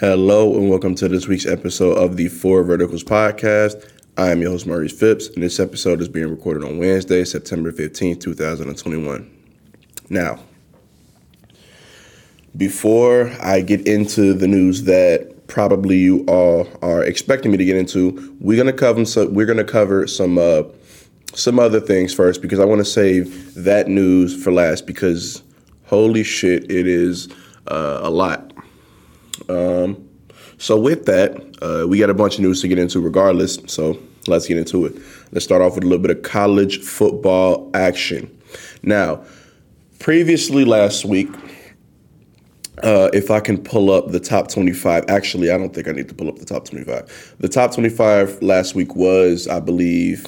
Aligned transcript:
Hello 0.00 0.56
and 0.56 0.70
welcome 0.70 0.94
to 0.94 1.08
this 1.08 1.28
week's 1.28 1.44
episode 1.44 1.98
of 1.98 2.16
the 2.16 2.28
Four 2.28 2.64
Verticals 2.64 3.04
podcast. 3.04 3.86
I 4.16 4.30
am 4.30 4.40
your 4.40 4.52
host 4.52 4.66
Maurice 4.66 4.98
Phipps, 4.98 5.28
and 5.28 5.42
this 5.42 5.60
episode 5.60 6.00
is 6.00 6.08
being 6.08 6.30
recorded 6.30 6.64
on 6.64 6.78
Wednesday, 6.78 7.22
September 7.22 7.70
15th, 7.70 8.18
2021. 8.18 9.30
Now, 10.08 10.38
before 12.56 13.30
I 13.42 13.60
get 13.60 13.86
into 13.86 14.32
the 14.32 14.48
news 14.48 14.84
that 14.84 15.46
probably 15.48 15.98
you 15.98 16.24
all 16.24 16.66
are 16.80 17.04
expecting 17.04 17.50
me 17.50 17.58
to 17.58 17.64
get 17.66 17.76
into, 17.76 18.34
we're 18.40 18.56
gonna 18.56 18.72
cover 18.72 19.04
some, 19.04 19.34
we're 19.34 19.44
gonna 19.44 19.64
cover 19.64 20.06
some 20.06 20.38
uh, 20.38 20.62
some 21.34 21.58
other 21.58 21.78
things 21.78 22.14
first 22.14 22.40
because 22.40 22.58
I 22.58 22.64
want 22.64 22.78
to 22.78 22.86
save 22.86 23.52
that 23.52 23.88
news 23.88 24.42
for 24.42 24.50
last 24.50 24.86
because 24.86 25.42
holy 25.84 26.24
shit, 26.24 26.70
it 26.70 26.86
is 26.86 27.28
uh, 27.66 28.00
a 28.02 28.08
lot. 28.08 28.49
Um, 29.48 30.08
so 30.58 30.78
with 30.78 31.06
that, 31.06 31.36
uh, 31.62 31.88
we 31.88 31.98
got 31.98 32.10
a 32.10 32.14
bunch 32.14 32.34
of 32.34 32.40
news 32.40 32.60
to 32.60 32.68
get 32.68 32.78
into 32.78 33.00
regardless. 33.00 33.58
So 33.66 33.98
let's 34.26 34.46
get 34.46 34.58
into 34.58 34.84
it. 34.86 34.94
Let's 35.32 35.44
start 35.44 35.62
off 35.62 35.74
with 35.74 35.84
a 35.84 35.86
little 35.86 36.02
bit 36.02 36.16
of 36.16 36.22
college 36.22 36.80
football 36.80 37.70
action. 37.74 38.30
Now, 38.82 39.24
previously 39.98 40.64
last 40.64 41.04
week, 41.04 41.28
uh, 42.82 43.10
if 43.12 43.30
I 43.30 43.40
can 43.40 43.58
pull 43.62 43.90
up 43.90 44.10
the 44.10 44.20
top 44.20 44.48
25, 44.48 45.04
actually, 45.08 45.50
I 45.50 45.58
don't 45.58 45.74
think 45.74 45.88
I 45.88 45.92
need 45.92 46.08
to 46.08 46.14
pull 46.14 46.28
up 46.28 46.38
the 46.38 46.46
top 46.46 46.64
25. 46.64 47.36
The 47.38 47.48
top 47.48 47.74
25 47.74 48.42
last 48.42 48.74
week 48.74 48.94
was, 48.94 49.48
I 49.48 49.60
believe, 49.60 50.26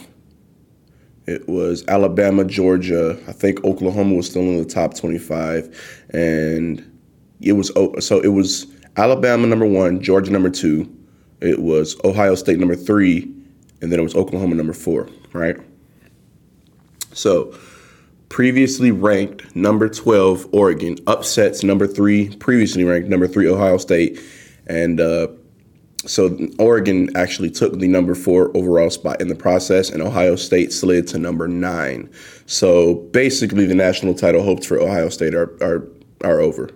it 1.26 1.48
was 1.48 1.84
Alabama, 1.88 2.44
Georgia. 2.44 3.18
I 3.28 3.32
think 3.32 3.64
Oklahoma 3.64 4.14
was 4.14 4.28
still 4.28 4.42
in 4.42 4.58
the 4.58 4.64
top 4.64 4.94
25, 4.94 6.06
and 6.10 7.00
it 7.40 7.52
was 7.52 7.70
so 8.04 8.20
it 8.20 8.32
was 8.32 8.66
Alabama 8.96 9.46
number 9.46 9.66
one, 9.66 10.02
Georgia 10.02 10.30
number 10.30 10.50
two. 10.50 10.90
It 11.40 11.60
was 11.60 11.96
Ohio 12.04 12.34
State 12.34 12.58
number 12.58 12.76
three, 12.76 13.22
and 13.80 13.90
then 13.90 13.98
it 13.98 14.02
was 14.02 14.14
Oklahoma 14.14 14.54
number 14.54 14.72
four. 14.72 15.08
Right. 15.32 15.56
So 17.12 17.56
previously 18.28 18.90
ranked 18.90 19.54
number 19.54 19.88
12 19.88 20.48
Oregon 20.52 20.96
upsets 21.06 21.62
number 21.62 21.86
three, 21.86 22.34
previously 22.36 22.84
ranked 22.84 23.08
number 23.08 23.28
three 23.28 23.48
Ohio 23.48 23.76
State, 23.76 24.20
and 24.66 25.00
uh, 25.00 25.28
so 26.06 26.36
Oregon 26.58 27.14
actually 27.16 27.50
took 27.50 27.78
the 27.78 27.88
number 27.88 28.14
four 28.14 28.54
overall 28.56 28.90
spot 28.90 29.20
in 29.20 29.28
the 29.28 29.34
process, 29.34 29.90
and 29.90 30.02
Ohio 30.02 30.36
State 30.36 30.72
slid 30.72 31.06
to 31.08 31.18
number 31.18 31.46
nine. 31.46 32.10
So 32.46 32.94
basically, 33.12 33.66
the 33.66 33.74
national 33.74 34.14
title 34.14 34.42
hopes 34.42 34.66
for 34.66 34.80
Ohio 34.80 35.08
State 35.08 35.34
are 35.34 35.52
are 35.62 35.86
are 36.24 36.40
over. 36.40 36.70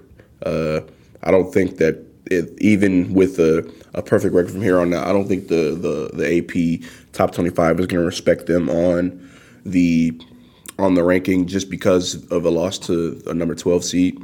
Uh, 0.45 0.81
I 1.23 1.31
don't 1.31 1.53
think 1.53 1.79
that 1.79 2.06
it, 2.31 2.53
even 2.59 3.13
with 3.15 3.39
a, 3.39 3.71
a 3.95 4.03
perfect 4.03 4.35
record 4.35 4.53
from 4.53 4.63
here 4.63 4.79
on 4.79 4.93
out, 4.93 5.07
I 5.07 5.13
don't 5.13 5.29
think 5.29 5.49
the 5.49 5.75
the, 5.75 6.11
the 6.15 6.39
AP 6.39 6.89
top 7.13 7.33
twenty 7.33 7.51
five 7.51 7.79
is 7.81 7.87
going 7.87 8.01
to 8.01 8.07
respect 8.07 8.47
them 8.47 8.69
on 8.69 9.31
the 9.65 10.21
on 10.79 10.95
the 10.95 11.03
ranking 11.03 11.47
just 11.47 11.71
because 11.71 12.27
of 12.31 12.45
a 12.45 12.51
loss 12.51 12.79
to 12.81 13.23
a 13.27 13.35
number 13.35 13.55
twelve 13.55 13.85
seed. 13.85 14.21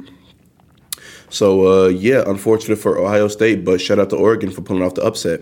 So 1.29 1.85
uh, 1.85 1.87
yeah, 1.87 2.23
unfortunate 2.27 2.77
for 2.77 2.99
Ohio 2.99 3.27
State, 3.27 3.65
but 3.65 3.81
shout 3.81 3.99
out 3.99 4.09
to 4.11 4.15
Oregon 4.15 4.51
for 4.51 4.61
pulling 4.61 4.83
off 4.83 4.93
the 4.93 5.03
upset. 5.03 5.41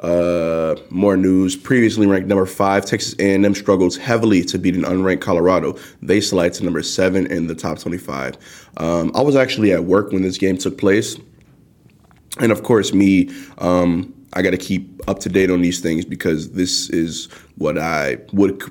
Uh, 0.00 0.76
more 0.90 1.16
news. 1.16 1.56
Previously 1.56 2.06
ranked 2.06 2.28
number 2.28 2.44
five, 2.44 2.84
Texas 2.84 3.14
A&M 3.18 3.54
struggles 3.54 3.96
heavily 3.96 4.42
to 4.44 4.58
beat 4.58 4.74
an 4.74 4.82
unranked 4.82 5.20
Colorado. 5.22 5.76
They 6.02 6.20
slide 6.20 6.52
to 6.54 6.64
number 6.64 6.82
seven 6.82 7.26
in 7.26 7.46
the 7.46 7.54
top 7.54 7.78
25. 7.78 8.36
Um, 8.76 9.10
I 9.14 9.22
was 9.22 9.36
actually 9.36 9.72
at 9.72 9.84
work 9.84 10.12
when 10.12 10.22
this 10.22 10.36
game 10.36 10.58
took 10.58 10.76
place, 10.76 11.16
and 12.40 12.52
of 12.52 12.62
course, 12.62 12.92
me. 12.92 13.30
Um, 13.58 14.12
I 14.32 14.42
got 14.42 14.50
to 14.50 14.58
keep 14.58 15.00
up 15.08 15.18
to 15.20 15.28
date 15.30 15.50
on 15.50 15.62
these 15.62 15.80
things 15.80 16.04
because 16.04 16.52
this 16.52 16.90
is 16.90 17.26
what 17.56 17.78
I 17.78 18.18
would 18.32 18.62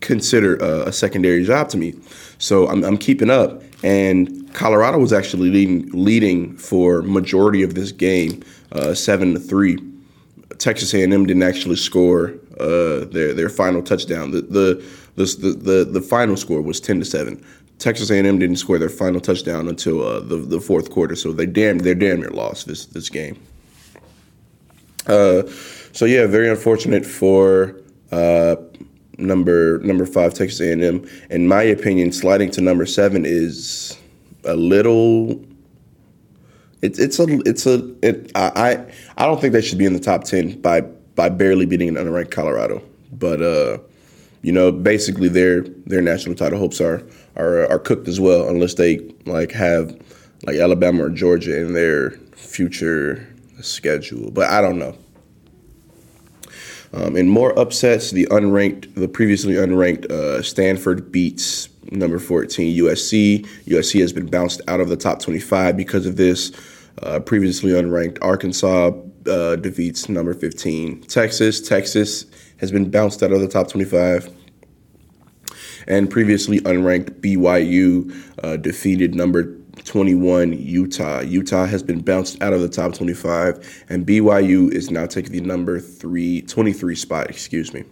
consider 0.00 0.56
a, 0.56 0.88
a 0.88 0.92
secondary 0.92 1.44
job 1.44 1.68
to 1.70 1.76
me. 1.76 1.94
So 2.38 2.68
I'm, 2.68 2.84
I'm 2.84 2.96
keeping 2.96 3.30
up, 3.30 3.62
and 3.82 4.52
Colorado 4.54 4.98
was 4.98 5.12
actually 5.12 5.50
leading 5.50 5.90
leading 5.90 6.56
for 6.56 7.02
majority 7.02 7.62
of 7.62 7.74
this 7.74 7.92
game, 7.92 8.42
uh, 8.72 8.94
seven 8.94 9.34
to 9.34 9.40
three. 9.40 9.78
Texas 10.58 10.92
A&M 10.94 11.26
didn't 11.26 11.42
actually 11.42 11.76
score 11.76 12.34
uh, 12.60 13.04
their 13.06 13.34
their 13.34 13.48
final 13.48 13.82
touchdown. 13.82 14.30
The 14.30 14.42
the, 14.42 14.84
the 15.16 15.52
the 15.52 15.84
the 15.90 16.00
final 16.00 16.36
score 16.36 16.62
was 16.62 16.80
ten 16.80 16.98
to 17.00 17.04
seven. 17.04 17.44
Texas 17.78 18.10
A&M 18.10 18.38
didn't 18.38 18.56
score 18.56 18.78
their 18.78 18.88
final 18.88 19.20
touchdown 19.20 19.68
until 19.68 20.02
uh, 20.02 20.20
the 20.20 20.36
the 20.36 20.60
fourth 20.60 20.90
quarter, 20.90 21.14
so 21.14 21.32
they 21.32 21.46
damn 21.46 21.78
they're 21.78 21.94
damn 21.94 22.20
near 22.20 22.30
lost 22.30 22.66
this 22.66 22.86
this 22.86 23.08
game. 23.08 23.40
Uh, 25.06 25.42
so 25.92 26.04
yeah, 26.04 26.26
very 26.26 26.48
unfortunate 26.48 27.06
for 27.06 27.76
uh, 28.12 28.56
number 29.16 29.78
number 29.78 30.06
five 30.06 30.34
Texas 30.34 30.60
A&M. 30.60 31.08
In 31.30 31.46
my 31.46 31.62
opinion, 31.62 32.12
sliding 32.12 32.50
to 32.52 32.60
number 32.60 32.84
seven 32.84 33.24
is 33.24 33.96
a 34.44 34.56
little. 34.56 35.44
It's 36.82 36.98
it's 36.98 37.18
a 37.18 37.26
it's 37.46 37.66
a 37.66 37.94
it, 38.02 38.32
I 38.34 38.84
I 39.16 39.24
don't 39.24 39.40
think 39.40 39.52
they 39.52 39.62
should 39.62 39.78
be 39.78 39.86
in 39.86 39.92
the 39.92 40.00
top 40.00 40.24
ten 40.24 40.60
by 40.60 40.80
by 40.80 41.28
barely 41.28 41.66
beating 41.66 41.88
an 41.88 41.94
unranked 41.94 42.30
Colorado, 42.30 42.82
but 43.12 43.40
uh, 43.40 43.78
you 44.42 44.52
know 44.52 44.70
basically 44.70 45.28
their 45.28 45.62
their 45.86 46.02
national 46.02 46.36
title 46.36 46.58
hopes 46.58 46.80
are 46.80 47.02
are 47.38 47.70
are 47.70 47.78
cooked 47.78 48.08
as 48.08 48.20
well 48.20 48.48
unless 48.48 48.74
they 48.74 48.98
like 49.26 49.52
have 49.52 49.96
like 50.44 50.56
Alabama 50.56 51.04
or 51.04 51.10
Georgia 51.10 51.60
in 51.60 51.72
their 51.72 52.10
future 52.36 53.26
schedule. 53.60 54.30
But 54.30 54.50
I 54.50 54.60
don't 54.60 54.78
know. 54.78 54.96
Um, 56.92 57.16
in 57.16 57.28
more 57.28 57.58
upsets, 57.58 58.12
the 58.12 58.26
unranked, 58.30 58.94
the 58.94 59.08
previously 59.08 59.54
unranked 59.54 60.10
uh, 60.10 60.42
Stanford 60.42 61.12
beats 61.12 61.68
number 61.90 62.18
14 62.18 62.76
USC. 62.78 63.46
USC 63.66 64.00
has 64.00 64.12
been 64.12 64.26
bounced 64.26 64.62
out 64.68 64.80
of 64.80 64.88
the 64.88 64.96
top 64.96 65.20
25 65.20 65.76
because 65.76 66.06
of 66.06 66.16
this. 66.16 66.52
Uh, 67.02 67.20
previously 67.20 67.70
unranked 67.70 68.18
Arkansas 68.22 68.90
uh, 69.28 69.56
defeats 69.56 70.08
number 70.08 70.34
15 70.34 71.02
Texas. 71.02 71.60
Texas 71.60 72.24
has 72.56 72.72
been 72.72 72.90
bounced 72.90 73.22
out 73.22 73.32
of 73.32 73.40
the 73.40 73.48
top 73.48 73.68
25. 73.68 74.37
And 75.88 76.08
previously 76.08 76.60
unranked 76.60 77.20
BYU 77.20 78.14
uh, 78.44 78.56
defeated 78.58 79.14
number 79.14 79.56
21 79.84 80.52
Utah. 80.52 81.20
Utah 81.20 81.66
has 81.66 81.82
been 81.82 82.00
bounced 82.00 82.40
out 82.42 82.52
of 82.52 82.60
the 82.60 82.68
top 82.68 82.94
25, 82.94 83.84
and 83.88 84.06
BYU 84.06 84.70
is 84.70 84.90
now 84.90 85.06
taking 85.06 85.32
the 85.32 85.40
number 85.40 85.80
three, 85.80 86.42
23 86.42 86.94
spot. 86.94 87.30
Excuse 87.30 87.72
me. 87.72 87.84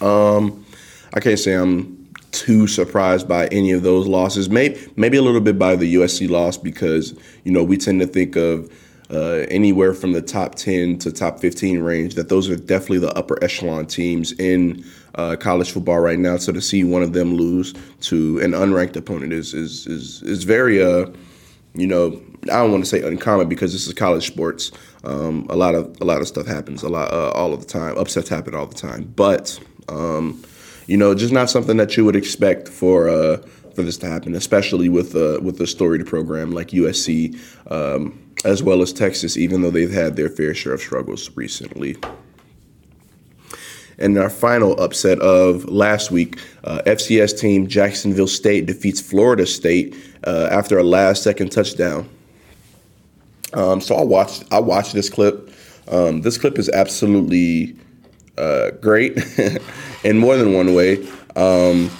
Um, 0.00 0.64
I 1.12 1.20
can't 1.20 1.38
say 1.38 1.54
I'm 1.54 2.08
too 2.30 2.66
surprised 2.66 3.26
by 3.28 3.48
any 3.48 3.72
of 3.72 3.82
those 3.82 4.06
losses. 4.06 4.48
Maybe 4.48 4.80
maybe 4.96 5.16
a 5.16 5.22
little 5.22 5.40
bit 5.40 5.58
by 5.58 5.74
the 5.76 5.94
USC 5.94 6.28
loss 6.28 6.56
because 6.56 7.18
you 7.44 7.52
know 7.52 7.64
we 7.64 7.76
tend 7.76 8.00
to 8.00 8.06
think 8.06 8.36
of 8.36 8.72
uh, 9.10 9.46
anywhere 9.48 9.94
from 9.94 10.12
the 10.12 10.22
top 10.22 10.54
10 10.54 10.98
to 10.98 11.12
top 11.12 11.40
15 11.40 11.80
range 11.80 12.14
that 12.14 12.28
those 12.28 12.48
are 12.48 12.56
definitely 12.56 12.98
the 12.98 13.12
upper 13.16 13.42
echelon 13.42 13.86
teams 13.86 14.32
in 14.32 14.84
uh, 15.14 15.36
college 15.36 15.70
football 15.70 16.00
right 16.00 16.18
now. 16.18 16.36
So 16.36 16.52
to 16.52 16.60
see 16.60 16.84
one 16.84 17.02
of 17.02 17.12
them 17.12 17.34
lose 17.34 17.74
to 18.02 18.38
an 18.40 18.52
unranked 18.52 18.96
opponent 18.96 19.32
is 19.32 19.54
is 19.54 19.86
is, 19.86 20.22
is 20.22 20.44
very 20.44 20.82
uh 20.82 21.06
you 21.74 21.86
know 21.86 22.20
I 22.44 22.56
don't 22.58 22.70
want 22.70 22.84
to 22.84 22.88
say 22.88 23.02
uncommon 23.02 23.48
because 23.48 23.72
this 23.72 23.86
is 23.86 23.94
college 23.94 24.26
sports. 24.26 24.70
Um, 25.04 25.46
a 25.50 25.56
lot 25.56 25.74
of 25.74 26.00
a 26.00 26.04
lot 26.04 26.20
of 26.20 26.28
stuff 26.28 26.46
happens 26.46 26.82
a 26.82 26.88
lot 26.88 27.12
uh, 27.12 27.30
all 27.30 27.52
of 27.52 27.60
the 27.60 27.66
time. 27.66 27.98
Upsets 27.98 28.28
happen 28.28 28.54
all 28.54 28.66
the 28.66 28.74
time, 28.74 29.12
but 29.16 29.58
um, 29.88 30.42
you 30.86 30.96
know 30.96 31.14
just 31.14 31.32
not 31.32 31.50
something 31.50 31.76
that 31.78 31.96
you 31.96 32.04
would 32.04 32.16
expect 32.16 32.68
for. 32.68 33.08
Uh, 33.08 33.38
for 33.74 33.84
this 33.84 33.96
to 33.98 34.08
happen, 34.08 34.34
especially 34.34 34.88
with 34.88 35.14
uh, 35.14 35.38
with 35.40 35.60
a 35.60 35.66
storied 35.68 36.04
program 36.04 36.50
like 36.50 36.70
USC, 36.70 37.38
um, 37.70 38.18
as 38.44 38.62
well 38.62 38.82
as 38.82 38.92
Texas, 38.92 39.36
even 39.36 39.62
though 39.62 39.70
they've 39.70 39.92
had 39.92 40.16
their 40.16 40.28
fair 40.28 40.54
share 40.54 40.74
of 40.74 40.80
struggles 40.80 41.30
recently. 41.36 41.96
And 43.98 44.16
our 44.16 44.30
final 44.30 44.80
upset 44.80 45.18
of 45.18 45.64
last 45.64 46.12
week, 46.12 46.38
uh, 46.64 46.82
FCS 46.86 47.38
team 47.38 47.66
Jacksonville 47.66 48.28
State 48.28 48.66
defeats 48.66 49.00
Florida 49.00 49.44
State 49.44 49.96
uh, 50.24 50.48
after 50.52 50.78
a 50.78 50.84
last-second 50.84 51.50
touchdown. 51.50 52.08
Um, 53.54 53.80
so 53.80 53.96
I 53.96 54.04
watched 54.04 54.44
I 54.52 54.60
watched 54.60 54.92
this 54.92 55.10
clip. 55.10 55.50
Um, 55.88 56.20
this 56.20 56.38
clip 56.38 56.58
is 56.58 56.68
absolutely 56.68 57.74
uh, 58.36 58.70
great 58.82 59.18
in 60.04 60.18
more 60.18 60.36
than 60.36 60.52
one 60.52 60.74
way. 60.74 61.06
Um, 61.34 61.90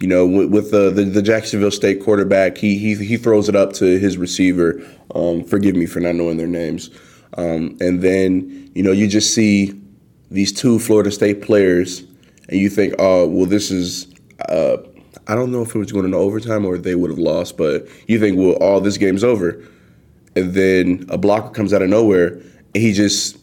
you 0.00 0.08
know, 0.08 0.26
with, 0.26 0.50
with 0.50 0.70
the, 0.70 0.90
the, 0.90 1.04
the 1.04 1.22
Jacksonville 1.22 1.70
State 1.70 2.02
quarterback, 2.02 2.58
he 2.58 2.78
he 2.78 2.94
he 2.94 3.16
throws 3.16 3.48
it 3.48 3.56
up 3.56 3.72
to 3.74 3.98
his 3.98 4.18
receiver. 4.18 4.80
Um, 5.14 5.44
forgive 5.44 5.76
me 5.76 5.86
for 5.86 6.00
not 6.00 6.14
knowing 6.16 6.36
their 6.36 6.46
names. 6.46 6.90
Um, 7.36 7.76
and 7.80 8.02
then 8.02 8.70
you 8.74 8.82
know 8.82 8.92
you 8.92 9.08
just 9.08 9.34
see 9.34 9.80
these 10.30 10.52
two 10.52 10.78
Florida 10.78 11.10
State 11.10 11.42
players, 11.42 12.00
and 12.48 12.58
you 12.58 12.68
think, 12.68 12.94
oh, 12.98 13.26
well, 13.28 13.46
this 13.46 13.70
is. 13.70 14.12
Uh, 14.48 14.78
I 15.26 15.34
don't 15.34 15.50
know 15.50 15.62
if 15.62 15.74
it 15.74 15.78
was 15.78 15.90
going 15.90 16.04
into 16.04 16.18
overtime 16.18 16.66
or 16.66 16.76
they 16.76 16.94
would 16.94 17.08
have 17.08 17.18
lost, 17.18 17.56
but 17.56 17.86
you 18.08 18.20
think, 18.20 18.36
well, 18.36 18.52
all 18.54 18.76
oh, 18.76 18.80
this 18.80 18.98
game's 18.98 19.24
over. 19.24 19.64
and 20.36 20.52
then 20.52 21.06
a 21.08 21.16
blocker 21.16 21.50
comes 21.50 21.72
out 21.72 21.80
of 21.80 21.88
nowhere, 21.88 22.28
and 22.74 22.82
he 22.82 22.92
just 22.92 23.38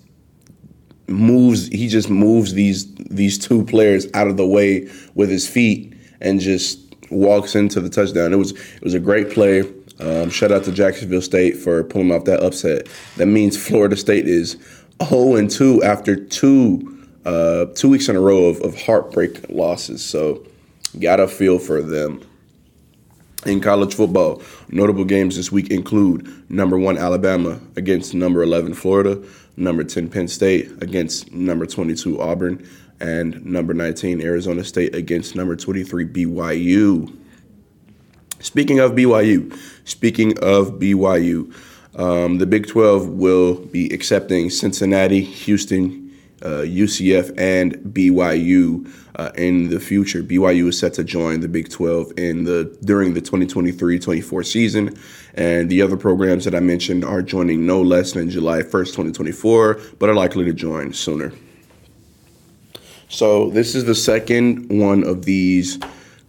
moves. 1.08 1.68
He 1.68 1.88
just 1.88 2.10
moves 2.10 2.54
these 2.54 2.94
these 2.96 3.38
two 3.38 3.66
players 3.66 4.08
out 4.14 4.28
of 4.28 4.38
the 4.38 4.46
way 4.46 4.88
with 5.16 5.30
his 5.30 5.48
feet, 5.48 5.94
and 6.22 6.40
just 6.40 6.80
walks 7.10 7.56
into 7.56 7.80
the 7.82 7.90
touchdown. 7.90 8.34
It 8.34 8.38
was 8.38 8.52
it 8.52 8.84
was 8.84 8.94
a 8.94 9.00
great 9.00 9.30
play. 9.32 9.64
Um, 10.00 10.30
shout 10.30 10.52
out 10.52 10.64
to 10.64 10.72
Jacksonville 10.72 11.22
State 11.22 11.58
for 11.58 11.84
pulling 11.84 12.12
off 12.12 12.26
that 12.26 12.42
upset. 12.42 12.88
That 13.18 13.28
means 13.28 13.56
Florida 13.56 13.96
State 13.96 14.28
is 14.28 14.58
0 15.04 15.36
and 15.36 15.50
2 15.50 15.84
after 15.84 16.16
two 16.16 16.88
uh, 17.26 17.66
two 17.76 17.90
weeks 17.90 18.10
in 18.10 18.16
a 18.16 18.20
row 18.20 18.46
of, 18.46 18.60
of 18.62 18.82
heartbreak 18.82 19.50
losses. 19.50 20.04
So, 20.04 20.44
gotta 21.00 21.28
feel 21.28 21.60
for 21.60 21.82
them. 21.82 22.26
In 23.46 23.60
college 23.60 23.96
football, 23.96 24.42
notable 24.70 25.04
games 25.04 25.36
this 25.36 25.52
week 25.52 25.72
include 25.72 26.28
number 26.50 26.78
one 26.78 26.98
Alabama 26.98 27.60
against 27.76 28.14
number 28.14 28.44
11 28.44 28.76
Florida, 28.76 29.20
number 29.58 29.84
10 29.84 30.10
Penn 30.10 30.28
State 30.28 30.72
against 30.82 31.32
number 31.32 31.66
22 31.66 32.22
Auburn, 32.22 32.68
and 33.02 33.44
number 33.46 33.74
19 33.74 34.22
Arizona 34.22 34.64
State 34.64 34.96
against 34.96 35.36
number 35.36 35.56
23 35.56 36.06
BYU. 36.06 37.18
Speaking 38.40 38.80
of 38.80 38.92
BYU, 38.92 39.58
speaking 39.86 40.38
of 40.40 40.80
BYU, 40.80 41.54
um, 41.96 42.38
the 42.38 42.46
Big 42.46 42.68
12 42.68 43.10
will 43.10 43.56
be 43.56 43.94
accepting 43.94 44.50
Cincinnati, 44.50 45.22
Houston, 45.22 46.02
uh, 46.42 46.64
UCF 46.64 47.38
and 47.38 47.76
BYU 47.94 48.92
uh, 49.16 49.32
in 49.36 49.70
the 49.70 49.80
future. 49.80 50.24
BYU 50.24 50.70
is 50.70 50.80
set 50.80 50.94
to 50.96 51.04
join 51.04 51.42
the 51.42 51.48
Big 51.48 51.70
12 51.70 52.14
in 52.18 52.46
the 52.46 52.76
during 52.84 53.14
the 53.14 53.22
2023-24 53.22 54.46
season, 54.46 54.98
and 55.36 55.70
the 55.70 55.82
other 55.82 55.98
programs 55.98 56.46
that 56.46 56.56
I 56.56 56.60
mentioned 56.60 57.06
are 57.06 57.22
joining 57.22 57.66
no 57.66 57.82
less 57.82 58.14
than 58.14 58.30
July 58.30 58.62
1st, 58.62 58.88
2024, 58.88 59.80
but 60.00 60.10
are 60.10 60.16
likely 60.16 60.46
to 60.46 60.54
join 60.54 60.94
sooner. 60.94 61.32
So 63.12 63.50
this 63.50 63.76
is 63.76 63.84
the 63.84 63.94
second 63.94 64.70
one 64.70 65.04
of 65.04 65.26
these 65.26 65.78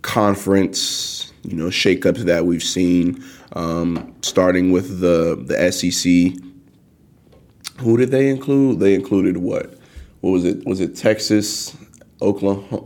conference, 0.03 1.33
you 1.45 1.57
know, 1.57 1.67
shakeups 1.67 2.25
that 2.25 2.45
we've 2.45 2.63
seen, 2.63 3.23
um, 3.53 4.13
starting 4.23 4.73
with 4.73 4.99
the 4.99 5.37
the 5.47 5.71
SEC. 5.71 6.43
Who 7.79 7.97
did 7.97 8.11
they 8.11 8.29
include? 8.29 8.81
They 8.81 8.95
included 8.95 9.37
what? 9.37 9.79
what 10.23 10.31
was 10.31 10.45
it? 10.45 10.67
Was 10.67 10.81
it 10.81 10.97
Texas, 10.97 11.77
Oklahoma? 12.21 12.85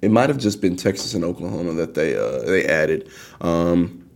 It 0.00 0.10
might 0.10 0.30
have 0.30 0.38
just 0.38 0.62
been 0.62 0.74
Texas 0.74 1.12
and 1.14 1.22
Oklahoma 1.22 1.74
that 1.74 1.94
they 1.94 2.16
uh, 2.16 2.40
they 2.46 2.64
added. 2.64 3.10
Um, 3.42 4.08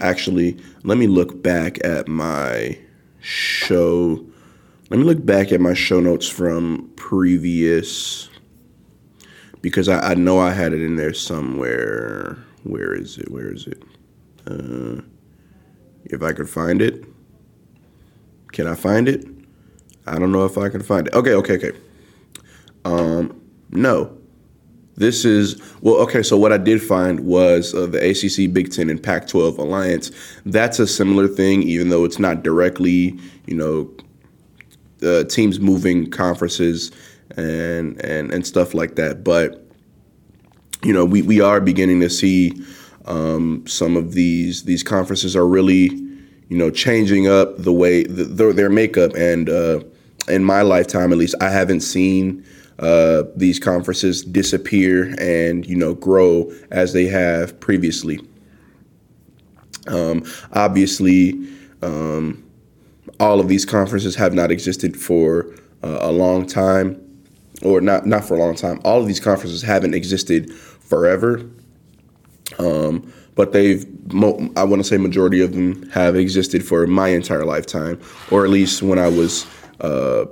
actually, 0.00 0.58
let 0.82 0.98
me 0.98 1.06
look 1.06 1.42
back 1.42 1.82
at 1.82 2.08
my 2.08 2.78
show. 3.20 4.24
Let 4.90 4.98
me 4.98 5.04
look 5.04 5.24
back 5.24 5.50
at 5.50 5.62
my 5.62 5.72
show 5.72 5.98
notes 5.98 6.28
from 6.28 6.90
previous 6.96 8.28
because 9.64 9.88
I, 9.88 10.10
I 10.10 10.14
know 10.14 10.38
I 10.38 10.52
had 10.52 10.74
it 10.74 10.82
in 10.82 10.96
there 10.96 11.14
somewhere. 11.14 12.36
Where 12.64 12.94
is 12.94 13.16
it? 13.16 13.30
Where 13.30 13.50
is 13.50 13.66
it? 13.66 13.82
Uh, 14.46 15.00
if 16.04 16.22
I 16.22 16.34
could 16.34 16.50
find 16.50 16.82
it, 16.82 17.02
can 18.52 18.66
I 18.66 18.74
find 18.74 19.08
it? 19.08 19.26
I 20.06 20.18
don't 20.18 20.32
know 20.32 20.44
if 20.44 20.58
I 20.58 20.68
can 20.68 20.82
find 20.82 21.06
it. 21.06 21.14
Okay, 21.14 21.32
okay, 21.32 21.54
okay. 21.54 21.72
Um, 22.84 23.40
no. 23.70 24.14
This 24.96 25.24
is, 25.24 25.62
well, 25.80 25.94
okay, 26.02 26.22
so 26.22 26.36
what 26.36 26.52
I 26.52 26.58
did 26.58 26.82
find 26.82 27.20
was 27.20 27.74
uh, 27.74 27.86
the 27.86 28.10
ACC, 28.10 28.52
Big 28.52 28.70
Ten, 28.70 28.90
and 28.90 29.02
Pac 29.02 29.26
12 29.26 29.56
alliance. 29.56 30.10
That's 30.44 30.78
a 30.78 30.86
similar 30.86 31.26
thing, 31.26 31.62
even 31.62 31.88
though 31.88 32.04
it's 32.04 32.18
not 32.18 32.42
directly, 32.42 33.18
you 33.46 33.54
know, 33.56 33.90
uh, 35.02 35.24
teams 35.24 35.58
moving 35.58 36.10
conferences 36.10 36.92
and, 37.36 38.00
and, 38.04 38.32
and 38.32 38.46
stuff 38.46 38.74
like 38.74 38.96
that. 38.96 39.24
But, 39.24 39.64
you 40.82 40.92
know, 40.92 41.04
we, 41.04 41.22
we 41.22 41.40
are 41.40 41.60
beginning 41.60 42.00
to 42.00 42.10
see 42.10 42.52
um, 43.06 43.66
some 43.66 43.96
of 43.96 44.12
these, 44.12 44.64
these 44.64 44.82
conferences 44.82 45.36
are 45.36 45.46
really, 45.46 45.90
you 46.48 46.56
know, 46.58 46.70
changing 46.70 47.28
up 47.28 47.58
the 47.58 47.72
way, 47.72 48.04
the, 48.04 48.24
their, 48.24 48.52
their 48.52 48.70
makeup 48.70 49.14
and, 49.14 49.48
uh, 49.48 49.80
in 50.28 50.44
my 50.44 50.62
lifetime 50.62 51.12
at 51.12 51.18
least, 51.18 51.34
I 51.40 51.50
haven't 51.50 51.80
seen 51.80 52.44
uh, 52.78 53.24
these 53.36 53.58
conferences 53.58 54.22
disappear 54.22 55.14
and 55.18 55.66
you 55.66 55.76
know 55.76 55.94
grow 55.94 56.50
as 56.70 56.92
they 56.92 57.06
have 57.06 57.58
previously. 57.60 58.20
Um, 59.86 60.24
obviously, 60.52 61.48
um, 61.82 62.42
all 63.20 63.38
of 63.38 63.48
these 63.48 63.64
conferences 63.64 64.16
have 64.16 64.34
not 64.34 64.50
existed 64.50 64.96
for 64.96 65.54
uh, 65.82 65.98
a 66.00 66.10
long 66.10 66.46
time, 66.46 67.00
or 67.64 67.80
not 67.80 68.06
not 68.06 68.24
for 68.24 68.34
a 68.34 68.38
long 68.38 68.54
time. 68.54 68.80
All 68.84 69.00
of 69.00 69.06
these 69.06 69.20
conferences 69.20 69.62
haven't 69.62 69.94
existed 69.94 70.52
forever. 70.52 71.48
Um, 72.58 73.12
but 73.34 73.52
they've 73.52 73.84
I 74.56 74.64
want 74.64 74.80
to 74.80 74.84
say 74.84 74.96
majority 74.96 75.40
of 75.40 75.52
them 75.52 75.88
have 75.90 76.14
existed 76.14 76.64
for 76.64 76.86
my 76.86 77.08
entire 77.08 77.44
lifetime, 77.44 78.00
or 78.30 78.44
at 78.44 78.50
least 78.50 78.82
when 78.82 78.98
I 78.98 79.08
was 79.08 79.46
uh, 79.80 80.26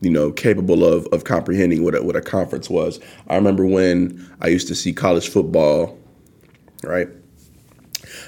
you 0.00 0.10
know, 0.10 0.30
capable 0.30 0.84
of 0.84 1.06
of 1.08 1.24
comprehending 1.24 1.84
what 1.84 1.94
a, 1.94 2.02
what 2.02 2.16
a 2.16 2.20
conference 2.20 2.70
was. 2.70 3.00
I 3.28 3.36
remember 3.36 3.66
when 3.66 4.28
I 4.40 4.48
used 4.48 4.68
to 4.68 4.74
see 4.74 4.92
college 4.92 5.28
football, 5.28 5.98
right? 6.84 7.08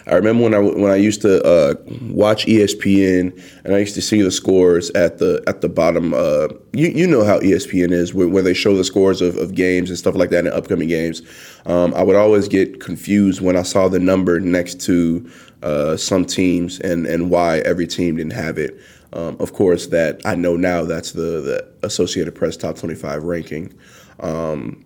I 0.07 0.15
remember 0.15 0.45
when 0.45 0.55
I 0.55 0.59
when 0.59 0.91
I 0.91 0.97
used 0.97 1.23
to 1.23 1.43
uh, 1.45 1.75
watch 2.11 2.47
ESPN 2.47 3.41
and 3.65 3.75
I 3.75 3.79
used 3.79 3.95
to 3.95 4.03
see 4.03 4.23
the 4.23 4.31
scores 4.31 4.91
at 4.91 5.19
the 5.19 5.43
at 5.47 5.61
the 5.61 5.69
bottom. 5.69 6.15
Uh, 6.15 6.49
you 6.73 6.89
you 6.89 7.07
know 7.07 7.25
how 7.25 7.39
ESPN 7.41 7.93
is 7.93 8.15
where, 8.15 8.29
where 8.29 8.43
they 8.43 8.55
show 8.55 8.77
the 8.77 8.85
scores 8.85 9.21
of, 9.21 9.37
of 9.37 9.55
games 9.55 9.91
and 9.91 9.99
stuff 9.99 10.15
like 10.15 10.31
that 10.31 10.47
in 10.47 10.53
upcoming 10.53 10.89
games. 10.89 11.23
Um, 11.67 11.93
I 11.95 12.03
would 12.03 12.17
always 12.17 12.49
get 12.49 12.81
confused 12.81 13.41
when 13.41 13.57
I 13.57 13.63
saw 13.63 13.89
the 13.89 14.01
number 14.01 14.41
next 14.41 14.81
to 14.83 15.31
uh, 15.63 15.97
some 15.97 16.25
teams 16.25 16.81
and 16.81 17.07
and 17.07 17.31
why 17.31 17.59
every 17.61 17.87
team 17.87 18.17
didn't 18.17 18.33
have 18.33 18.59
it. 18.59 18.81
Um, 19.13 19.37
of 19.41 19.53
course, 19.53 19.89
that 19.89 20.21
I 20.25 20.37
know 20.37 20.57
now 20.57 20.85
that's 20.85 21.13
the, 21.13 21.41
the 21.41 21.69
Associated 21.83 22.35
Press 22.35 22.57
top 22.57 22.77
25 22.77 23.25
ranking. 23.25 23.75
Um, 24.21 24.85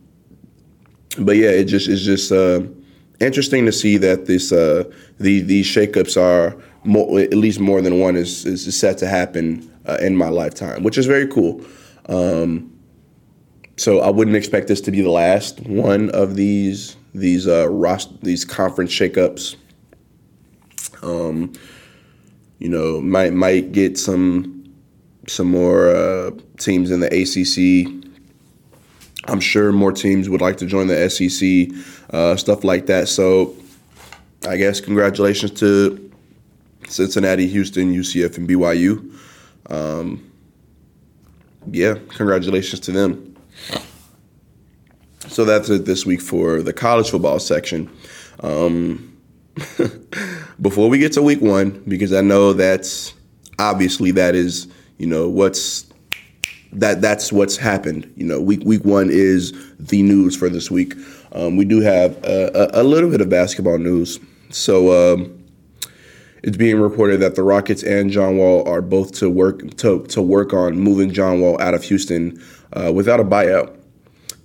but 1.19 1.37
yeah, 1.37 1.51
it 1.51 1.65
just 1.65 1.89
it's 1.89 2.03
just 2.03 2.33
uh, 2.33 2.63
interesting 3.21 3.67
to 3.67 3.73
see 3.73 3.97
that 3.99 4.27
this 4.27 4.53
uh, 4.53 4.85
the, 5.19 5.41
these 5.41 5.67
shakeups 5.67 6.21
are 6.21 6.57
more, 6.85 7.21
at 7.21 7.35
least 7.35 7.61
more 7.61 7.81
than 7.81 7.99
one 7.99 8.17
is, 8.17 8.45
is 8.45 8.79
set 8.79 8.99
to 8.99 9.07
happen 9.07 9.71
uh, 9.87 9.99
in 10.01 10.17
my 10.17 10.29
lifetime, 10.29 10.83
which 10.83 10.99
is 10.99 11.07
very 11.07 11.27
cool. 11.27 11.65
Um, 12.09 12.71
so 13.77 14.01
I 14.01 14.11
wouldn't 14.11 14.37
expect 14.37 14.69
this 14.69 14.81
to 14.83 14.91
be 14.91 15.01
the 15.01 15.11
last 15.11 15.61
one 15.61 16.11
of 16.11 16.37
these 16.37 16.97
these 17.15 17.47
uh, 17.47 17.69
these 18.23 18.45
conference 18.45 18.93
shakeups. 18.93 19.57
Um, 21.03 21.53
you 22.59 22.69
know, 22.69 23.01
might 23.01 23.33
might 23.33 23.73
get 23.73 23.99
some 23.99 24.75
some 25.27 25.51
more 25.51 25.89
uh, 25.89 26.31
teams 26.59 26.91
in 26.91 27.01
the 27.01 27.07
ACC. 27.07 28.04
I'm 29.27 29.41
sure 29.41 29.73
more 29.73 29.93
teams 29.93 30.29
would 30.29 30.41
like 30.41 30.59
to 30.59 30.67
join 30.67 30.87
the 30.87 31.09
SEC, 31.09 31.77
uh, 32.11 32.37
stuff 32.37 32.65
like 32.65 32.87
that. 32.87 33.09
So, 33.09 33.55
I 34.47 34.57
guess 34.57 34.81
congratulations 34.81 35.53
to 35.61 36.13
Cincinnati, 36.89 37.47
Houston, 37.49 37.95
UCF, 37.95 38.37
and 38.37 38.49
BYU. 38.49 39.19
Um, 39.71 40.31
yeah, 41.71 41.95
congratulations 42.09 42.81
to 42.81 42.93
them. 42.93 43.37
So 45.29 45.45
that's 45.45 45.71
it 45.71 45.87
this 45.87 46.05
week 46.05 46.21
for 46.21 46.63
the 46.63 46.73
college 46.73 47.11
football 47.11 47.39
section. 47.39 47.91
Um, 48.41 49.17
before 50.61 50.89
we 50.89 50.99
get 50.99 51.13
to 51.13 51.23
week 51.23 51.41
one, 51.41 51.83
because 51.89 52.13
I 52.13 52.21
know 52.21 52.53
that's 52.53 53.15
obviously 53.59 54.11
that 54.13 54.35
is 54.35 54.67
you 54.99 55.07
know 55.07 55.29
what's 55.29 55.87
that 56.75 57.01
that's 57.01 57.33
what's 57.33 57.57
happened. 57.57 58.13
You 58.17 58.27
know, 58.27 58.41
week 58.41 58.63
week 58.65 58.85
one 58.85 59.09
is 59.11 59.53
the 59.79 60.03
news 60.03 60.37
for 60.37 60.49
this 60.49 60.71
week. 60.71 60.95
Um, 61.33 61.57
we 61.57 61.65
do 61.65 61.81
have 61.81 62.17
a, 62.25 62.51
a, 62.55 62.83
a, 62.83 62.85
little 62.85 63.11
bit 63.11 63.21
of 63.21 63.29
basketball 63.29 63.79
news. 63.79 64.21
So 64.51 65.13
um, 65.13 65.45
it's 66.43 66.57
being 66.57 66.79
reported 66.79 67.19
that 67.21 67.35
the 67.35 67.43
Rockets 67.43 67.83
and 67.83 68.11
John 68.11 68.37
Wall 68.37 68.69
are 68.69 68.83
both 68.83 69.13
to 69.19 69.31
work 69.31 69.77
to 69.79 70.05
to 70.07 70.23
work 70.23 70.53
on 70.53 70.79
moving 70.79 71.13
John 71.13 71.41
Wall 71.41 71.61
out 71.61 71.75
of 71.75 71.83
Houston 71.85 72.41
uh, 72.73 72.93
without 72.93 73.21
a 73.21 73.25
buyout. 73.25 73.77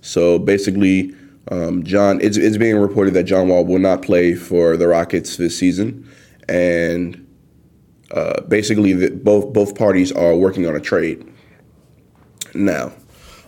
So 0.00 0.38
basically, 0.38 1.14
um, 1.50 1.84
John, 1.84 2.20
it's, 2.20 2.36
it's 2.36 2.56
being 2.56 2.76
reported 2.76 3.14
that 3.14 3.24
John 3.24 3.48
Wall 3.48 3.64
will 3.64 3.78
not 3.78 4.02
play 4.02 4.34
for 4.34 4.76
the 4.76 4.88
Rockets 4.88 5.36
this 5.36 5.58
season, 5.58 6.08
and 6.48 7.26
uh, 8.12 8.40
basically, 8.42 8.92
the, 8.92 9.10
both 9.10 9.52
both 9.52 9.76
parties 9.76 10.10
are 10.12 10.34
working 10.34 10.66
on 10.66 10.74
a 10.74 10.80
trade. 10.80 11.29
Now, 12.54 12.92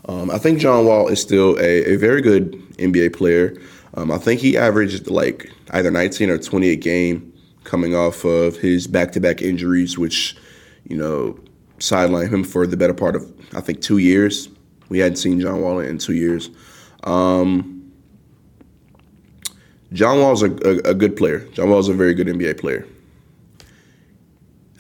um, 0.07 0.31
I 0.31 0.39
think 0.39 0.59
John 0.59 0.85
Wall 0.87 1.09
is 1.09 1.21
still 1.21 1.59
a, 1.59 1.95
a 1.95 1.97
very 1.97 2.21
good 2.21 2.53
NBA 2.79 3.15
player. 3.15 3.57
Um, 3.95 4.11
I 4.11 4.19
think 4.19 4.41
he 4.41 4.57
averaged 4.57 5.11
like 5.11 5.51
either 5.71 5.91
19 5.91 6.31
or 6.31 6.39
20 6.39 6.71
a 6.71 6.77
game 6.77 7.33
coming 7.65 7.95
off 7.95 8.25
of 8.25 8.57
his 8.57 8.87
back-to-back 8.87 9.43
injuries, 9.43 9.99
which 9.99 10.37
you 10.89 10.97
know 10.97 11.39
sidelined 11.79 12.33
him 12.33 12.45
for 12.45 12.67
the 12.67 12.77
better 12.77 12.95
part 12.95 13.17
of 13.17 13.33
I 13.55 13.61
think 13.61 13.81
two 13.81 13.99
years. 13.99 14.49
We 14.89 14.99
hadn't 14.99 15.17
seen 15.17 15.41
John 15.41 15.61
Wall 15.61 15.79
in 15.81 15.99
two 15.99 16.15
years. 16.15 16.51
Um, 17.05 17.93
John 19.93 20.21
Wall's 20.21 20.43
a, 20.43 20.51
a, 20.67 20.91
a 20.91 20.95
good 20.95 21.17
player. 21.17 21.41
John 21.53 21.71
Wall's 21.71 21.89
a 21.89 21.95
very 21.95 22.15
good 22.15 22.27
NBA 22.27 22.59
player. 22.59 22.87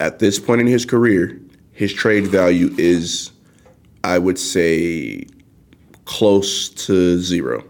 At 0.00 0.18
this 0.18 0.38
point 0.38 0.60
in 0.60 0.66
his 0.66 0.84
career, 0.84 1.38
his 1.72 1.92
trade 1.92 2.26
value 2.26 2.74
is, 2.78 3.30
I 4.04 4.18
would 4.18 4.38
say, 4.38 5.26
close 6.04 6.68
to 6.68 7.18
zero. 7.18 7.64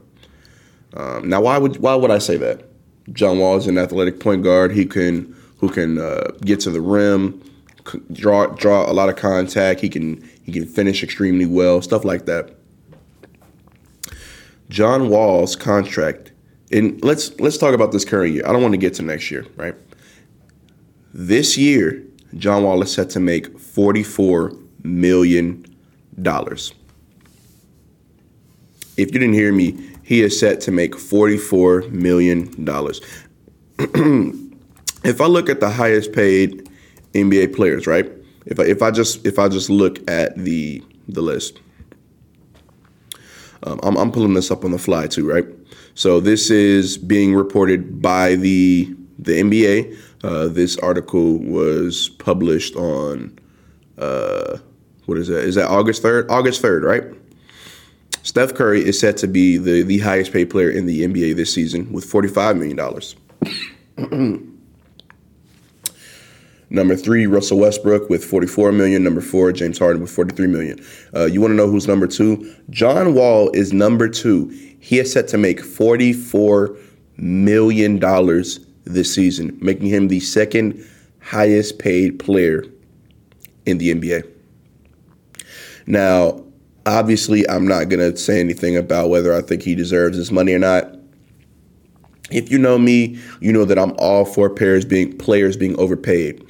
Um, 0.95 1.29
now, 1.29 1.41
why 1.43 1.59
would 1.59 1.79
why 1.79 1.95
would 1.95 2.11
I 2.11 2.19
say 2.19 2.37
that? 2.39 2.65
John 3.13 3.39
Wall 3.39 3.57
is 3.57 3.67
an 3.67 3.79
athletic 3.79 4.21
point 4.21 4.43
guard. 4.43 4.73
He 4.73 4.87
can 4.87 5.35
who 5.59 5.69
can 5.69 5.99
uh, 5.99 6.33
get 6.43 6.61
to 6.61 6.71
the 6.71 6.81
rim, 6.81 7.43
draw 8.13 8.47
draw 8.47 8.91
a 8.91 8.93
lot 8.93 9.09
of 9.09 9.17
contact. 9.17 9.81
He 9.81 9.89
can 9.89 10.29
he 10.43 10.53
can 10.53 10.67
finish 10.67 11.03
extremely 11.03 11.47
well, 11.47 11.83
stuff 11.83 12.05
like 12.05 12.27
that. 12.27 12.57
John 14.69 15.09
Wall's 15.09 15.57
contract, 15.57 16.33
and 16.71 17.03
let's 17.05 17.39
let's 17.41 17.59
talk 17.59 17.75
about 17.75 17.93
this 17.93 18.05
current 18.05 18.35
year. 18.35 18.47
I 18.47 18.53
don't 18.53 18.63
want 18.63 18.73
to 18.73 18.79
get 18.79 18.95
to 18.95 19.03
next 19.03 19.31
year, 19.31 19.47
right? 19.57 19.75
This 21.15 21.59
year, 21.59 22.03
John 22.37 22.63
Wall 22.63 22.83
is 22.83 22.93
set 22.93 23.11
to 23.11 23.21
make 23.21 23.59
forty 23.59 24.03
four 24.03 24.53
million. 24.83 25.65
If 28.97 29.13
you 29.13 29.19
didn't 29.19 29.35
hear 29.35 29.53
me, 29.53 29.91
he 30.03 30.23
is 30.23 30.39
set 30.39 30.61
to 30.63 30.71
make 30.71 30.99
forty 30.99 31.39
four 31.39 31.83
million 31.89 32.65
dollars. 32.65 33.01
if 33.79 35.21
I 35.21 35.27
look 35.27 35.49
at 35.49 35.61
the 35.61 35.71
highest 35.71 36.13
paid 36.13 36.69
NBA 37.15 37.55
players, 37.55 37.87
right? 37.87 38.11
If 38.47 38.59
I, 38.59 38.65
if 38.65 38.83
I 38.83 38.91
just 38.91 39.25
if 39.27 39.39
I 39.39 39.49
just 39.49 39.71
look 39.71 39.99
at 40.11 40.37
the 40.37 40.83
the 41.09 41.23
list, 41.23 41.61
um, 43.65 43.81
I'm, 43.83 43.97
I'm 43.97 44.13
pulling 44.13 44.35
this 44.35 44.51
up 44.51 44.65
on 44.65 44.73
the 44.73 44.79
fly 44.79 45.07
too, 45.07 45.29
right? 45.29 45.47
So 45.95 46.21
this 46.21 46.51
is 46.51 46.99
being 46.99 47.35
reported 47.35 48.03
by 48.03 48.35
the 48.35 48.95
the 49.19 49.41
NBA. 49.41 49.99
Uh, 50.25 50.49
this 50.49 50.77
article 50.79 51.39
was 51.39 52.09
published 52.09 52.77
on 52.77 53.39
uh, 53.99 54.59
what 55.07 55.19
is 55.19 55.29
that? 55.29 55.45
Is 55.45 55.55
that 55.57 55.69
August 55.69 56.03
third? 56.03 56.31
August 56.31 56.61
third, 56.61 56.85
right? 56.85 57.05
Steph 58.23 58.55
Curry 58.55 58.87
is 58.87 58.99
set 58.99 59.17
to 59.19 59.27
be 59.27 59.57
the 59.57 59.83
the 59.83 59.99
highest 59.99 60.33
paid 60.33 60.51
player 60.51 60.71
in 60.71 60.87
the 60.87 61.03
NBA 61.03 61.37
this 61.37 61.53
season 61.53 61.93
with 61.93 62.05
forty 62.05 62.29
five 62.29 62.57
million 62.57 62.77
dollars. 62.77 63.17
Number 66.73 66.97
three, 66.97 67.27
Russell 67.27 67.59
Westbrook 67.59 68.09
with 68.09 68.25
44 68.25 68.73
million. 68.73 69.05
Number 69.05 69.21
four, 69.21 69.53
James 69.53 69.79
Harden 69.79 70.01
with 70.01 70.11
43 70.11 70.47
million. 70.47 70.83
Uh, 71.15 71.27
you 71.27 71.39
want 71.39 71.51
to 71.53 71.55
know 71.55 71.69
who's 71.69 71.87
number 71.87 72.07
two? 72.07 72.51
John 72.71 73.13
Wall 73.13 73.51
is 73.51 73.75
number 73.75 74.09
two. 74.09 74.49
He 74.81 74.99
is 74.99 75.13
set 75.13 75.29
to 75.29 75.39
make 75.39 75.61
44 75.61 76.75
million 77.19 77.99
dollars 77.99 78.61
this 78.85 79.15
season, 79.15 79.59
making 79.61 79.89
him 79.89 80.09
the 80.09 80.21
second 80.21 80.83
highest 81.21 81.79
paid 81.79 82.19
player 82.19 82.65
in 83.67 83.77
the 83.77 83.95
NBA. 83.95 84.32
Now, 85.87 86.45
obviously, 86.87 87.49
I'm 87.49 87.67
not 87.67 87.89
going 87.89 88.01
to 88.01 88.17
say 88.17 88.41
anything 88.41 88.77
about 88.77 89.11
whether 89.11 89.35
I 89.35 89.43
think 89.43 89.63
he 89.63 89.75
deserves 89.75 90.17
his 90.17 90.31
money 90.31 90.53
or 90.53 90.59
not. 90.59 90.97
If 92.31 92.51
you 92.51 92.59
know 92.59 92.79
me, 92.79 93.19
you 93.41 93.53
know 93.53 93.65
that 93.65 93.79
I'm 93.79 93.95
all 93.99 94.25
for 94.25 94.49
players 94.49 94.85
being 94.85 95.17
players 95.17 95.57
being 95.57 95.79
overpaid. 95.79 96.43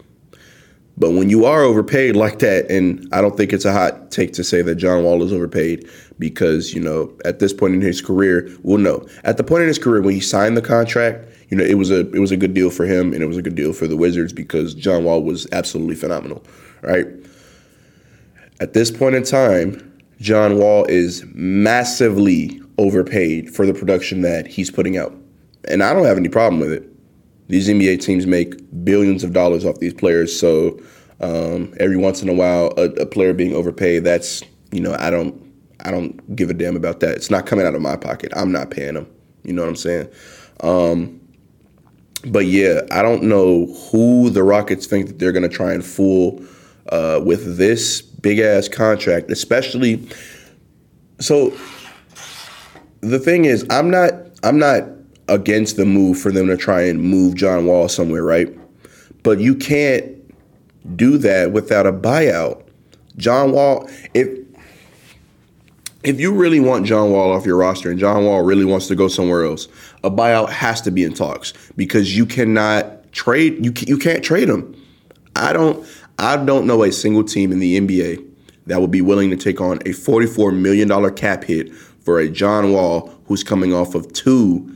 But 0.97 1.13
when 1.13 1.31
you 1.31 1.47
are 1.47 1.63
overpaid 1.63 2.17
like 2.17 2.39
that, 2.41 2.71
and 2.71 3.09
I 3.13 3.21
don't 3.21 3.37
think 3.37 3.53
it's 3.53 3.65
a 3.65 3.73
hot 3.73 4.11
take 4.11 4.33
to 4.35 4.45
say 4.45 4.63
that 4.63 4.77
John 4.77 5.03
Wall 5.03 5.23
is 5.23 5.33
overpaid 5.33 5.89
because, 6.19 6.75
you 6.75 6.81
know, 6.81 7.13
at 7.25 7.39
this 7.39 7.53
point 7.53 7.75
in 7.75 7.81
his 7.81 8.01
career, 8.01 8.49
well, 8.63 8.79
no. 8.79 9.07
At 9.25 9.39
the 9.39 9.45
point 9.45 9.63
in 9.63 9.69
his 9.69 9.79
career 9.79 10.03
when 10.03 10.15
he 10.15 10.21
signed 10.21 10.57
the 10.57 10.63
contract, 10.63 11.27
you 11.49 11.57
know, 11.57 11.65
it 11.65 11.75
was 11.75 11.91
a 11.91 12.09
it 12.13 12.21
was 12.21 12.31
a 12.31 12.37
good 12.37 12.55
deal 12.55 12.71
for 12.71 12.85
him 12.85 13.13
and 13.13 13.23
it 13.23 13.27
was 13.27 13.37
a 13.37 13.43
good 13.43 13.55
deal 13.55 13.73
for 13.73 13.87
the 13.87 13.97
Wizards 13.97 14.33
because 14.33 14.75
John 14.75 15.05
Wall 15.05 15.23
was 15.23 15.47
absolutely 15.53 15.97
phenomenal, 15.97 16.45
right? 16.83 17.07
At 18.61 18.75
this 18.75 18.91
point 18.91 19.15
in 19.15 19.23
time, 19.23 20.01
John 20.21 20.57
Wall 20.59 20.85
is 20.85 21.25
massively 21.35 22.61
overpaid 22.79 23.55
for 23.55 23.67
the 23.67 23.75
production 23.75 24.23
that 24.23 24.47
he's 24.47 24.71
putting 24.71 24.97
out. 24.97 25.15
And 25.69 25.83
I 25.83 25.93
don't 25.93 26.05
have 26.05 26.17
any 26.17 26.29
problem 26.29 26.61
with 26.61 26.73
it 26.73 26.93
these 27.53 27.69
NBA 27.69 28.01
teams 28.01 28.27
make 28.27 28.55
billions 28.83 29.23
of 29.23 29.35
dollars 29.35 29.67
off 29.67 29.79
these 29.79 29.93
players. 29.93 30.35
So 30.35 30.81
um, 31.21 31.75
every 31.79 31.99
once 31.99 32.23
in 32.23 32.31
a 32.31 32.33
while, 32.33 32.73
a, 32.79 32.85
a, 32.93 33.05
player 33.05 33.35
being 33.35 33.55
overpaid, 33.55 34.05
that's 34.05 34.43
you 34.71 34.81
know 34.81 34.97
I 34.99 35.11
don't 35.11 35.39
I 35.85 35.91
don't 35.91 36.35
give 36.35 36.49
a 36.49 36.55
damn 36.55 36.77
about 36.77 37.01
that. 37.01 37.15
It's 37.15 37.31
not 37.31 37.45
coming 37.45 37.67
out 37.67 37.75
of 37.75 37.83
my 37.83 37.95
pocket. 37.95 38.33
I'm 38.35 38.53
not 38.53 38.71
paying 38.71 38.95
them. 38.95 39.07
You 39.45 39.53
know 39.53 39.63
what 39.63 39.69
I'm 39.69 39.77
saying? 39.77 40.09
Um, 40.61 41.21
but 42.25 42.47
yeah, 42.47 42.81
I 42.91 43.03
don't 43.03 43.25
know 43.25 43.67
who 43.91 44.31
the 44.31 44.43
Rockets 44.43 44.87
think 44.87 45.09
that 45.09 45.19
they're 45.19 45.33
to 45.33 45.49
try 45.49 45.75
and 45.75 45.85
fool 45.85 46.43
uh, 46.89 47.21
with 47.25 47.57
this 47.57 48.03
big 48.03 48.39
ass 48.39 48.69
contract, 48.69 49.31
especially. 49.31 50.07
So 51.21 51.51
the 53.01 53.19
thing 53.19 53.45
is, 53.45 53.67
I'm 53.71 53.91
not 53.91 54.13
I'm 54.43 54.59
not 54.59 54.85
against 55.29 55.77
the 55.77 55.85
move 55.85 56.19
for 56.19 56.33
them 56.33 56.47
to 56.49 56.57
try 56.57 56.83
and 56.83 57.01
move 57.01 57.37
John 57.37 57.67
Wall 57.67 57.89
somewhere, 57.89 58.25
right? 58.25 58.49
But 59.23 59.39
you 59.39 59.55
can't 59.55 60.07
do 60.97 61.17
that 61.19 61.53
without 61.53 61.87
a 61.87 61.93
buyout. 61.93 62.63
John 63.17 63.53
Wall, 63.53 63.89
if 64.15 64.39
if 66.03 66.19
you 66.19 66.35
really 66.35 66.59
want 66.59 66.85
John 66.87 67.13
Wall 67.13 67.31
off 67.31 67.47
your 67.47 67.57
roster 67.57 67.91
and 67.91 67.99
John 67.99 68.25
Wall 68.25 68.43
really 68.43 68.65
wants 68.65 68.89
to 68.89 68.97
go 68.97 69.07
somewhere 69.07 69.45
else, 69.45 69.69
a 70.03 70.11
buyout 70.11 70.51
has 70.51 70.81
to 70.83 70.91
be 70.91 71.05
in 71.05 71.15
talks 71.15 71.53
because 71.77 72.17
you 72.17 72.27
cannot 72.27 73.13
trade 73.13 73.65
you 73.65 73.73
you 73.87 73.99
can't 73.99 74.25
trade 74.25 74.49
him. 74.49 74.75
I 75.37 75.53
don't 75.53 75.87
I 76.23 76.37
don't 76.37 76.69
know 76.69 76.85
a 76.85 76.93
single 76.93 77.25
team 77.25 77.51
in 77.51 77.59
the 77.59 77.81
NBA 77.81 78.25
that 78.67 78.81
would 78.81 78.93
be 78.93 79.01
willing 79.01 79.29
to 79.31 79.37
take 79.37 79.61
on 79.61 79.81
a 79.85 79.93
44 79.93 80.53
million 80.53 80.87
dollar 80.87 81.11
cap 81.11 81.43
hit 81.43 81.75
for 81.75 82.21
a 82.21 82.29
John 82.29 82.73
Wall 82.73 83.13
who's 83.27 83.43
coming 83.43 83.75
off 83.75 83.97
of 83.97 84.13
two 84.13 84.69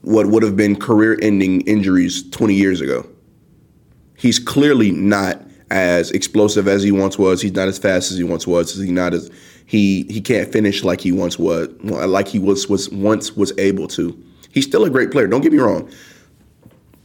what 0.00 0.28
would 0.28 0.42
have 0.42 0.56
been 0.56 0.76
career 0.76 1.18
ending 1.20 1.60
injuries 1.62 2.28
20 2.30 2.54
years 2.54 2.80
ago. 2.80 3.06
He's 4.16 4.38
clearly 4.38 4.92
not 4.92 5.42
as 5.70 6.10
explosive 6.12 6.66
as 6.66 6.82
he 6.82 6.90
once 6.90 7.18
was. 7.18 7.42
He's 7.42 7.52
not 7.52 7.68
as 7.68 7.78
fast 7.78 8.10
as 8.10 8.16
he 8.16 8.24
once 8.24 8.46
was. 8.46 8.74
He's 8.74 8.90
not 8.90 9.12
as 9.12 9.30
he 9.66 10.04
he 10.04 10.22
can't 10.22 10.50
finish 10.50 10.84
like 10.84 11.02
he 11.02 11.12
once 11.12 11.38
was 11.38 11.68
like 11.82 12.28
he 12.28 12.38
was 12.38 12.66
was 12.66 12.88
once 12.88 13.36
was 13.36 13.52
able 13.58 13.88
to. 13.88 14.18
He's 14.52 14.64
still 14.64 14.86
a 14.86 14.90
great 14.90 15.10
player. 15.10 15.26
Don't 15.26 15.42
get 15.42 15.52
me 15.52 15.58
wrong. 15.58 15.90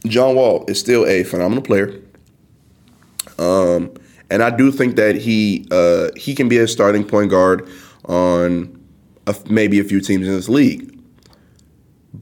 John 0.06 0.36
Wall 0.36 0.64
is 0.68 0.80
still 0.80 1.04
a 1.04 1.22
phenomenal 1.24 1.62
player. 1.62 2.00
Um, 3.38 3.92
and 4.30 4.42
I 4.42 4.50
do 4.50 4.70
think 4.70 4.96
that 4.96 5.16
he 5.16 5.66
uh, 5.70 6.08
he 6.16 6.34
can 6.34 6.48
be 6.48 6.58
a 6.58 6.68
starting 6.68 7.04
point 7.04 7.30
guard 7.30 7.68
on 8.04 8.78
a, 9.26 9.34
maybe 9.48 9.78
a 9.78 9.84
few 9.84 10.00
teams 10.00 10.26
in 10.26 10.34
this 10.34 10.48
league. 10.48 10.98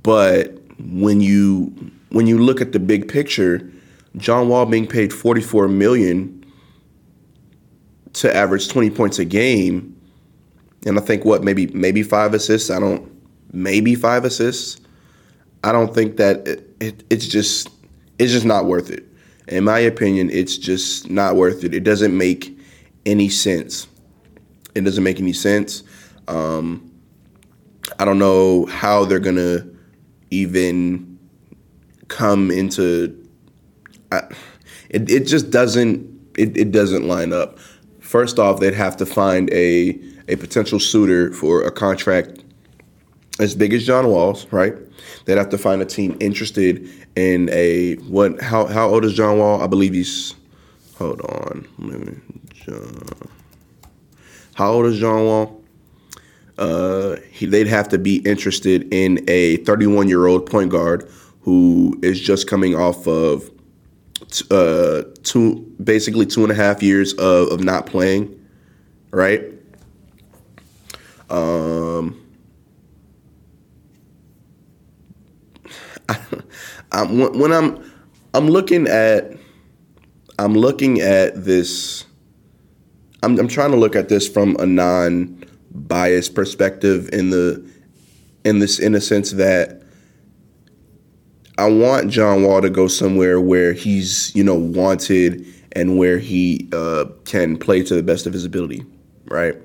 But 0.02 0.56
when 0.78 1.20
you 1.20 1.72
when 2.10 2.26
you 2.26 2.38
look 2.38 2.60
at 2.60 2.72
the 2.72 2.78
big 2.78 3.08
picture, 3.08 3.70
John 4.16 4.48
Wall 4.48 4.66
being 4.66 4.86
paid 4.86 5.12
44 5.12 5.68
million 5.68 6.44
to 8.14 8.34
average 8.34 8.68
20 8.68 8.90
points 8.90 9.18
a 9.18 9.24
game, 9.24 9.94
and 10.86 10.98
I 10.98 11.02
think 11.02 11.24
what 11.24 11.42
maybe 11.42 11.66
maybe 11.68 12.02
five 12.02 12.34
assists. 12.34 12.70
I 12.70 12.78
don't 12.78 13.10
maybe 13.52 13.94
five 13.94 14.24
assists. 14.24 14.80
I 15.64 15.72
don't 15.72 15.94
think 15.94 16.16
that 16.18 16.46
it, 16.46 16.76
it, 16.80 17.04
it's 17.10 17.26
just 17.26 17.68
it's 18.18 18.32
just 18.32 18.46
not 18.46 18.66
worth 18.66 18.90
it. 18.90 19.04
In 19.48 19.64
my 19.64 19.78
opinion, 19.78 20.30
it's 20.30 20.58
just 20.58 21.08
not 21.08 21.36
worth 21.36 21.64
it. 21.64 21.74
It 21.74 21.84
doesn't 21.84 22.16
make 22.16 22.58
any 23.04 23.28
sense. 23.28 23.86
It 24.74 24.82
doesn't 24.82 25.04
make 25.04 25.20
any 25.20 25.32
sense. 25.32 25.82
Um, 26.28 26.90
I 27.98 28.04
don't 28.04 28.18
know 28.18 28.66
how 28.66 29.04
they're 29.04 29.20
gonna 29.20 29.66
even 30.30 31.18
come 32.08 32.50
into 32.50 33.28
uh, 34.12 34.22
it, 34.90 35.10
it 35.10 35.26
just 35.26 35.50
doesn't 35.50 36.30
it, 36.36 36.56
it 36.56 36.70
doesn't 36.70 37.06
line 37.06 37.32
up 37.32 37.58
first 38.00 38.38
off 38.38 38.60
they'd 38.60 38.74
have 38.74 38.96
to 38.96 39.06
find 39.06 39.52
a 39.52 39.98
a 40.28 40.36
potential 40.36 40.78
suitor 40.78 41.32
for 41.32 41.62
a 41.62 41.70
contract 41.70 42.44
as 43.38 43.54
big 43.54 43.72
as 43.74 43.84
John 43.86 44.08
Wall's, 44.08 44.46
right? 44.50 44.74
They'd 45.26 45.36
have 45.36 45.50
to 45.50 45.58
find 45.58 45.82
a 45.82 45.84
team 45.84 46.16
interested 46.18 46.88
in 47.14 47.50
a 47.52 47.96
what? 47.96 48.40
How 48.40 48.66
how 48.66 48.88
old 48.88 49.04
is 49.04 49.12
John 49.12 49.38
Wall? 49.38 49.60
I 49.60 49.66
believe 49.66 49.92
he's. 49.92 50.34
Hold 50.98 51.20
on, 51.20 51.68
John. 52.54 53.02
How 54.54 54.72
old 54.72 54.86
is 54.86 54.98
John 54.98 55.24
Wall? 55.24 55.62
uh, 56.58 57.16
he, 57.30 57.46
they'd 57.46 57.66
have 57.66 57.88
to 57.88 57.98
be 57.98 58.16
interested 58.18 58.92
in 58.92 59.24
a 59.28 59.58
31 59.58 60.08
year 60.08 60.26
old 60.26 60.50
point 60.50 60.70
guard 60.70 61.10
who 61.42 61.98
is 62.02 62.20
just 62.20 62.48
coming 62.48 62.74
off 62.74 63.06
of 63.06 63.50
uh, 64.50 65.02
two, 65.22 65.56
basically 65.82 66.26
two 66.26 66.42
and 66.42 66.50
a 66.50 66.54
half 66.54 66.82
years 66.82 67.12
of, 67.14 67.48
of 67.52 67.62
not 67.62 67.86
playing, 67.86 68.34
right? 69.10 69.44
Um, 71.30 72.20
I, 76.08 76.18
I'm, 76.92 77.38
when 77.38 77.52
I'm 77.52 77.92
I'm 78.34 78.48
looking 78.48 78.86
at 78.86 79.32
I'm 80.38 80.54
looking 80.54 81.00
at 81.00 81.44
this. 81.44 82.04
I'm, 83.22 83.38
I'm 83.38 83.48
trying 83.48 83.70
to 83.70 83.76
look 83.76 83.96
at 83.96 84.08
this 84.08 84.28
from 84.28 84.56
a 84.58 84.66
non-biased 84.66 86.34
perspective 86.34 87.08
in 87.12 87.30
the 87.30 87.66
in 88.44 88.58
this 88.58 88.78
in 88.78 88.94
a 88.94 89.00
sense 89.00 89.32
that 89.32 89.82
I 91.58 91.70
want 91.70 92.10
John 92.10 92.42
Wall 92.42 92.60
to 92.60 92.68
go 92.68 92.86
somewhere 92.86 93.40
where 93.40 93.72
he's 93.72 94.34
you 94.36 94.44
know 94.44 94.54
wanted 94.54 95.46
and 95.72 95.98
where 95.98 96.18
he 96.18 96.68
uh, 96.72 97.06
can 97.24 97.56
play 97.56 97.82
to 97.82 97.94
the 97.94 98.02
best 98.02 98.26
of 98.26 98.32
his 98.32 98.44
ability, 98.44 98.84
right? 99.26 99.56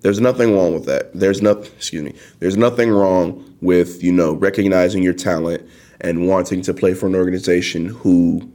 There's 0.00 0.20
nothing 0.20 0.54
wrong 0.54 0.74
with 0.74 0.84
that. 0.84 1.12
There's 1.14 1.40
nothing. 1.40 1.72
excuse 1.76 2.02
me. 2.02 2.14
There's 2.40 2.56
nothing 2.58 2.90
wrong 2.90 3.45
with 3.60 4.02
you 4.02 4.12
know 4.12 4.34
recognizing 4.34 5.02
your 5.02 5.14
talent 5.14 5.66
and 6.00 6.26
wanting 6.26 6.62
to 6.62 6.74
play 6.74 6.94
for 6.94 7.06
an 7.06 7.14
organization 7.14 7.86
who 7.86 8.50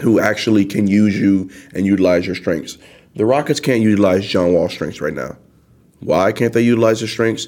who 0.00 0.18
actually 0.20 0.64
can 0.64 0.86
use 0.86 1.18
you 1.18 1.50
and 1.74 1.86
utilize 1.86 2.26
your 2.26 2.34
strengths. 2.34 2.78
The 3.16 3.24
Rockets 3.24 3.60
can't 3.60 3.80
utilize 3.80 4.26
John 4.26 4.52
Wall's 4.52 4.72
strengths 4.72 5.00
right 5.00 5.14
now. 5.14 5.36
Why 6.00 6.32
can't 6.32 6.52
they 6.52 6.62
utilize 6.62 7.00
his 7.00 7.12
strengths? 7.12 7.46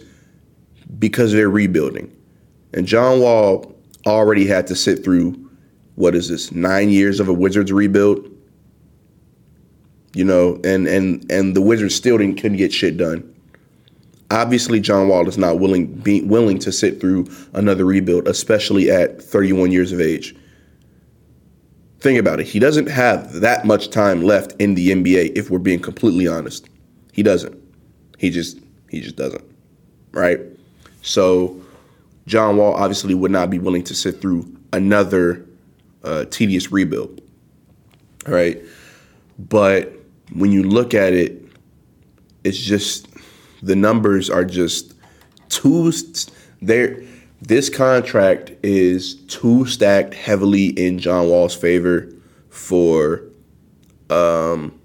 Because 0.98 1.32
they're 1.32 1.50
rebuilding. 1.50 2.14
And 2.72 2.86
John 2.86 3.20
Wall 3.20 3.74
already 4.06 4.46
had 4.46 4.68
to 4.68 4.76
sit 4.76 5.02
through 5.02 5.46
what 5.96 6.14
is 6.14 6.28
this, 6.28 6.52
nine 6.52 6.90
years 6.90 7.20
of 7.20 7.28
a 7.28 7.32
Wizards 7.32 7.72
rebuild? 7.72 8.30
You 10.14 10.24
know, 10.24 10.60
and 10.62 10.86
and 10.86 11.30
and 11.30 11.56
the 11.56 11.60
Wizards 11.60 11.94
still 11.94 12.16
didn't 12.18 12.36
couldn't 12.40 12.58
get 12.58 12.72
shit 12.72 12.96
done. 12.96 13.34
Obviously, 14.30 14.80
John 14.80 15.08
Wall 15.08 15.28
is 15.28 15.38
not 15.38 15.60
willing 15.60 16.02
willing 16.26 16.58
to 16.58 16.72
sit 16.72 17.00
through 17.00 17.28
another 17.52 17.84
rebuild, 17.84 18.26
especially 18.26 18.90
at 18.90 19.22
31 19.22 19.70
years 19.70 19.92
of 19.92 20.00
age. 20.00 20.34
Think 22.00 22.18
about 22.18 22.40
it. 22.40 22.46
He 22.46 22.58
doesn't 22.58 22.88
have 22.88 23.32
that 23.34 23.64
much 23.64 23.90
time 23.90 24.22
left 24.22 24.54
in 24.60 24.74
the 24.74 24.90
NBA 24.90 25.36
if 25.36 25.50
we're 25.50 25.58
being 25.58 25.80
completely 25.80 26.26
honest. 26.26 26.68
He 27.12 27.22
doesn't. 27.22 27.56
He 28.18 28.30
just 28.30 28.58
he 28.90 29.00
just 29.00 29.16
doesn't. 29.16 29.44
Right? 30.12 30.40
So 31.02 31.60
John 32.26 32.56
Wall 32.56 32.74
obviously 32.74 33.14
would 33.14 33.30
not 33.30 33.48
be 33.48 33.58
willing 33.58 33.84
to 33.84 33.94
sit 33.94 34.20
through 34.20 34.52
another 34.72 35.46
uh, 36.02 36.24
tedious 36.26 36.72
rebuild. 36.72 37.20
All 38.26 38.34
right? 38.34 38.60
But 39.38 39.92
when 40.32 40.50
you 40.50 40.64
look 40.64 40.94
at 40.94 41.12
it, 41.12 41.42
it's 42.44 42.58
just 42.58 43.08
the 43.62 43.76
numbers 43.76 44.30
are 44.30 44.44
just 44.44 44.94
too 45.48 45.92
there 46.62 47.02
this 47.42 47.68
contract 47.68 48.52
is 48.62 49.14
too 49.26 49.66
stacked 49.66 50.14
heavily 50.14 50.66
in 50.66 50.98
John 50.98 51.28
Wall's 51.28 51.54
favor 51.54 52.12
for 52.48 53.22
um 54.10 54.78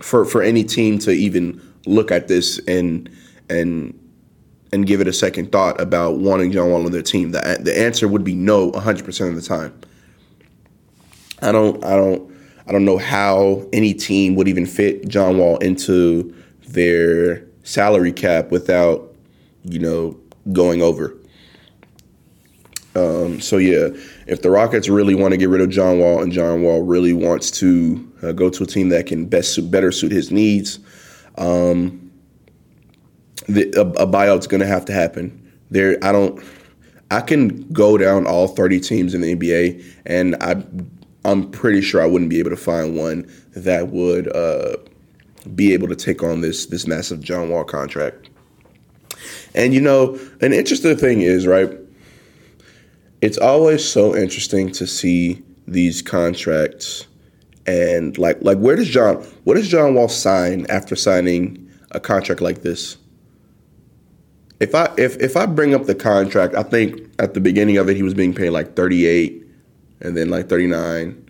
for 0.00 0.24
for 0.24 0.42
any 0.42 0.64
team 0.64 0.98
to 1.00 1.10
even 1.10 1.60
look 1.86 2.10
at 2.10 2.28
this 2.28 2.58
and 2.66 3.08
and 3.48 3.98
and 4.72 4.86
give 4.86 5.00
it 5.00 5.08
a 5.08 5.12
second 5.12 5.52
thought 5.52 5.80
about 5.80 6.18
wanting 6.18 6.52
John 6.52 6.70
Wall 6.70 6.84
on 6.84 6.92
their 6.92 7.02
team. 7.02 7.30
The 7.30 7.58
the 7.60 7.78
answer 7.78 8.08
would 8.08 8.24
be 8.24 8.34
no 8.34 8.72
100% 8.72 9.28
of 9.28 9.36
the 9.36 9.42
time. 9.42 9.78
I 11.40 11.52
don't 11.52 11.82
I 11.84 11.96
don't 11.96 12.30
I 12.66 12.72
don't 12.72 12.84
know 12.84 12.98
how 12.98 13.66
any 13.72 13.94
team 13.94 14.34
would 14.34 14.48
even 14.48 14.66
fit 14.66 15.08
John 15.08 15.38
Wall 15.38 15.56
into 15.58 16.34
their 16.68 17.45
salary 17.66 18.12
cap 18.12 18.50
without 18.50 19.12
you 19.64 19.78
know 19.78 20.18
going 20.52 20.80
over. 20.80 21.14
Um, 22.94 23.40
so 23.42 23.58
yeah, 23.58 23.88
if 24.26 24.40
the 24.40 24.50
Rockets 24.50 24.88
really 24.88 25.14
want 25.14 25.32
to 25.32 25.36
get 25.36 25.50
rid 25.50 25.60
of 25.60 25.68
John 25.68 25.98
Wall 25.98 26.22
and 26.22 26.32
John 26.32 26.62
Wall 26.62 26.82
really 26.82 27.12
wants 27.12 27.50
to 27.52 28.12
uh, 28.22 28.32
go 28.32 28.48
to 28.48 28.62
a 28.62 28.66
team 28.66 28.88
that 28.88 29.06
can 29.06 29.26
best 29.26 29.52
suit, 29.52 29.70
better 29.70 29.92
suit 29.92 30.12
his 30.12 30.30
needs, 30.32 30.78
um, 31.36 32.10
the, 33.48 33.70
a, 33.76 34.04
a 34.04 34.06
buyout's 34.06 34.46
going 34.46 34.62
to 34.62 34.66
have 34.66 34.86
to 34.86 34.94
happen. 34.94 35.42
There, 35.70 35.98
I 36.02 36.12
don't. 36.12 36.42
I 37.10 37.20
can 37.20 37.70
go 37.72 37.96
down 37.98 38.26
all 38.26 38.48
30 38.48 38.80
teams 38.80 39.14
in 39.14 39.20
the 39.20 39.36
NBA, 39.36 39.84
and 40.06 40.34
I, 40.40 40.64
I'm 41.24 41.50
pretty 41.50 41.80
sure 41.80 42.02
I 42.02 42.06
wouldn't 42.06 42.30
be 42.30 42.40
able 42.40 42.50
to 42.50 42.56
find 42.56 42.96
one 42.96 43.30
that 43.54 43.88
would 43.88 44.34
uh, 44.34 44.76
be 45.54 45.72
able 45.72 45.88
to 45.88 45.96
take 45.96 46.22
on 46.22 46.40
this 46.40 46.66
this 46.66 46.86
massive 46.86 47.20
John 47.20 47.50
Wall 47.50 47.64
contract. 47.64 48.30
And 49.54 49.72
you 49.72 49.80
know, 49.80 50.18
an 50.40 50.52
interesting 50.52 50.96
thing 50.96 51.22
is 51.22 51.46
right 51.46 51.70
it's 53.20 53.38
always 53.38 53.84
so 53.84 54.14
interesting 54.14 54.70
to 54.70 54.86
see 54.86 55.42
these 55.66 56.02
contracts 56.02 57.06
and 57.66 58.16
like 58.18 58.38
like 58.40 58.58
where 58.58 58.76
does 58.76 58.88
John 58.88 59.16
what 59.44 59.54
does 59.54 59.68
John 59.68 59.94
Wall 59.94 60.08
sign 60.08 60.66
after 60.68 60.94
signing 60.94 61.68
a 61.90 62.00
contract 62.00 62.40
like 62.40 62.62
this? 62.62 62.96
If 64.60 64.74
I 64.74 64.92
if 64.96 65.16
if 65.20 65.36
I 65.36 65.46
bring 65.46 65.74
up 65.74 65.86
the 65.86 65.94
contract, 65.94 66.54
I 66.54 66.62
think 66.62 67.00
at 67.18 67.34
the 67.34 67.40
beginning 67.40 67.78
of 67.78 67.88
it 67.88 67.96
he 67.96 68.02
was 68.02 68.14
being 68.14 68.34
paid 68.34 68.50
like 68.50 68.76
38 68.76 69.44
and 70.00 70.16
then 70.16 70.30
like 70.30 70.48
39. 70.48 71.25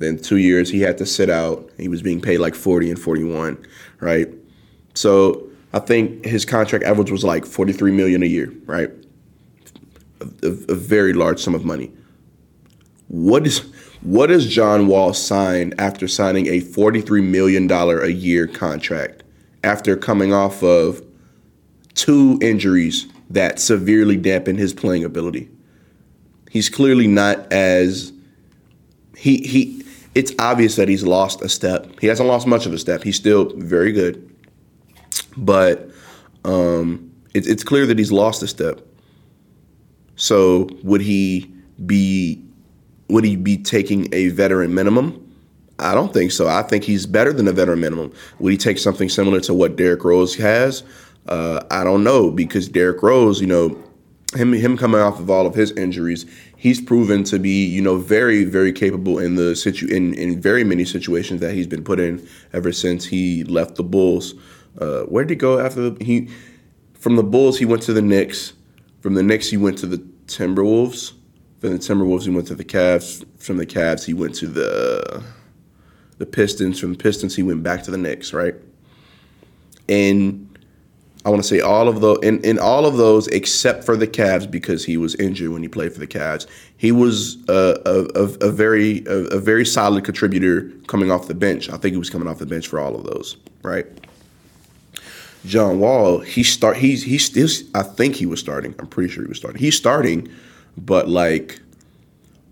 Then 0.00 0.18
2 0.18 0.36
years 0.36 0.68
he 0.68 0.80
had 0.80 0.98
to 0.98 1.06
sit 1.06 1.30
out. 1.30 1.70
He 1.78 1.88
was 1.88 2.02
being 2.02 2.20
paid 2.20 2.38
like 2.38 2.54
40 2.54 2.90
and 2.90 2.98
41, 2.98 3.64
right? 4.00 4.28
So 4.94 5.48
I 5.72 5.78
think 5.78 6.24
his 6.24 6.44
contract 6.44 6.84
average 6.84 7.12
was 7.12 7.22
like 7.22 7.46
43 7.46 7.92
million 7.92 8.22
a 8.24 8.26
year, 8.26 8.52
right? 8.66 8.90
a, 10.20 10.48
a 10.68 10.74
very 10.74 11.12
large 11.12 11.40
sum 11.40 11.54
of 11.54 11.64
money. 11.64 11.92
What 13.08 13.46
is 13.46 13.64
what 14.02 14.28
does 14.28 14.46
John 14.46 14.86
Wall 14.86 15.12
sign 15.12 15.74
after 15.78 16.08
signing 16.08 16.46
a 16.46 16.62
$43 16.62 17.22
million 17.22 17.70
a 17.70 18.06
year 18.06 18.46
contract 18.46 19.24
after 19.62 19.94
coming 19.94 20.32
off 20.32 20.62
of 20.62 21.02
two 21.94 22.38
injuries 22.40 23.06
that 23.28 23.58
severely 23.58 24.16
dampened 24.16 24.58
his 24.58 24.72
playing 24.72 25.04
ability? 25.04 25.50
He's 26.50 26.70
clearly 26.70 27.06
not 27.06 27.52
as 27.52 28.12
he 29.16 29.38
he 29.38 29.79
it's 30.14 30.32
obvious 30.38 30.76
that 30.76 30.88
he's 30.88 31.04
lost 31.04 31.42
a 31.42 31.48
step. 31.48 31.86
He 32.00 32.06
hasn't 32.06 32.28
lost 32.28 32.46
much 32.46 32.66
of 32.66 32.72
a 32.72 32.78
step. 32.78 33.02
He's 33.02 33.16
still 33.16 33.52
very 33.56 33.92
good. 33.92 34.26
But 35.36 35.90
um, 36.44 37.10
it, 37.34 37.46
it's 37.46 37.62
clear 37.62 37.86
that 37.86 37.98
he's 37.98 38.12
lost 38.12 38.42
a 38.42 38.48
step. 38.48 38.80
So 40.16 40.68
would 40.82 41.00
he 41.00 41.52
be 41.86 42.44
would 43.08 43.24
he 43.24 43.36
be 43.36 43.56
taking 43.56 44.12
a 44.12 44.28
veteran 44.28 44.74
minimum? 44.74 45.26
I 45.78 45.94
don't 45.94 46.12
think 46.12 46.30
so. 46.30 46.46
I 46.46 46.62
think 46.62 46.84
he's 46.84 47.06
better 47.06 47.32
than 47.32 47.48
a 47.48 47.52
veteran 47.52 47.80
minimum. 47.80 48.12
Would 48.38 48.52
he 48.52 48.58
take 48.58 48.78
something 48.78 49.08
similar 49.08 49.40
to 49.40 49.54
what 49.54 49.76
Derrick 49.76 50.04
Rose 50.04 50.34
has? 50.36 50.82
Uh, 51.26 51.62
I 51.70 51.84
don't 51.84 52.04
know 52.04 52.30
because 52.30 52.68
Derrick 52.68 53.02
Rose, 53.02 53.40
you 53.40 53.46
know, 53.46 53.82
him 54.34 54.52
him 54.52 54.76
coming 54.76 55.00
off 55.00 55.18
of 55.18 55.30
all 55.30 55.46
of 55.46 55.54
his 55.54 55.72
injuries, 55.72 56.26
he's 56.60 56.78
proven 56.78 57.24
to 57.24 57.38
be 57.38 57.64
you 57.64 57.80
know 57.80 57.96
very 57.96 58.44
very 58.44 58.70
capable 58.70 59.18
in 59.18 59.34
the 59.34 59.56
situ 59.56 59.86
in 59.86 60.12
in 60.14 60.40
very 60.40 60.62
many 60.62 60.84
situations 60.84 61.40
that 61.40 61.54
he's 61.54 61.66
been 61.66 61.82
put 61.82 61.98
in 61.98 62.24
ever 62.52 62.70
since 62.70 63.06
he 63.06 63.42
left 63.44 63.76
the 63.76 63.82
Bulls. 63.82 64.34
Uh, 64.78 65.00
where 65.04 65.24
did 65.24 65.30
he 65.30 65.36
go 65.36 65.58
after 65.58 65.90
the, 65.90 66.04
he 66.04 66.28
from 66.92 67.16
the 67.16 67.22
Bulls? 67.22 67.58
He 67.58 67.64
went 67.64 67.82
to 67.84 67.92
the 67.94 68.02
Knicks. 68.02 68.52
From 69.00 69.14
the 69.14 69.22
Knicks, 69.22 69.48
he 69.48 69.56
went 69.56 69.78
to 69.78 69.86
the 69.86 69.98
Timberwolves. 70.26 71.14
From 71.60 71.72
the 71.72 71.78
Timberwolves, 71.78 72.24
he 72.24 72.30
went 72.30 72.46
to 72.48 72.54
the 72.54 72.64
Cavs. 72.64 73.24
From 73.38 73.56
the 73.56 73.66
Cavs, 73.66 74.04
he 74.04 74.12
went 74.12 74.34
to 74.36 74.46
the 74.46 75.24
the 76.18 76.26
Pistons. 76.26 76.78
From 76.78 76.92
the 76.92 76.98
Pistons, 76.98 77.34
he 77.34 77.42
went 77.42 77.62
back 77.62 77.82
to 77.84 77.90
the 77.90 77.98
Knicks. 77.98 78.34
Right, 78.34 78.54
and 79.88 80.46
I 81.24 81.28
want 81.28 81.42
to 81.42 81.48
say 81.48 81.60
all 81.60 81.86
of 81.86 82.00
the 82.00 82.14
in, 82.20 82.40
in 82.42 82.58
all 82.58 82.86
of 82.86 82.96
those 82.96 83.26
except 83.28 83.84
for 83.84 83.94
the 83.96 84.06
Cavs 84.06 84.50
because 84.50 84.84
he 84.84 84.96
was 84.96 85.14
injured 85.16 85.50
when 85.50 85.62
he 85.62 85.68
played 85.68 85.92
for 85.92 86.00
the 86.00 86.06
Cavs. 86.06 86.46
He 86.78 86.92
was 86.92 87.36
a, 87.48 87.78
a, 87.84 88.46
a, 88.46 88.50
very 88.50 89.04
a, 89.04 89.24
a, 89.26 89.38
very 89.38 89.66
solid 89.66 90.04
contributor 90.04 90.70
coming 90.86 91.10
off 91.10 91.28
the 91.28 91.34
bench. 91.34 91.68
I 91.68 91.76
think 91.76 91.92
he 91.92 91.98
was 91.98 92.08
coming 92.08 92.26
off 92.26 92.38
the 92.38 92.46
bench 92.46 92.68
for 92.68 92.80
all 92.80 92.96
of 92.96 93.04
those. 93.04 93.36
Right. 93.62 93.86
John 95.44 95.78
Wall, 95.78 96.20
he 96.20 96.42
start 96.42 96.78
he's 96.78 97.02
he's 97.02 97.24
still 97.24 97.48
I 97.74 97.82
think 97.82 98.16
he 98.16 98.24
was 98.24 98.40
starting. 98.40 98.74
I'm 98.78 98.86
pretty 98.86 99.12
sure 99.12 99.22
he 99.22 99.28
was 99.28 99.38
starting. 99.38 99.60
He's 99.60 99.76
starting, 99.76 100.28
but 100.78 101.08
like 101.08 101.60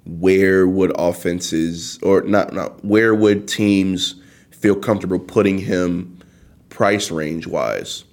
where 0.05 0.67
would 0.67 0.93
offenses 0.99 1.99
or 2.03 2.23
not 2.23 2.53
not 2.53 2.85
where 2.85 3.15
would 3.15 3.49
teams 3.49 4.15
feel 4.51 4.75
comfortable 4.75 5.19
putting 5.19 5.59
him 5.59 6.19
price 6.69 7.11
range 7.11 7.47
wise? 7.47 8.05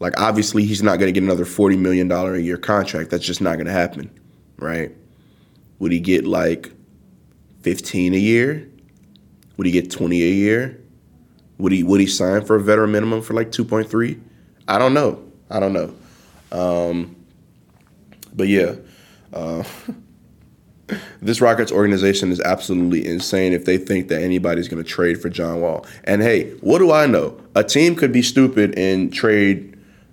Like 0.00 0.18
obviously 0.18 0.64
he's 0.64 0.82
not 0.82 0.98
going 0.98 1.12
to 1.12 1.12
get 1.12 1.22
another 1.22 1.44
forty 1.44 1.76
million 1.76 2.08
dollar 2.08 2.34
a 2.34 2.40
year 2.40 2.56
contract. 2.56 3.10
That's 3.10 3.24
just 3.24 3.40
not 3.40 3.54
going 3.56 3.66
to 3.66 3.72
happen, 3.72 4.10
right? 4.58 4.92
Would 5.78 5.92
he 5.92 6.00
get 6.00 6.26
like 6.26 6.72
fifteen 7.60 8.14
a 8.14 8.18
year? 8.18 8.68
Would 9.56 9.66
he 9.66 9.72
get 9.72 9.90
twenty 9.90 10.22
a 10.22 10.32
year? 10.32 10.82
Would 11.58 11.72
he 11.72 11.82
would 11.82 12.00
he 12.00 12.06
sign 12.06 12.44
for 12.44 12.56
a 12.56 12.60
veteran 12.60 12.90
minimum 12.90 13.20
for 13.20 13.34
like 13.34 13.52
two 13.52 13.64
point 13.64 13.90
three? 13.90 14.18
I 14.66 14.78
don't 14.78 14.94
know. 14.94 15.22
I 15.50 15.60
don't 15.60 15.74
know. 15.74 15.94
Um, 16.50 17.16
but 18.34 18.48
yeah, 18.48 18.76
uh, 19.34 19.64
this 21.20 21.42
Rockets 21.42 21.70
organization 21.70 22.32
is 22.32 22.40
absolutely 22.40 23.06
insane 23.06 23.52
if 23.52 23.66
they 23.66 23.76
think 23.76 24.08
that 24.08 24.22
anybody's 24.22 24.68
going 24.68 24.82
to 24.82 24.88
trade 24.88 25.20
for 25.20 25.28
John 25.28 25.60
Wall. 25.60 25.86
And 26.04 26.22
hey, 26.22 26.52
what 26.60 26.78
do 26.78 26.90
I 26.90 27.06
know? 27.06 27.38
A 27.54 27.62
team 27.62 27.96
could 27.96 28.12
be 28.12 28.22
stupid 28.22 28.78
and 28.78 29.12
trade 29.12 29.69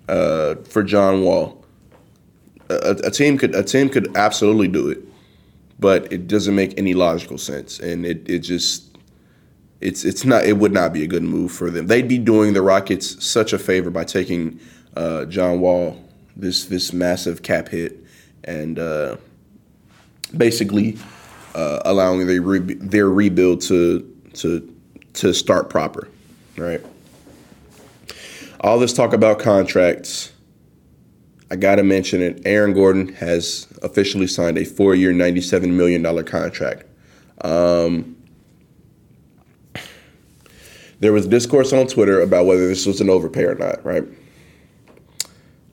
uh, 0.08 0.56
for 0.64 0.82
John 0.82 1.22
Wall. 1.22 1.64
A, 2.70 2.96
a, 3.04 3.10
team 3.10 3.38
could 3.38 3.54
a 3.54 3.62
team 3.62 3.88
could 3.88 4.14
absolutely 4.16 4.68
do 4.68 4.90
it, 4.90 4.98
but 5.78 6.12
it 6.12 6.28
doesn't 6.28 6.54
make 6.54 6.78
any 6.78 6.94
logical 6.94 7.38
sense, 7.38 7.78
and 7.78 8.04
it 8.04 8.28
it 8.28 8.40
just 8.40 8.98
it's 9.80 10.04
it's 10.04 10.24
not 10.24 10.44
it 10.44 10.58
would 10.58 10.72
not 10.72 10.92
be 10.92 11.02
a 11.02 11.06
good 11.06 11.22
move 11.22 11.50
for 11.50 11.70
them. 11.70 11.86
They'd 11.86 12.08
be 12.08 12.18
doing 12.18 12.52
the 12.52 12.62
Rockets 12.62 13.24
such 13.24 13.52
a 13.52 13.58
favor 13.58 13.90
by 13.90 14.04
taking 14.04 14.60
uh, 14.96 15.24
John 15.26 15.60
Wall 15.60 16.02
this 16.36 16.66
this 16.66 16.92
massive 16.92 17.42
cap 17.42 17.68
hit 17.68 18.04
and 18.44 18.78
uh, 18.78 19.16
basically 20.36 20.98
uh, 21.54 21.80
allowing 21.84 22.26
their 22.26 22.42
re- 22.42 22.74
their 22.74 23.08
rebuild 23.08 23.60
to 23.62 24.00
to 24.34 24.74
to 25.14 25.32
start 25.32 25.70
proper, 25.70 26.08
right? 26.56 26.84
All 28.60 28.78
this 28.78 28.92
talk 28.92 29.12
about 29.12 29.38
contracts, 29.38 30.32
I 31.50 31.56
got 31.56 31.76
to 31.76 31.84
mention 31.84 32.20
it. 32.20 32.42
Aaron 32.44 32.74
Gordon 32.74 33.08
has 33.14 33.68
officially 33.82 34.26
signed 34.26 34.58
a 34.58 34.64
four 34.64 34.94
year, 34.94 35.12
$97 35.12 35.70
million 35.70 36.24
contract. 36.24 36.84
Um, 37.42 38.16
there 41.00 41.12
was 41.12 41.28
discourse 41.28 41.72
on 41.72 41.86
Twitter 41.86 42.20
about 42.20 42.46
whether 42.46 42.66
this 42.66 42.84
was 42.84 43.00
an 43.00 43.08
overpay 43.08 43.44
or 43.44 43.54
not, 43.54 43.84
right? 43.84 44.02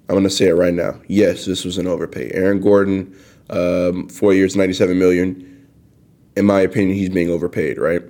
I'm 0.08 0.14
going 0.14 0.24
to 0.24 0.30
say 0.30 0.48
it 0.48 0.54
right 0.54 0.74
now. 0.74 1.02
Yes, 1.08 1.46
this 1.46 1.66
was 1.66 1.80
an 1.80 1.88
overpay. 1.88 2.30
Aaron 2.34 2.62
Gordon, 2.62 3.18
um, 3.50 4.08
four 4.08 4.34
years, 4.34 4.56
97 4.56 5.00
million. 5.00 5.68
In 6.38 6.46
my 6.46 6.62
opinion, 6.62 6.96
he's 6.96 7.10
being 7.10 7.32
overpaid, 7.32 7.80
right? 7.80 8.04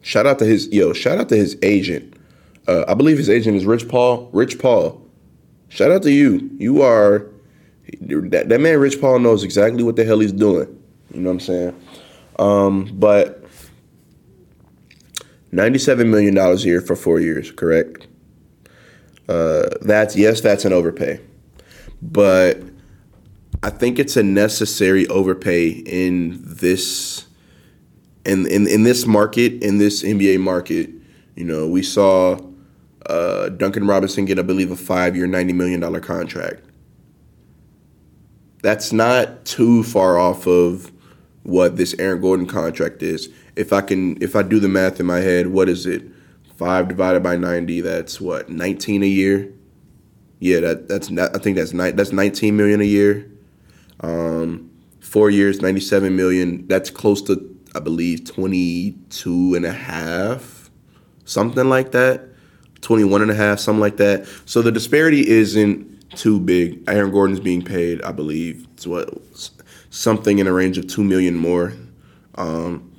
Shout 0.00 0.26
out 0.26 0.40
to 0.40 0.44
his 0.44 0.66
yo. 0.68 0.92
Shout 0.92 1.18
out 1.18 1.28
to 1.28 1.36
his 1.36 1.56
agent. 1.62 2.11
Uh, 2.68 2.84
I 2.86 2.94
believe 2.94 3.18
his 3.18 3.28
agent 3.30 3.56
is 3.56 3.66
Rich 3.66 3.88
Paul. 3.88 4.30
Rich 4.32 4.58
Paul. 4.58 5.02
Shout 5.68 5.90
out 5.90 6.02
to 6.02 6.12
you. 6.12 6.50
You 6.58 6.82
are 6.82 7.26
that, 8.00 8.48
that 8.48 8.60
man. 8.60 8.78
Rich 8.78 9.00
Paul 9.00 9.18
knows 9.18 9.42
exactly 9.42 9.82
what 9.82 9.96
the 9.96 10.04
hell 10.04 10.20
he's 10.20 10.32
doing. 10.32 10.68
You 11.12 11.20
know 11.20 11.30
what 11.30 11.34
I'm 11.34 11.40
saying? 11.40 11.82
Um, 12.38 12.90
but 12.94 13.44
ninety-seven 15.50 16.10
million 16.10 16.34
dollars 16.34 16.64
a 16.64 16.68
year 16.68 16.80
for 16.80 16.96
four 16.96 17.20
years, 17.20 17.50
correct? 17.50 18.06
Uh, 19.28 19.68
that's 19.80 20.16
yes, 20.16 20.40
that's 20.40 20.64
an 20.64 20.72
overpay, 20.72 21.20
but 22.00 22.62
I 23.62 23.70
think 23.70 23.98
it's 23.98 24.16
a 24.16 24.22
necessary 24.22 25.06
overpay 25.08 25.68
in 25.68 26.38
this 26.42 27.26
in 28.24 28.46
in, 28.46 28.66
in 28.66 28.82
this 28.82 29.06
market 29.06 29.62
in 29.62 29.78
this 29.78 30.02
NBA 30.02 30.40
market. 30.40 30.90
You 31.36 31.44
know, 31.44 31.68
we 31.68 31.82
saw 31.82 32.38
uh, 33.06 33.48
Duncan 33.50 33.86
Robinson 33.86 34.24
get, 34.24 34.38
I 34.38 34.42
believe, 34.42 34.70
a 34.70 34.76
five-year, 34.76 35.26
ninety 35.26 35.52
million 35.52 35.80
dollar 35.80 36.00
contract. 36.00 36.64
That's 38.62 38.92
not 38.92 39.44
too 39.44 39.82
far 39.82 40.18
off 40.18 40.46
of 40.46 40.92
what 41.42 41.76
this 41.76 41.94
Aaron 41.98 42.20
Gordon 42.20 42.46
contract 42.46 43.02
is. 43.02 43.28
If 43.56 43.72
I 43.72 43.80
can, 43.80 44.22
if 44.22 44.36
I 44.36 44.42
do 44.42 44.60
the 44.60 44.68
math 44.68 45.00
in 45.00 45.06
my 45.06 45.18
head, 45.18 45.48
what 45.48 45.68
is 45.68 45.84
it? 45.86 46.04
Five 46.56 46.88
divided 46.88 47.22
by 47.22 47.36
ninety. 47.36 47.80
That's 47.80 48.20
what 48.20 48.48
nineteen 48.48 49.02
a 49.02 49.06
year. 49.06 49.52
Yeah, 50.38 50.60
that 50.60 50.88
that's 50.88 51.10
not, 51.10 51.34
I 51.34 51.38
think 51.38 51.56
that's 51.56 51.72
ni- 51.72 51.90
that's 51.90 52.12
nineteen 52.12 52.56
million 52.56 52.80
a 52.80 52.84
year. 52.84 53.28
Um, 54.00 54.70
four 55.00 55.30
years, 55.30 55.60
ninety-seven 55.60 56.14
million. 56.16 56.66
That's 56.68 56.90
close 56.90 57.20
to, 57.22 57.58
I 57.74 57.80
believe, 57.80 58.24
22 58.24 59.54
and 59.54 59.64
a 59.64 59.72
half, 59.72 60.70
something 61.24 61.68
like 61.68 61.92
that. 61.92 62.28
21 62.82 63.22
and 63.22 63.30
a 63.30 63.34
half, 63.34 63.58
something 63.58 63.80
like 63.80 63.96
that. 63.96 64.26
So 64.44 64.60
the 64.62 64.70
disparity 64.70 65.28
isn't 65.28 66.10
too 66.16 66.38
big. 66.38 66.82
Aaron 66.88 67.10
Gordon's 67.10 67.40
being 67.40 67.62
paid, 67.62 68.02
I 68.02 68.12
believe, 68.12 68.66
it's 68.74 68.86
what 68.86 69.08
something 69.90 70.38
in 70.38 70.46
a 70.46 70.52
range 70.52 70.78
of 70.78 70.86
two 70.86 71.04
million 71.04 71.36
more. 71.36 71.72
Um, 72.34 72.92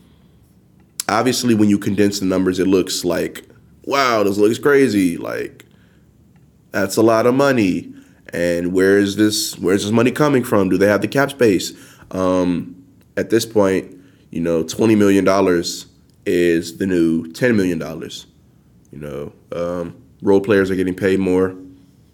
obviously, 1.09 1.55
when 1.55 1.69
you 1.69 1.77
condense 1.77 2.19
the 2.19 2.25
numbers, 2.25 2.59
it 2.59 2.67
looks 2.67 3.03
like, 3.03 3.47
wow, 3.83 4.23
this 4.23 4.37
looks 4.37 4.59
crazy. 4.59 5.17
Like 5.17 5.65
that's 6.71 6.97
a 6.97 7.03
lot 7.03 7.25
of 7.25 7.35
money. 7.35 7.93
And 8.31 8.73
where 8.73 8.97
is 8.97 9.15
this? 9.15 9.57
Where's 9.59 9.83
this 9.83 9.91
money 9.91 10.11
coming 10.11 10.43
from? 10.43 10.69
Do 10.69 10.77
they 10.77 10.87
have 10.87 11.01
the 11.01 11.07
cap 11.07 11.31
space? 11.31 11.73
Um, 12.11 12.83
at 13.15 13.29
this 13.29 13.45
point, 13.45 13.95
you 14.31 14.41
know, 14.41 14.63
twenty 14.63 14.95
million 14.95 15.23
dollars 15.23 15.87
is 16.25 16.77
the 16.77 16.87
new 16.87 17.31
ten 17.31 17.55
million 17.55 17.77
dollars. 17.77 18.25
You 18.93 18.99
know, 18.99 19.33
um, 19.51 19.95
role 20.21 20.39
players 20.39 20.69
are 20.69 20.75
getting 20.75 20.93
paid 20.93 21.19
more, 21.19 21.55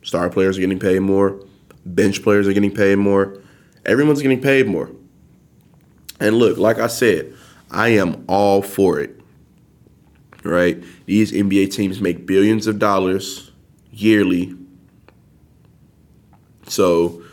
star 0.02 0.30
players 0.30 0.58
are 0.58 0.62
getting 0.62 0.80
paid 0.80 1.00
more, 1.00 1.46
bench 1.86 2.24
players 2.24 2.48
are 2.48 2.54
getting 2.54 2.74
paid 2.74 2.96
more. 2.96 3.38
Everyone's 3.86 4.22
getting 4.22 4.40
paid 4.40 4.66
more. 4.66 4.90
And 6.22 6.38
look, 6.38 6.58
like 6.58 6.80
I 6.80 6.88
said, 6.88 7.34
I 7.70 7.90
am 7.90 8.24
all 8.30 8.62
for 8.62 8.98
it. 9.02 9.20
Right? 10.44 10.82
These 11.06 11.34
NBA 11.34 11.74
teams 11.74 12.00
make 12.00 12.26
billions 12.26 12.66
of 12.66 12.80
dollars 12.80 13.52
yearly. 13.92 14.56
So 16.68 17.24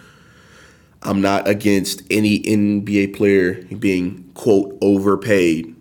I'm 1.02 1.20
not 1.20 1.46
against 1.46 2.02
any 2.10 2.40
NBA 2.40 3.16
player 3.16 3.62
being, 3.76 4.28
quote, 4.34 4.76
overpaid, 4.80 5.76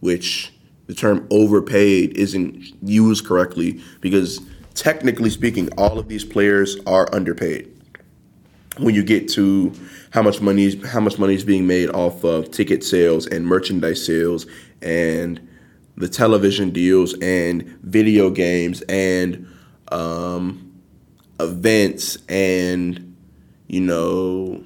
which 0.00 0.49
the 0.90 0.96
term 0.96 1.24
overpaid 1.30 2.16
isn't 2.16 2.64
used 2.82 3.24
correctly 3.24 3.80
because 4.00 4.40
technically 4.74 5.30
speaking, 5.30 5.68
all 5.78 6.00
of 6.00 6.08
these 6.08 6.24
players 6.24 6.78
are 6.84 7.08
underpaid. 7.14 7.70
When 8.76 8.96
you 8.96 9.04
get 9.04 9.28
to 9.28 9.72
how 10.10 10.22
much 10.22 10.40
money 10.40 10.64
is 10.64 10.84
how 10.84 10.98
much 10.98 11.16
money 11.16 11.34
is 11.34 11.44
being 11.44 11.64
made 11.64 11.90
off 11.90 12.24
of 12.24 12.50
ticket 12.50 12.82
sales 12.82 13.28
and 13.28 13.46
merchandise 13.46 14.04
sales 14.04 14.46
and 14.82 15.48
the 15.96 16.08
television 16.08 16.70
deals 16.70 17.14
and 17.22 17.62
video 17.82 18.28
games 18.28 18.82
and 18.88 19.46
um, 19.92 20.72
events 21.38 22.18
and 22.28 23.16
you 23.68 23.80
know 23.80 24.64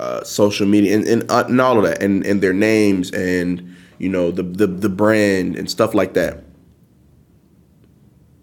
uh, 0.00 0.24
social 0.24 0.66
media 0.66 0.96
and, 0.96 1.06
and, 1.06 1.30
uh, 1.30 1.44
and 1.46 1.60
all 1.60 1.76
of 1.76 1.84
that 1.84 2.02
and, 2.02 2.24
and 2.24 2.42
their 2.42 2.54
names 2.54 3.10
and 3.10 3.76
you 4.00 4.08
know, 4.08 4.30
the 4.30 4.42
the, 4.42 4.66
the 4.66 4.88
brand 4.88 5.56
and 5.56 5.70
stuff 5.70 5.94
like 5.94 6.14
that. 6.14 6.42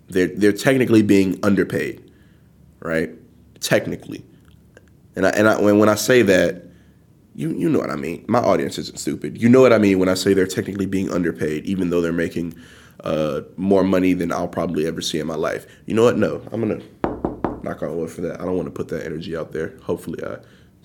They're 0.07 0.27
they're 0.27 0.53
technically 0.53 1.01
being 1.01 1.39
underpaid, 1.43 2.11
right? 2.79 3.09
Technically, 3.59 4.23
and 5.15 5.25
I 5.25 5.29
and 5.31 5.49
I 5.49 5.59
when 5.59 5.79
when 5.79 5.89
I 5.89 5.95
say 5.95 6.21
that, 6.21 6.63
you 7.33 7.49
you 7.49 7.69
know 7.69 7.79
what 7.79 7.89
I 7.89 7.95
mean. 7.95 8.23
My 8.27 8.37
audience 8.39 8.77
isn't 8.77 8.99
stupid. 8.99 9.41
You 9.41 9.49
know 9.49 9.59
what 9.59 9.73
I 9.73 9.79
mean 9.79 9.97
when 9.97 10.09
I 10.09 10.13
say 10.13 10.35
they're 10.35 10.45
technically 10.45 10.85
being 10.85 11.09
underpaid, 11.11 11.65
even 11.65 11.89
though 11.89 12.01
they're 12.01 12.13
making 12.13 12.53
uh, 13.03 13.41
more 13.57 13.83
money 13.83 14.13
than 14.13 14.31
I'll 14.31 14.47
probably 14.47 14.85
ever 14.85 15.01
see 15.01 15.19
in 15.19 15.25
my 15.25 15.35
life. 15.35 15.65
You 15.87 15.95
know 15.95 16.03
what? 16.03 16.19
No, 16.19 16.39
I'm 16.51 16.61
gonna 16.61 16.83
knock 17.63 17.81
on 17.81 17.97
wood 17.97 18.11
for 18.11 18.21
that. 18.21 18.39
I 18.39 18.45
don't 18.45 18.55
want 18.55 18.67
to 18.67 18.71
put 18.71 18.89
that 18.89 19.03
energy 19.03 19.35
out 19.35 19.53
there. 19.53 19.73
Hopefully, 19.81 20.23
I 20.23 20.37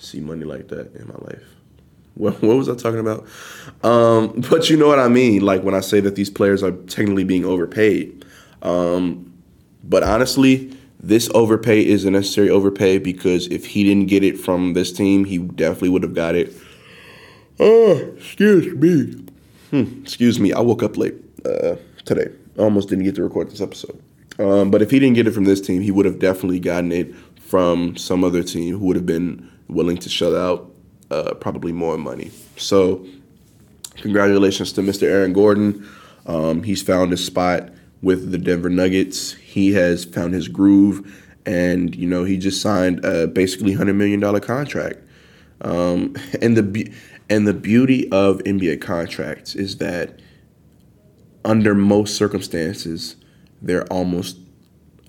see 0.03 0.21
money 0.21 0.45
like 0.45 0.69
that 0.69 0.95
in 0.95 1.07
my 1.09 1.15
life. 1.27 1.45
What, 2.15 2.43
what 2.43 2.57
was 2.57 2.69
I 2.69 2.75
talking 2.75 3.01
about? 3.01 3.27
Um, 3.83 4.43
but 4.51 4.69
you 4.69 4.77
know 4.77 4.89
what 4.89 4.99
I 4.99 5.09
mean, 5.09 5.43
like 5.43 5.63
when 5.63 5.75
I 5.75 5.81
say 5.81 6.01
that 6.01 6.15
these 6.15 6.31
players 6.31 6.63
are 6.63 6.73
technically 6.73 7.25
being 7.25 7.45
overpaid. 7.45 8.25
Um, 8.63 9.33
but 9.85 10.03
honestly, 10.03 10.77
this 11.01 11.29
overpay 11.35 11.85
is 11.85 12.05
a 12.05 12.11
necessary 12.11 12.51
overpay 12.51 12.99
because 12.99 13.49
if 13.49 13.67
he 13.67 13.83
didn't 13.83 14.07
get 14.07 14.23
it 14.23 14.39
from 14.39 14.75
this 14.75 14.93
team, 14.93 15.25
he 15.25 15.39
definitely 15.39 15.89
would 15.89 16.03
have 16.03 16.15
got 16.15 16.35
it. 16.35 16.53
Oh, 17.59 17.97
excuse 18.17 18.75
me. 18.75 19.25
Hmm, 19.71 20.03
excuse 20.03 20.39
me. 20.39 20.53
I 20.53 20.61
woke 20.61 20.83
up 20.83 20.97
late 20.97 21.15
uh, 21.45 21.77
today. 22.05 22.29
I 22.59 22.63
almost 22.63 22.89
didn't 22.89 23.05
get 23.05 23.15
to 23.17 23.23
record 23.23 23.51
this 23.51 23.61
episode. 23.61 24.01
Um, 24.39 24.71
but 24.71 24.83
if 24.83 24.91
he 24.91 24.99
didn't 24.99 25.15
get 25.15 25.27
it 25.27 25.33
from 25.33 25.45
this 25.45 25.61
team, 25.61 25.83
he 25.83 25.91
would 25.91 26.07
have 26.07 26.19
definitely 26.19 26.61
gotten 26.61 26.93
it 26.93 27.15
from 27.37 27.97
some 27.97 28.25
other 28.25 28.43
team 28.43 28.79
who 28.79 28.87
would 28.87 28.97
have 28.97 29.07
been 29.07 29.51
willing 29.73 29.99
to 29.99 30.09
shut 30.09 30.35
out 30.35 30.71
uh, 31.11 31.35
probably 31.35 31.73
more 31.73 31.99
money. 31.99 32.31
So, 32.57 33.07
congratulations 33.97 34.73
to 34.75 34.81
Mr. 34.81 35.05
Aaron 35.05 35.33
Gordon. 35.33 35.87
Um, 36.27 36.63
he's 36.63 36.83
found 36.83 37.11
his 37.11 37.25
spot 37.25 37.71
with 38.01 38.33
the 38.33 38.39
Denver 38.39 38.71
Nuggets. 38.71 39.33
he 39.33 39.73
has 39.73 40.05
found 40.05 40.35
his 40.35 40.49
groove, 40.49 41.23
and 41.47 41.95
you 41.95 42.09
know 42.09 42.25
he 42.25 42.37
just 42.37 42.61
signed 42.61 43.05
a 43.05 43.27
basically 43.27 43.73
hundred 43.73 43.95
million 43.95 44.21
dollar 44.21 44.41
contract. 44.41 44.99
Um, 45.61 46.17
and 46.43 46.57
the 46.57 46.93
and 47.31 47.47
the 47.47 47.55
beauty 47.55 48.11
of 48.11 48.39
NBA 48.39 48.81
contracts 48.81 49.55
is 49.55 49.79
that 49.79 50.19
under 51.45 51.75
most 51.75 52.17
circumstances, 52.17 53.17
they're 53.61 53.87
almost 53.93 54.39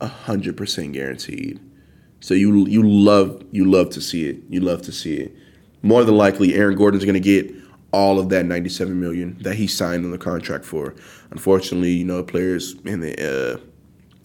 hundred 0.01 0.57
percent 0.57 0.93
guaranteed. 0.93 1.59
So 2.23 2.33
you 2.33 2.65
you 2.67 2.83
love 2.83 3.43
you 3.51 3.69
love 3.69 3.89
to 3.91 4.01
see 4.01 4.29
it. 4.29 4.37
You 4.49 4.61
love 4.61 4.81
to 4.83 4.93
see 4.93 5.15
it. 5.17 5.35
More 5.81 6.05
than 6.05 6.15
likely, 6.15 6.55
Aaron 6.55 6.77
Gordon's 6.77 7.03
going 7.03 7.15
to 7.15 7.19
get 7.19 7.53
all 7.91 8.17
of 8.17 8.29
that 8.29 8.45
97 8.45 8.97
million 8.97 9.37
that 9.41 9.55
he 9.55 9.67
signed 9.67 10.05
on 10.05 10.11
the 10.11 10.17
contract 10.17 10.63
for. 10.63 10.95
Unfortunately, 11.31 11.91
you 11.91 12.05
know, 12.05 12.23
players 12.23 12.75
in 12.85 13.01
the 13.01 13.11
uh, 13.11 13.57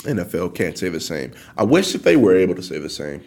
NFL 0.09 0.55
can't 0.55 0.79
say 0.79 0.89
the 0.89 1.01
same. 1.01 1.33
I 1.57 1.65
wish 1.65 1.93
that 1.93 2.05
they 2.05 2.17
were 2.17 2.37
able 2.37 2.55
to 2.55 2.63
say 2.63 2.79
the 2.79 2.89
same. 2.89 3.21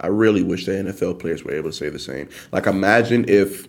I 0.00 0.06
really 0.06 0.44
wish 0.44 0.66
the 0.66 0.72
NFL 0.72 1.18
players 1.18 1.42
were 1.42 1.52
able 1.52 1.70
to 1.70 1.76
say 1.76 1.88
the 1.88 1.98
same. 1.98 2.28
Like 2.52 2.66
imagine 2.66 3.24
if 3.28 3.66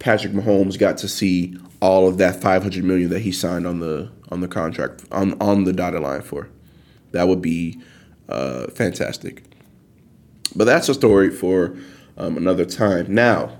Patrick 0.00 0.32
Mahomes 0.32 0.80
got 0.80 0.98
to 0.98 1.06
see 1.06 1.56
all 1.80 2.08
of 2.08 2.18
that 2.18 2.42
500 2.42 2.82
million 2.82 3.08
that 3.10 3.20
he 3.20 3.30
signed 3.30 3.68
on 3.68 3.78
the 3.78 4.10
on 4.30 4.40
the 4.40 4.48
contract 4.48 5.04
on 5.12 5.40
on 5.40 5.62
the 5.62 5.72
dotted 5.72 6.02
line 6.02 6.22
for. 6.22 6.48
That 7.12 7.28
would 7.28 7.40
be 7.40 7.80
uh, 8.28 8.66
fantastic. 8.72 9.44
But 10.54 10.64
that's 10.64 10.88
a 10.88 10.94
story 10.94 11.30
for 11.30 11.76
um, 12.16 12.36
another 12.36 12.64
time. 12.64 13.12
Now, 13.14 13.58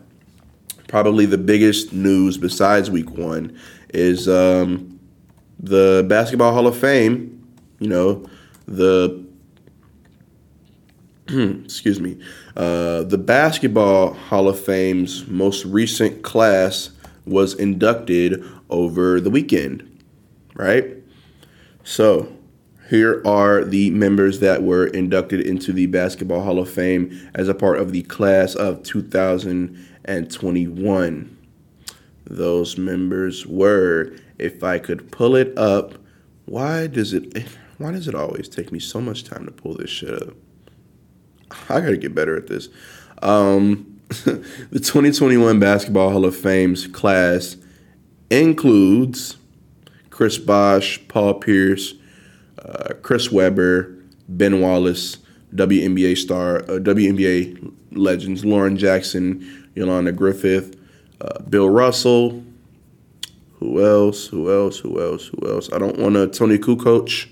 probably 0.89 1.27
the 1.27 1.39
biggest 1.39 1.93
news 1.93 2.37
besides 2.37 2.91
Week 2.91 3.11
One 3.11 3.57
is 3.95 4.29
um, 4.29 4.99
the 5.59 6.05
Basketball 6.09 6.53
Hall 6.53 6.67
of 6.67 6.77
Fame. 6.77 7.37
You 7.79 7.89
know, 7.89 8.27
the 8.67 9.25
excuse 11.65 12.01
me, 12.01 12.19
uh, 12.57 13.03
the 13.05 13.19
Basketball 13.19 14.15
Hall 14.15 14.49
of 14.49 14.59
Fame's 14.59 15.27
most 15.29 15.65
recent 15.65 16.23
class 16.23 16.91
was 17.25 17.55
inducted 17.55 18.45
over 18.69 19.21
the 19.21 19.31
weekend, 19.31 20.03
right? 20.55 20.97
So 21.85 22.33
here 22.91 23.23
are 23.25 23.65
the 23.65 23.89
members 23.91 24.41
that 24.41 24.65
were 24.65 24.89
inducted 24.89 25.41
into 25.41 25.73
the 25.73 25.87
Basketball 25.87 26.43
Hall 26.43 26.59
of 26.59 26.69
Fame 26.69 27.31
as 27.37 27.49
a 27.49 27.55
part 27.55 27.79
of 27.79 27.93
the 27.93 28.03
class 28.03 28.57
of 28.57 28.83
2021. 28.83 31.39
Those 32.25 32.77
members 32.77 33.47
were, 33.47 34.13
if 34.39 34.65
I 34.65 34.81
could 34.81 35.13
pull 35.13 35.37
it 35.37 35.57
up, 35.57 35.95
why 36.47 36.89
does 36.89 37.13
it 37.13 37.47
why 37.79 37.93
does 37.93 38.09
it 38.09 38.17
always 38.17 38.49
take 38.49 38.73
me 38.73 38.81
so 38.81 39.01
much 39.01 39.23
time 39.23 39.47
to 39.47 39.53
pull 39.53 39.75
this 39.75 39.91
shit 39.91 40.21
up? 40.21 40.35
I 41.69 41.81
gotta 41.81 41.97
get 41.97 42.13
better 42.13 42.37
at 42.37 42.49
this. 42.49 42.71
Um, 43.23 44.01
the 44.25 44.81
2021 44.81 45.61
Basketball 45.61 46.11
Hall 46.11 46.25
of 46.25 46.37
Fame's 46.37 46.89
class 46.89 47.57
includes 48.31 49.37
Chris 50.11 50.39
Bosh, 50.39 51.07
Paul 51.07 51.35
Pierce, 51.35 51.95
uh, 52.65 52.95
Chris 53.03 53.31
Webber, 53.31 53.97
Ben 54.29 54.61
Wallace, 54.61 55.19
WNBA 55.55 56.17
star, 56.17 56.59
uh, 56.59 56.79
WNBA 56.79 57.73
legends 57.93 58.45
Lauren 58.45 58.77
Jackson, 58.77 59.69
Yolanda 59.75 60.13
Griffith, 60.13 60.77
uh, 61.21 61.41
Bill 61.43 61.69
Russell. 61.69 62.45
Who 63.59 63.85
else? 63.85 64.27
Who 64.27 64.51
else? 64.51 64.79
Who 64.79 65.01
else? 65.01 65.27
Who 65.27 65.51
else? 65.51 65.71
I 65.73 65.79
don't 65.79 65.99
want 65.99 66.15
to 66.15 66.27
Toni 66.29 66.59
Kukoc. 66.59 67.29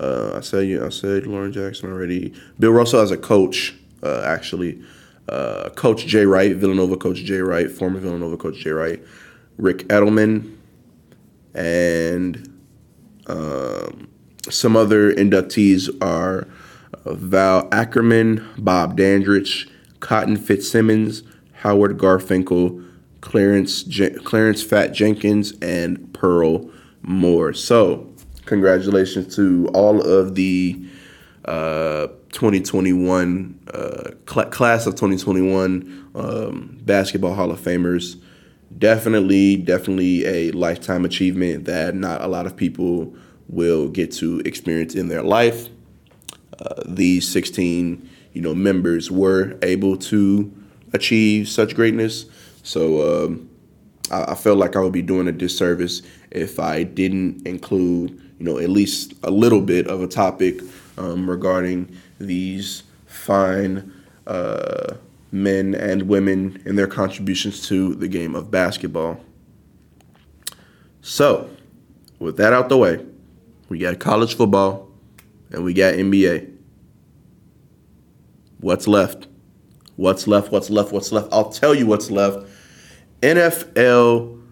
Uh, 0.00 0.32
I 0.36 0.40
said. 0.40 0.82
I 0.82 0.88
said 0.88 1.26
Lauren 1.26 1.52
Jackson 1.52 1.90
already. 1.92 2.34
Bill 2.58 2.72
Russell 2.72 3.00
as 3.00 3.10
a 3.10 3.16
coach, 3.16 3.74
uh, 4.02 4.22
actually. 4.24 4.82
Uh, 5.28 5.70
coach 5.70 6.06
Jay 6.06 6.24
Wright, 6.24 6.54
Villanova 6.54 6.96
coach 6.96 7.18
Jay 7.18 7.40
Wright, 7.40 7.70
former 7.70 7.98
Villanova 7.98 8.36
coach 8.36 8.56
Jay 8.56 8.70
Wright, 8.70 9.02
Rick 9.56 9.88
Adelman, 9.88 10.56
and 11.54 12.60
um, 13.26 14.08
some 14.50 14.76
other 14.76 15.12
inductees 15.12 15.90
are 16.02 16.46
uh, 17.04 17.14
Val 17.14 17.68
Ackerman, 17.72 18.46
Bob 18.58 18.96
Dandridge, 18.96 19.68
Cotton 20.00 20.36
Fitzsimmons, 20.36 21.22
Howard 21.54 21.98
Garfinkel, 21.98 22.84
Clarence 23.20 23.84
Clarence 24.24 24.62
Fat 24.62 24.92
Jenkins, 24.92 25.52
and 25.60 26.12
Pearl 26.12 26.70
Moore. 27.02 27.52
So, 27.52 28.12
congratulations 28.44 29.34
to 29.36 29.68
all 29.74 30.00
of 30.00 30.34
the 30.34 30.86
uh, 31.44 32.08
2021 32.32 33.60
uh, 33.72 34.10
cl- 34.28 34.50
class 34.50 34.86
of 34.86 34.94
2021 34.94 36.10
um, 36.14 36.78
basketball 36.82 37.34
Hall 37.34 37.50
of 37.50 37.60
Famers. 37.60 38.20
Definitely, 38.76 39.56
definitely 39.56 40.26
a 40.26 40.50
lifetime 40.50 41.04
achievement 41.04 41.64
that 41.64 41.94
not 41.94 42.20
a 42.20 42.26
lot 42.26 42.46
of 42.46 42.56
people 42.56 43.14
will 43.48 43.88
get 43.88 44.12
to 44.12 44.40
experience 44.40 44.94
in 44.94 45.08
their 45.08 45.22
life. 45.22 45.68
Uh, 46.58 46.82
these 46.86 47.28
16, 47.28 48.08
you 48.32 48.40
know, 48.40 48.54
members 48.54 49.10
were 49.10 49.58
able 49.62 49.96
to 49.96 50.52
achieve 50.92 51.48
such 51.48 51.74
greatness. 51.74 52.26
So 52.62 53.24
um, 53.24 53.48
I, 54.10 54.32
I 54.32 54.34
felt 54.34 54.58
like 54.58 54.76
I 54.76 54.80
would 54.80 54.92
be 54.92 55.02
doing 55.02 55.28
a 55.28 55.32
disservice 55.32 56.02
if 56.30 56.58
I 56.58 56.82
didn't 56.82 57.46
include, 57.46 58.10
you 58.38 58.44
know, 58.44 58.58
at 58.58 58.70
least 58.70 59.14
a 59.22 59.30
little 59.30 59.60
bit 59.60 59.86
of 59.88 60.02
a 60.02 60.06
topic 60.06 60.60
um, 60.98 61.28
regarding 61.28 61.94
these 62.18 62.82
fine 63.06 63.92
uh, 64.26 64.94
men 65.32 65.74
and 65.74 66.02
women 66.02 66.62
and 66.64 66.78
their 66.78 66.86
contributions 66.86 67.66
to 67.68 67.94
the 67.94 68.08
game 68.08 68.34
of 68.34 68.50
basketball. 68.50 69.20
So, 71.02 71.50
with 72.18 72.36
that 72.38 72.52
out 72.52 72.68
the 72.68 72.78
way, 72.78 73.04
we 73.68 73.78
got 73.78 73.98
college 73.98 74.36
football, 74.36 74.90
and 75.50 75.64
we 75.64 75.74
got 75.74 75.94
NBA. 75.94 76.52
What's 78.60 78.86
left? 78.86 79.28
What's 79.96 80.26
left? 80.26 80.52
What's 80.52 80.70
left? 80.70 80.92
What's 80.92 81.12
left? 81.12 81.28
I'll 81.32 81.50
tell 81.50 81.74
you 81.74 81.86
what's 81.86 82.10
left. 82.10 82.46
NFL, 83.22 84.42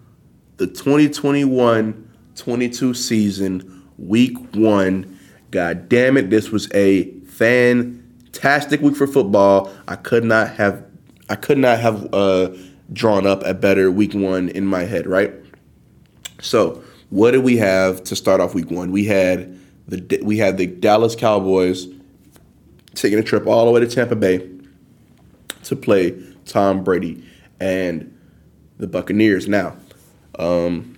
the 0.57 0.67
2021 0.67 2.05
22 2.35 2.93
season, 2.93 3.83
week 3.97 4.37
one. 4.55 5.17
God 5.51 5.87
damn 5.87 6.17
it, 6.17 6.29
this 6.29 6.51
was 6.51 6.69
a 6.73 7.11
fantastic 7.21 8.81
week 8.81 8.95
for 8.95 9.07
football. 9.07 9.71
I 9.87 9.95
could 9.95 10.23
not 10.23 10.49
have 10.55 10.83
I 11.29 11.35
could 11.35 11.57
not 11.57 11.79
have 11.79 12.13
uh, 12.13 12.49
drawn 12.93 13.25
up 13.25 13.43
a 13.45 13.53
better 13.53 13.89
week 13.89 14.13
one 14.13 14.49
in 14.49 14.65
my 14.65 14.83
head, 14.83 15.07
right? 15.07 15.33
So 16.39 16.83
what 17.15 17.31
did 17.31 17.45
we 17.45 17.55
have 17.55 18.03
to 18.03 18.13
start 18.13 18.41
off 18.41 18.53
week 18.53 18.69
one? 18.69 18.91
We 18.91 19.05
had 19.05 19.57
the 19.87 20.19
we 20.21 20.37
had 20.37 20.57
the 20.57 20.67
Dallas 20.67 21.15
Cowboys 21.15 21.87
taking 22.93 23.17
a 23.17 23.23
trip 23.23 23.47
all 23.47 23.65
the 23.65 23.71
way 23.71 23.79
to 23.79 23.87
Tampa 23.87 24.17
Bay 24.17 24.45
to 25.63 25.77
play 25.77 26.21
Tom 26.45 26.83
Brady 26.83 27.23
and 27.61 28.13
the 28.79 28.87
Buccaneers. 28.87 29.47
Now, 29.47 29.77
um, 30.37 30.97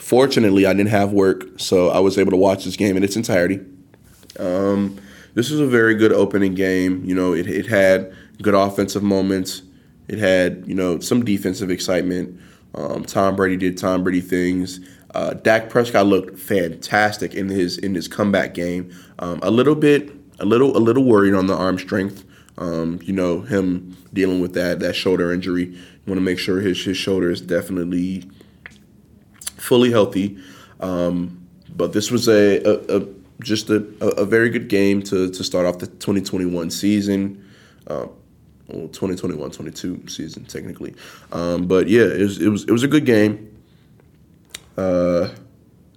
fortunately, 0.00 0.64
I 0.64 0.72
didn't 0.72 0.88
have 0.88 1.12
work, 1.12 1.44
so 1.58 1.90
I 1.90 1.98
was 1.98 2.16
able 2.16 2.30
to 2.30 2.38
watch 2.38 2.64
this 2.64 2.76
game 2.76 2.96
in 2.96 3.04
its 3.04 3.14
entirety. 3.14 3.60
Um, 4.38 4.98
this 5.34 5.50
was 5.50 5.60
a 5.60 5.66
very 5.66 5.94
good 5.94 6.12
opening 6.12 6.54
game. 6.54 7.04
You 7.04 7.14
know, 7.14 7.34
it, 7.34 7.46
it 7.46 7.66
had 7.66 8.14
good 8.40 8.54
offensive 8.54 9.02
moments. 9.02 9.60
It 10.08 10.18
had 10.20 10.64
you 10.66 10.74
know 10.74 11.00
some 11.00 11.22
defensive 11.22 11.70
excitement. 11.70 12.40
Um, 12.74 13.04
Tom 13.04 13.36
Brady 13.36 13.58
did 13.58 13.76
Tom 13.76 14.02
Brady 14.02 14.22
things. 14.22 14.80
Uh, 15.14 15.34
Dak 15.34 15.70
Prescott 15.70 16.06
looked 16.06 16.38
fantastic 16.38 17.34
in 17.34 17.48
his 17.48 17.78
in 17.78 17.94
his 17.94 18.08
comeback 18.08 18.54
game. 18.54 18.92
Um, 19.18 19.40
a 19.42 19.50
little 19.50 19.74
bit, 19.74 20.10
a 20.38 20.44
little, 20.44 20.76
a 20.76 20.78
little 20.78 21.04
worried 21.04 21.34
on 21.34 21.46
the 21.46 21.56
arm 21.56 21.78
strength. 21.78 22.24
Um, 22.58 22.98
you 23.02 23.12
know 23.12 23.42
him 23.42 23.96
dealing 24.12 24.40
with 24.40 24.54
that 24.54 24.80
that 24.80 24.94
shoulder 24.94 25.32
injury. 25.32 25.76
Want 26.06 26.18
to 26.18 26.22
make 26.22 26.38
sure 26.38 26.60
his 26.60 26.82
his 26.84 26.96
shoulder 26.96 27.30
is 27.30 27.40
definitely 27.40 28.28
fully 29.56 29.90
healthy. 29.90 30.38
Um, 30.80 31.46
but 31.76 31.92
this 31.92 32.10
was 32.10 32.28
a, 32.28 32.62
a, 32.64 32.98
a 32.98 33.06
just 33.42 33.70
a, 33.70 33.76
a, 34.00 34.24
very 34.24 34.50
good 34.50 34.68
game 34.68 35.02
to, 35.02 35.30
to 35.30 35.44
start 35.44 35.64
off 35.66 35.78
the 35.78 35.86
2021 35.86 36.70
season. 36.70 37.44
Uh, 37.86 38.06
well, 38.68 38.88
2021-22 38.88 40.10
season 40.10 40.44
technically. 40.44 40.94
Um, 41.32 41.66
but 41.66 41.88
yeah, 41.88 42.02
it 42.02 42.20
was, 42.20 42.40
it 42.40 42.48
was 42.48 42.64
it 42.64 42.70
was 42.70 42.82
a 42.82 42.88
good 42.88 43.06
game. 43.06 43.57
Uh, 44.78 45.34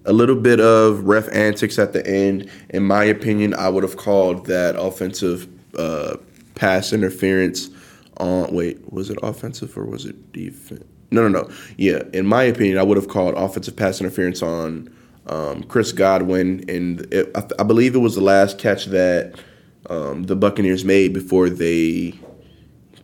a 0.06 0.13
little 0.13 0.36
bit 0.36 0.60
of 0.60 1.04
ref 1.04 1.32
antics 1.32 1.78
at 1.78 1.94
the 1.94 2.06
end. 2.08 2.50
In 2.70 2.84
my 2.84 3.04
opinion, 3.04 3.54
I 3.54 3.70
would 3.70 3.84
have 3.84 3.98
called 3.98 4.48
that 4.48 4.76
offensive 4.76 5.48
uh, 5.78 6.17
pass 6.56 6.91
interference 6.91 7.70
on. 8.17 8.52
Wait, 8.54 8.91
was 8.91 9.12
it 9.12 9.20
offensive 9.22 9.78
or 9.78 9.86
was 9.86 10.06
it 10.06 10.34
defense? 10.34 10.84
No, 11.12 11.28
no, 11.28 11.41
no. 11.41 11.50
Yeah, 11.78 12.04
in 12.13 12.26
my 12.26 12.44
opinion, 12.44 12.78
I 12.78 12.84
would 12.84 12.98
have 12.98 13.10
called 13.10 13.36
offensive 13.36 13.76
pass 13.76 14.00
interference 14.00 14.41
on 14.41 14.89
um, 15.28 15.63
Chris 15.63 15.91
Godwin, 15.91 16.65
and 16.67 17.02
it, 17.13 17.30
I, 17.36 17.44
I, 17.60 17.63
believe 17.63 17.96
it 17.96 18.00
was 18.00 18.15
the 18.15 18.22
last 18.22 18.58
catch 18.58 18.86
that 18.86 19.36
um, 19.89 20.24
the 20.24 20.36
Buccaneers 20.36 20.84
made 20.84 21.13
before 21.13 21.50
they 21.50 22.17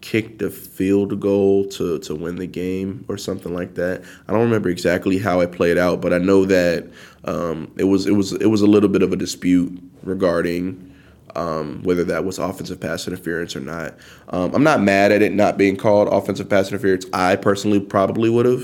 kicked 0.08 0.42
a 0.42 0.50
field 0.50 1.20
goal 1.20 1.66
to, 1.66 2.00
to 2.00 2.16
win 2.16 2.38
the 2.38 2.48
game 2.48 3.04
or 3.10 3.18
something 3.18 3.54
like 3.54 3.76
that. 3.76 4.02
I 4.26 4.32
don't 4.32 4.44
remember 4.44 4.70
exactly 4.70 5.18
how 5.18 5.42
it 5.42 5.52
played 5.52 5.78
out, 5.78 6.00
but 6.00 6.14
I 6.14 6.18
know 6.18 6.46
that 6.46 6.88
um, 7.26 7.70
it 7.76 7.84
was 7.84 8.08
it 8.08 8.14
was 8.14 8.32
it 8.32 8.46
was 8.46 8.62
a 8.62 8.68
little 8.68 8.88
bit 8.88 9.02
of 9.02 9.12
a 9.12 9.18
dispute 9.18 9.78
regarding 10.04 10.96
um, 11.36 11.84
whether 11.84 12.06
that 12.06 12.24
was 12.24 12.40
offensive 12.40 12.80
pass 12.80 13.06
interference 13.06 13.54
or 13.54 13.60
not. 13.60 13.96
Um, 14.30 14.56
I'm 14.56 14.64
not 14.64 14.82
mad 14.82 15.12
at 15.12 15.22
it 15.22 15.34
not 15.34 15.58
being 15.58 15.76
called 15.76 16.08
offensive 16.08 16.50
pass 16.50 16.70
interference. 16.70 17.06
I 17.12 17.36
personally 17.36 17.82
probably 17.82 18.30
would 18.30 18.46
have, 18.46 18.64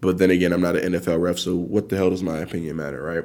but 0.00 0.18
then 0.18 0.32
again, 0.32 0.52
I'm 0.52 0.60
not 0.60 0.74
an 0.74 0.92
NFL 0.92 1.20
ref, 1.20 1.38
so 1.38 1.54
what 1.54 1.88
the 1.88 1.96
hell 1.96 2.10
does 2.10 2.24
my 2.24 2.38
opinion 2.38 2.74
matter, 2.74 3.00
right? 3.00 3.24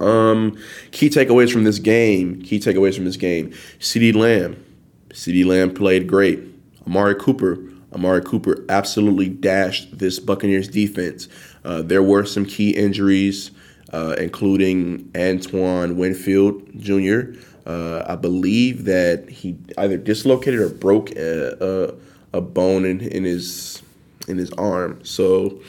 Um, 0.00 0.56
key 0.92 1.10
takeaways 1.10 1.52
from 1.52 1.64
this 1.64 1.78
game. 1.78 2.40
Key 2.40 2.58
takeaways 2.58 2.94
from 2.94 3.04
this 3.04 3.18
game. 3.18 3.50
CeeDee 3.80 4.14
Lamb 4.14 4.64
CeeDee 5.12 5.44
Lamb 5.44 5.74
played 5.74 6.06
great. 6.06 6.40
Amari 6.86 7.14
Cooper. 7.14 7.58
Amari 7.92 8.22
Cooper 8.22 8.64
absolutely 8.68 9.28
dashed 9.28 9.98
this 9.98 10.18
Buccaneers 10.18 10.68
defense. 10.68 11.28
Uh, 11.64 11.82
there 11.82 12.02
were 12.02 12.24
some 12.24 12.46
key 12.46 12.70
injuries, 12.70 13.50
uh, 13.92 14.14
including 14.18 15.10
Antoine 15.16 15.96
Winfield 15.96 16.62
Jr. 16.78 17.34
Uh, 17.66 18.04
I 18.06 18.16
believe 18.16 18.84
that 18.84 19.28
he 19.28 19.56
either 19.76 19.96
dislocated 19.96 20.60
or 20.60 20.68
broke 20.68 21.10
a, 21.12 21.94
a, 22.32 22.38
a 22.38 22.40
bone 22.40 22.84
in, 22.84 23.00
in 23.00 23.24
his 23.24 23.82
in 24.28 24.38
his 24.38 24.52
arm. 24.52 25.04
So 25.04 25.60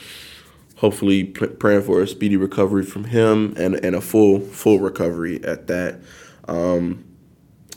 hopefully 0.76 1.24
praying 1.24 1.82
for 1.82 2.02
a 2.02 2.06
speedy 2.06 2.36
recovery 2.36 2.84
from 2.84 3.04
him 3.04 3.54
and, 3.56 3.74
and 3.84 3.94
a 3.94 4.00
full 4.00 4.40
full 4.40 4.78
recovery 4.80 5.42
at 5.44 5.66
that. 5.66 6.00
Um, 6.48 7.04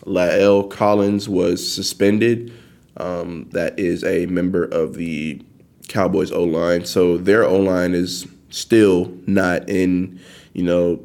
La'el 0.05 0.69
Collins 0.69 1.27
was 1.27 1.73
suspended. 1.73 2.53
Um, 2.97 3.49
that 3.51 3.77
is 3.77 4.03
a 4.03 4.25
member 4.27 4.63
of 4.63 4.95
the 4.95 5.41
Cowboys 5.87 6.31
O 6.31 6.43
line. 6.43 6.85
So 6.85 7.17
their 7.17 7.43
O 7.43 7.57
line 7.57 7.93
is 7.93 8.27
still 8.49 9.11
not 9.27 9.67
in, 9.69 10.19
you 10.53 10.63
know, 10.63 11.03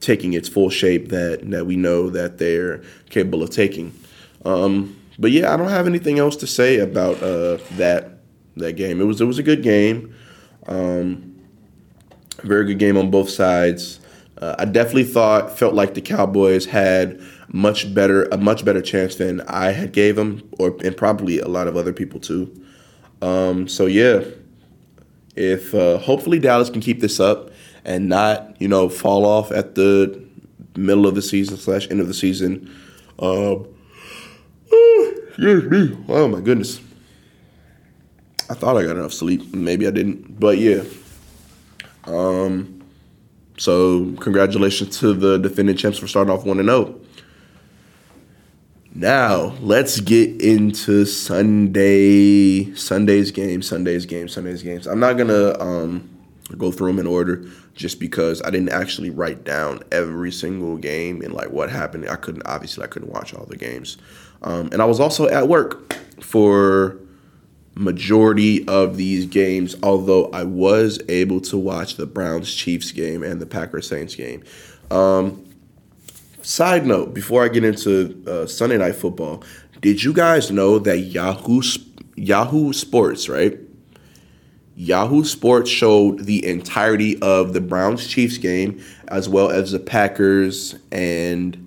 taking 0.00 0.34
its 0.34 0.48
full 0.48 0.70
shape 0.70 1.08
that 1.08 1.50
that 1.50 1.66
we 1.66 1.76
know 1.76 2.10
that 2.10 2.38
they're 2.38 2.82
capable 3.10 3.42
of 3.42 3.50
taking. 3.50 3.92
Um, 4.44 4.96
but 5.18 5.30
yeah, 5.30 5.52
I 5.52 5.56
don't 5.56 5.68
have 5.68 5.86
anything 5.86 6.18
else 6.18 6.36
to 6.36 6.46
say 6.46 6.78
about 6.78 7.22
uh, 7.22 7.58
that 7.72 8.18
that 8.56 8.72
game. 8.74 9.00
It 9.00 9.04
was 9.04 9.20
it 9.20 9.24
was 9.24 9.38
a 9.38 9.42
good 9.42 9.62
game, 9.62 10.14
um, 10.66 11.40
very 12.42 12.66
good 12.66 12.78
game 12.78 12.96
on 12.96 13.10
both 13.10 13.30
sides. 13.30 14.00
Uh, 14.38 14.56
I 14.58 14.64
definitely 14.64 15.04
thought 15.04 15.56
felt 15.56 15.74
like 15.74 15.94
the 15.94 16.00
Cowboys 16.00 16.66
had 16.66 17.20
much 17.48 17.94
better 17.94 18.24
a 18.24 18.36
much 18.36 18.64
better 18.64 18.82
chance 18.82 19.16
than 19.16 19.40
I 19.42 19.70
had 19.70 19.92
gave 19.92 20.16
them, 20.16 20.48
or 20.58 20.76
and 20.84 20.96
probably 20.96 21.38
a 21.38 21.48
lot 21.48 21.68
of 21.68 21.76
other 21.76 21.92
people 21.92 22.20
too. 22.20 22.52
Um, 23.22 23.68
so 23.68 23.86
yeah, 23.86 24.24
if 25.36 25.74
uh, 25.74 25.98
hopefully 25.98 26.38
Dallas 26.38 26.70
can 26.70 26.80
keep 26.80 27.00
this 27.00 27.20
up 27.20 27.50
and 27.84 28.08
not 28.08 28.60
you 28.60 28.68
know 28.68 28.88
fall 28.88 29.24
off 29.24 29.52
at 29.52 29.76
the 29.76 30.24
middle 30.76 31.06
of 31.06 31.14
the 31.14 31.22
season 31.22 31.56
slash 31.56 31.88
end 31.90 32.00
of 32.00 32.08
the 32.08 32.14
season. 32.14 32.74
Um, 33.18 33.66
excuse 35.28 35.70
me. 35.70 35.96
Oh 36.08 36.28
my 36.28 36.40
goodness. 36.40 36.80
I 38.50 38.54
thought 38.54 38.76
I 38.76 38.82
got 38.82 38.96
enough 38.96 39.12
sleep. 39.12 39.54
Maybe 39.54 39.86
I 39.86 39.90
didn't, 39.90 40.38
but 40.38 40.58
yeah. 40.58 40.82
Um, 42.04 42.73
so 43.56 44.12
congratulations 44.20 44.98
to 44.98 45.12
the 45.12 45.38
defending 45.38 45.76
champs 45.76 45.98
for 45.98 46.06
starting 46.06 46.32
off 46.32 46.44
one 46.44 46.58
and 46.58 46.68
zero. 46.68 46.94
Oh. 46.94 47.00
Now 48.96 49.54
let's 49.60 49.98
get 49.98 50.40
into 50.40 51.04
Sunday, 51.04 52.72
Sunday's 52.74 53.32
game, 53.32 53.60
Sunday's 53.60 54.06
game, 54.06 54.28
Sunday's 54.28 54.62
games. 54.62 54.86
I'm 54.86 55.00
not 55.00 55.14
gonna 55.14 55.58
um, 55.58 56.08
go 56.56 56.70
through 56.70 56.88
them 56.88 57.00
in 57.00 57.06
order 57.06 57.44
just 57.74 57.98
because 57.98 58.40
I 58.42 58.50
didn't 58.50 58.68
actually 58.68 59.10
write 59.10 59.42
down 59.42 59.80
every 59.90 60.30
single 60.30 60.76
game 60.76 61.22
and 61.22 61.32
like 61.32 61.50
what 61.50 61.70
happened. 61.70 62.08
I 62.08 62.14
couldn't 62.14 62.46
obviously 62.46 62.84
I 62.84 62.86
couldn't 62.86 63.10
watch 63.10 63.34
all 63.34 63.46
the 63.46 63.56
games, 63.56 63.96
um, 64.42 64.68
and 64.72 64.80
I 64.80 64.84
was 64.84 65.00
also 65.00 65.28
at 65.28 65.48
work 65.48 65.92
for 66.20 66.96
majority 67.74 68.66
of 68.68 68.96
these 68.96 69.26
games. 69.26 69.76
Although 69.82 70.26
I 70.26 70.44
was 70.44 71.00
able 71.08 71.40
to 71.42 71.56
watch 71.56 71.96
the 71.96 72.06
Browns 72.06 72.52
Chiefs 72.52 72.92
game 72.92 73.22
and 73.22 73.40
the 73.40 73.46
Packers 73.46 73.88
Saints 73.88 74.14
game. 74.14 74.42
Um, 74.90 75.44
Side 76.44 76.84
note: 76.84 77.14
Before 77.14 77.42
I 77.42 77.48
get 77.48 77.64
into 77.64 78.22
uh, 78.26 78.46
Sunday 78.46 78.76
Night 78.76 78.96
Football, 78.96 79.42
did 79.80 80.02
you 80.04 80.12
guys 80.12 80.50
know 80.50 80.78
that 80.78 80.98
Yahoo 80.98 81.62
Yahoo 82.16 82.74
Sports, 82.74 83.30
right? 83.30 83.58
Yahoo 84.76 85.24
Sports 85.24 85.70
showed 85.70 86.26
the 86.26 86.44
entirety 86.46 87.18
of 87.22 87.54
the 87.54 87.62
Browns 87.62 88.06
Chiefs 88.06 88.36
game, 88.36 88.84
as 89.08 89.26
well 89.26 89.50
as 89.50 89.72
the 89.72 89.78
Packers 89.78 90.74
and 90.92 91.63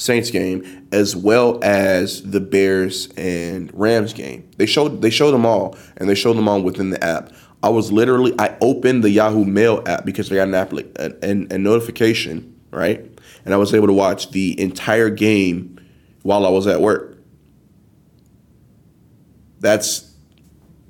Saints 0.00 0.30
game, 0.30 0.88
as 0.92 1.14
well 1.14 1.58
as 1.62 2.22
the 2.22 2.40
Bears 2.40 3.08
and 3.16 3.70
Rams 3.74 4.12
game. 4.12 4.48
They 4.56 4.66
showed 4.66 5.02
they 5.02 5.10
showed 5.10 5.32
them 5.32 5.46
all, 5.46 5.76
and 5.96 6.08
they 6.08 6.14
showed 6.14 6.36
them 6.36 6.48
all 6.48 6.62
within 6.62 6.90
the 6.90 7.02
app. 7.04 7.32
I 7.62 7.68
was 7.68 7.92
literally 7.92 8.34
I 8.38 8.56
opened 8.60 9.04
the 9.04 9.10
Yahoo 9.10 9.44
Mail 9.44 9.82
app 9.86 10.04
because 10.04 10.32
I 10.32 10.36
got 10.36 10.48
an 10.48 10.54
app 10.54 10.72
an, 10.72 11.48
a 11.50 11.58
notification, 11.58 12.58
right? 12.70 13.06
and 13.44 13.54
I 13.54 13.56
was 13.56 13.74
able 13.74 13.86
to 13.86 13.92
watch 13.92 14.30
the 14.30 14.58
entire 14.60 15.10
game 15.10 15.78
while 16.22 16.46
I 16.46 16.50
was 16.50 16.66
at 16.66 16.80
work. 16.80 17.18
That's 19.60 20.08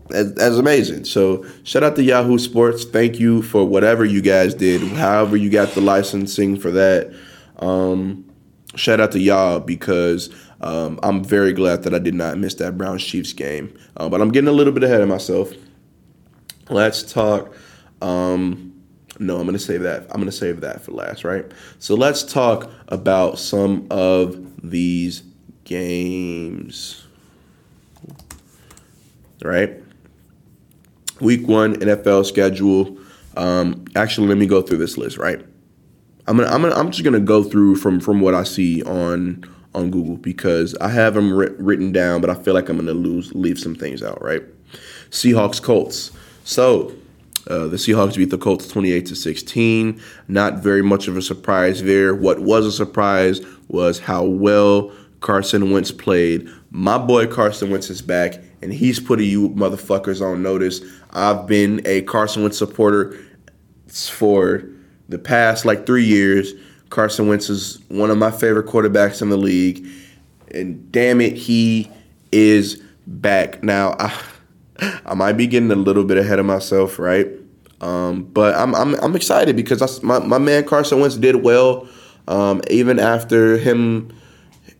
that's 0.08 0.56
amazing. 0.56 1.04
So 1.04 1.46
shout 1.62 1.84
out 1.84 1.94
to 1.96 2.02
Yahoo 2.02 2.38
Sports. 2.38 2.84
Thank 2.84 3.20
you 3.20 3.42
for 3.42 3.64
whatever 3.64 4.04
you 4.04 4.20
guys 4.20 4.54
did, 4.54 4.82
however 4.82 5.36
you 5.36 5.50
got 5.50 5.68
the 5.70 5.80
licensing 5.80 6.58
for 6.58 6.72
that. 6.72 7.14
Um, 7.58 8.29
shout 8.76 9.00
out 9.00 9.12
to 9.12 9.18
y'all 9.18 9.60
because 9.60 10.30
um, 10.60 11.00
I'm 11.02 11.24
very 11.24 11.52
glad 11.52 11.82
that 11.84 11.94
I 11.94 11.98
did 11.98 12.14
not 12.14 12.38
miss 12.38 12.54
that 12.54 12.76
Browns 12.76 13.04
Chiefs 13.04 13.32
game. 13.32 13.76
Uh, 13.96 14.08
but 14.08 14.20
I'm 14.20 14.30
getting 14.30 14.48
a 14.48 14.52
little 14.52 14.72
bit 14.72 14.82
ahead 14.82 15.00
of 15.00 15.08
myself. 15.08 15.52
Let's 16.68 17.02
talk. 17.02 17.54
Um, 18.00 18.70
no, 19.18 19.36
I'm 19.36 19.42
going 19.42 19.54
to 19.54 19.58
save 19.58 19.82
that. 19.82 20.02
I'm 20.10 20.16
going 20.16 20.26
to 20.26 20.32
save 20.32 20.60
that 20.60 20.82
for 20.82 20.92
last, 20.92 21.24
right? 21.24 21.44
So 21.78 21.94
let's 21.94 22.22
talk 22.22 22.70
about 22.88 23.38
some 23.38 23.86
of 23.90 24.38
these 24.62 25.22
games. 25.64 27.06
Right? 29.42 29.82
Week 31.20 31.46
one 31.46 31.76
NFL 31.76 32.26
schedule. 32.26 32.98
Um, 33.36 33.84
actually, 33.94 34.28
let 34.28 34.38
me 34.38 34.46
go 34.46 34.62
through 34.62 34.78
this 34.78 34.96
list. 34.96 35.18
Right? 35.18 35.44
I'm 36.30 36.36
gonna, 36.36 36.48
I'm 36.48 36.62
gonna, 36.62 36.76
I'm 36.76 36.92
just 36.92 37.02
gonna 37.02 37.18
go 37.18 37.42
through 37.42 37.74
from 37.74 37.98
from 37.98 38.20
what 38.20 38.36
I 38.36 38.44
see 38.44 38.84
on 38.84 39.44
on 39.74 39.90
Google 39.90 40.16
because 40.16 40.76
I 40.76 40.88
have 40.88 41.14
them 41.14 41.34
written 41.34 41.90
down, 41.90 42.20
but 42.20 42.30
I 42.30 42.34
feel 42.34 42.54
like 42.54 42.68
I'm 42.68 42.76
gonna 42.76 42.92
lose 42.92 43.34
leave 43.34 43.58
some 43.58 43.74
things 43.74 44.00
out. 44.00 44.22
Right? 44.22 44.44
Seahawks 45.10 45.60
Colts. 45.60 46.12
So 46.44 46.94
uh, 47.48 47.66
the 47.66 47.76
Seahawks 47.76 48.16
beat 48.16 48.30
the 48.30 48.38
Colts 48.38 48.68
28 48.68 49.06
to 49.06 49.16
16. 49.16 50.00
Not 50.28 50.58
very 50.58 50.82
much 50.82 51.08
of 51.08 51.16
a 51.16 51.22
surprise 51.22 51.82
there. 51.82 52.14
What 52.14 52.38
was 52.38 52.64
a 52.64 52.70
surprise 52.70 53.40
was 53.66 53.98
how 53.98 54.22
well 54.22 54.92
Carson 55.18 55.72
Wentz 55.72 55.90
played. 55.90 56.48
My 56.70 56.96
boy 56.96 57.26
Carson 57.26 57.70
Wentz 57.70 57.90
is 57.90 58.02
back, 58.02 58.34
and 58.62 58.72
he's 58.72 59.00
putting 59.00 59.28
you 59.28 59.48
motherfuckers 59.48 60.24
on 60.24 60.44
notice. 60.44 60.80
I've 61.10 61.48
been 61.48 61.82
a 61.86 62.02
Carson 62.02 62.42
Wentz 62.42 62.56
supporter 62.58 63.18
for 63.88 64.64
the 65.10 65.18
past 65.18 65.64
like 65.64 65.84
three 65.84 66.04
years. 66.04 66.54
Carson 66.88 67.28
Wentz 67.28 67.50
is 67.50 67.78
one 67.88 68.10
of 68.10 68.18
my 68.18 68.30
favorite 68.30 68.66
quarterbacks 68.66 69.22
in 69.22 69.28
the 69.28 69.36
league, 69.36 69.86
and 70.52 70.90
damn 70.90 71.20
it, 71.20 71.34
he 71.34 71.90
is 72.32 72.82
back. 73.06 73.62
Now, 73.62 73.96
I, 73.98 74.20
I 75.06 75.14
might 75.14 75.34
be 75.34 75.46
getting 75.46 75.70
a 75.70 75.76
little 75.76 76.04
bit 76.04 76.16
ahead 76.16 76.38
of 76.38 76.46
myself, 76.46 76.98
right? 76.98 77.28
Um, 77.80 78.24
but 78.24 78.54
I'm, 78.56 78.74
I'm 78.74 78.94
I'm 78.96 79.16
excited 79.16 79.56
because 79.56 79.82
I, 79.82 80.04
my 80.04 80.18
my 80.18 80.38
man 80.38 80.64
Carson 80.64 81.00
Wentz 81.00 81.16
did 81.16 81.36
well, 81.36 81.88
um, 82.28 82.60
even 82.68 82.98
after 82.98 83.56
him 83.56 84.12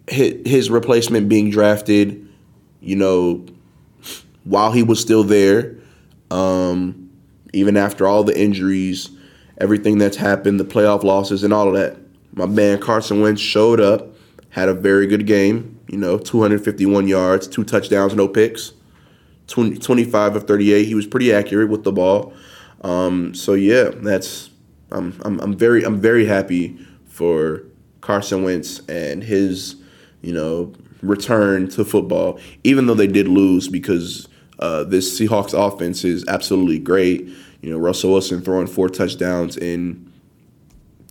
hit 0.08 0.46
his 0.46 0.70
replacement 0.70 1.28
being 1.28 1.50
drafted. 1.50 2.26
You 2.80 2.96
know, 2.96 3.46
while 4.44 4.72
he 4.72 4.82
was 4.82 5.00
still 5.00 5.22
there, 5.22 5.76
um, 6.30 7.10
even 7.52 7.76
after 7.76 8.06
all 8.06 8.24
the 8.24 8.38
injuries, 8.38 9.10
everything 9.60 9.98
that's 9.98 10.16
happened, 10.16 10.58
the 10.58 10.64
playoff 10.64 11.04
losses, 11.04 11.44
and 11.44 11.52
all 11.52 11.68
of 11.68 11.74
that, 11.74 11.96
my 12.34 12.46
man 12.46 12.80
Carson 12.80 13.20
Wentz 13.20 13.40
showed 13.40 13.80
up, 13.80 14.08
had 14.50 14.68
a 14.68 14.74
very 14.74 15.06
good 15.06 15.26
game. 15.26 15.78
You 15.88 15.98
know, 15.98 16.18
251 16.18 17.08
yards, 17.08 17.46
two 17.46 17.64
touchdowns, 17.64 18.14
no 18.14 18.28
picks. 18.28 18.72
20, 19.48 19.78
25 19.78 20.36
of 20.36 20.46
38. 20.46 20.84
He 20.84 20.94
was 20.94 21.06
pretty 21.06 21.32
accurate 21.32 21.68
with 21.68 21.82
the 21.82 21.92
ball. 21.92 22.32
Um, 22.82 23.34
so 23.34 23.54
yeah, 23.54 23.90
that's 23.92 24.50
I'm, 24.92 25.20
I'm, 25.24 25.40
I'm 25.40 25.56
very 25.56 25.84
I'm 25.84 26.00
very 26.00 26.24
happy 26.24 26.78
for 27.06 27.64
Carson 28.00 28.44
Wentz 28.44 28.80
and 28.88 29.22
his, 29.22 29.76
you 30.22 30.32
know, 30.32 30.72
return 31.02 31.68
to 31.70 31.84
football. 31.84 32.38
Even 32.64 32.86
though 32.86 32.94
they 32.94 33.06
did 33.06 33.28
lose 33.28 33.68
because 33.68 34.28
uh, 34.60 34.84
this 34.84 35.18
Seahawks 35.18 35.52
offense 35.52 36.04
is 36.04 36.24
absolutely 36.28 36.78
great. 36.78 37.28
You 37.62 37.70
know, 37.70 37.78
Russell 37.78 38.12
Wilson 38.12 38.40
throwing 38.40 38.66
four 38.66 38.88
touchdowns 38.88 39.56
in 39.56 40.12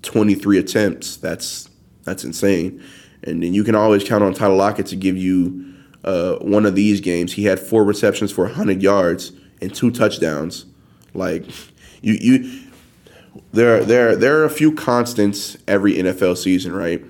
23 0.01 0.57
attempts. 0.57 1.17
That's 1.17 1.69
that's 2.03 2.23
insane. 2.23 2.83
And 3.23 3.43
then 3.43 3.53
you 3.53 3.63
can 3.63 3.75
always 3.75 4.03
count 4.03 4.23
on 4.23 4.33
Tyler 4.33 4.55
Lockett 4.55 4.87
to 4.87 4.95
give 4.95 5.17
you 5.17 5.75
uh, 6.03 6.35
one 6.37 6.65
of 6.65 6.75
these 6.75 7.01
games. 7.01 7.33
He 7.33 7.43
had 7.43 7.59
four 7.59 7.83
receptions 7.83 8.31
for 8.31 8.45
100 8.45 8.81
yards 8.81 9.33
and 9.61 9.73
two 9.73 9.91
touchdowns. 9.91 10.65
Like 11.13 11.45
you 12.01 12.13
you 12.13 12.61
there 13.51 13.83
there 13.83 14.15
there 14.15 14.39
are 14.39 14.45
a 14.45 14.49
few 14.49 14.73
constants 14.73 15.57
every 15.67 15.95
NFL 15.95 16.37
season, 16.37 16.73
right? 16.73 17.03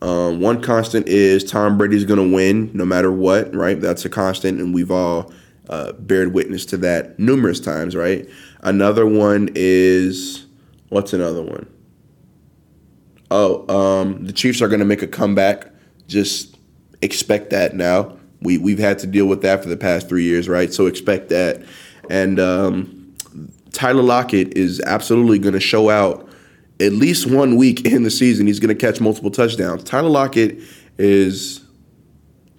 Um, 0.00 0.40
one 0.40 0.60
constant 0.60 1.06
is 1.06 1.44
Tom 1.44 1.78
Brady's 1.78 2.04
going 2.04 2.18
to 2.18 2.34
win 2.34 2.72
no 2.74 2.84
matter 2.84 3.12
what, 3.12 3.54
right? 3.54 3.80
That's 3.80 4.04
a 4.04 4.08
constant, 4.08 4.58
and 4.58 4.74
we've 4.74 4.90
all 4.90 5.32
uh, 5.68 5.92
bared 5.92 6.32
witness 6.32 6.66
to 6.66 6.76
that 6.78 7.18
numerous 7.18 7.60
times, 7.60 7.94
right? 7.94 8.28
Another 8.62 9.06
one 9.06 9.50
is 9.54 10.46
what's 10.88 11.12
another 11.12 11.42
one? 11.42 11.66
Oh, 13.30 13.66
um, 13.74 14.26
the 14.26 14.32
Chiefs 14.32 14.60
are 14.60 14.68
going 14.68 14.80
to 14.80 14.86
make 14.86 15.02
a 15.02 15.06
comeback. 15.06 15.68
Just 16.06 16.58
expect 17.00 17.50
that 17.50 17.74
now. 17.74 18.16
We 18.40 18.58
we've 18.58 18.78
had 18.78 18.98
to 19.00 19.06
deal 19.06 19.26
with 19.26 19.42
that 19.42 19.62
for 19.62 19.68
the 19.68 19.76
past 19.76 20.08
three 20.08 20.24
years, 20.24 20.48
right? 20.48 20.72
So 20.72 20.86
expect 20.86 21.28
that. 21.30 21.62
And 22.10 22.38
um, 22.38 23.14
Tyler 23.72 24.02
Lockett 24.02 24.56
is 24.56 24.80
absolutely 24.80 25.38
going 25.38 25.54
to 25.54 25.60
show 25.60 25.88
out 25.88 26.28
at 26.80 26.92
least 26.92 27.30
one 27.30 27.56
week 27.56 27.84
in 27.86 28.02
the 28.02 28.10
season. 28.10 28.46
He's 28.46 28.60
going 28.60 28.76
to 28.76 28.80
catch 28.80 29.00
multiple 29.00 29.30
touchdowns. 29.30 29.84
Tyler 29.84 30.10
Lockett 30.10 30.58
is, 30.98 31.61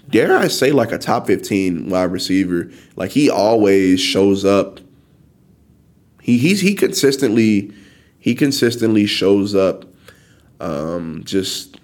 dare 0.10 0.38
I 0.38 0.48
say, 0.48 0.72
like 0.72 0.92
a 0.92 0.98
top 0.98 1.28
15 1.28 1.90
wide 1.90 2.04
receiver. 2.04 2.72
Like 2.96 3.12
he 3.12 3.30
always 3.30 4.00
shows 4.00 4.46
up. 4.46 4.80
He 6.22 6.38
he's 6.38 6.62
he 6.62 6.76
consistently 6.76 7.74
he 8.20 8.36
consistently 8.36 9.06
shows 9.06 9.56
up. 9.56 9.86
Um, 10.60 11.24
just 11.26 11.78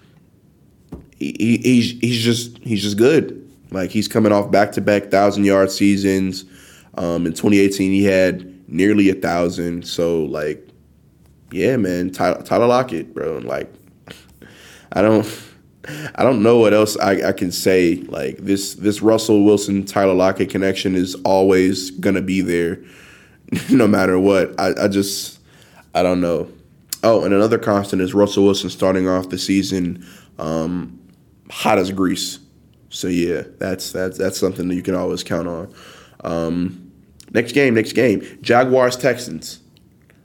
he, 1.18 1.60
he's 1.62 2.00
he's 2.00 2.22
just 2.22 2.58
he's 2.58 2.82
just 2.82 2.96
good. 2.96 3.36
Like 3.70 3.90
he's 3.90 4.08
coming 4.08 4.32
off 4.32 4.50
back 4.50 4.72
to 4.72 4.80
back 4.80 5.10
thousand 5.10 5.44
yard 5.44 5.70
seasons. 5.70 6.44
Um, 6.94 7.26
in 7.26 7.32
2018, 7.32 7.92
he 7.92 8.04
had 8.04 8.68
nearly 8.68 9.10
a 9.10 9.14
thousand. 9.14 9.86
So 9.86 10.24
like, 10.24 10.66
yeah, 11.52 11.76
man, 11.76 12.10
Tyler, 12.10 12.42
Tyler 12.42 12.66
Lockett, 12.66 13.14
bro. 13.14 13.38
Like, 13.38 13.72
I 14.92 15.02
don't. 15.02 15.26
I 16.14 16.22
don't 16.22 16.42
know 16.42 16.58
what 16.58 16.72
else 16.72 16.96
I, 16.98 17.28
I, 17.28 17.32
can 17.32 17.52
say. 17.52 17.96
Like 17.96 18.38
this, 18.38 18.74
this 18.74 19.02
Russell 19.02 19.44
Wilson 19.44 19.84
Tyler 19.84 20.14
Lockett 20.14 20.50
connection 20.50 20.94
is 20.94 21.14
always 21.24 21.90
gonna 21.90 22.22
be 22.22 22.40
there, 22.40 22.82
no 23.70 23.86
matter 23.86 24.18
what. 24.18 24.58
I, 24.58 24.84
I 24.84 24.88
just, 24.88 25.40
I 25.94 26.02
don't 26.02 26.20
know. 26.20 26.50
Oh, 27.02 27.24
and 27.24 27.32
another 27.32 27.58
constant 27.58 28.02
is 28.02 28.12
Russell 28.12 28.44
Wilson 28.44 28.70
starting 28.70 29.08
off 29.08 29.30
the 29.30 29.38
season 29.38 30.06
um, 30.38 30.98
hot 31.50 31.78
as 31.78 31.90
grease. 31.90 32.38
So 32.90 33.08
yeah, 33.08 33.42
that's 33.58 33.92
that's 33.92 34.18
that's 34.18 34.38
something 34.38 34.68
that 34.68 34.74
you 34.74 34.82
can 34.82 34.94
always 34.94 35.22
count 35.22 35.48
on. 35.48 35.72
Um, 36.24 36.92
next 37.32 37.52
game, 37.52 37.74
next 37.74 37.92
game, 37.92 38.38
Jaguars 38.42 38.96
Texans. 38.96 39.60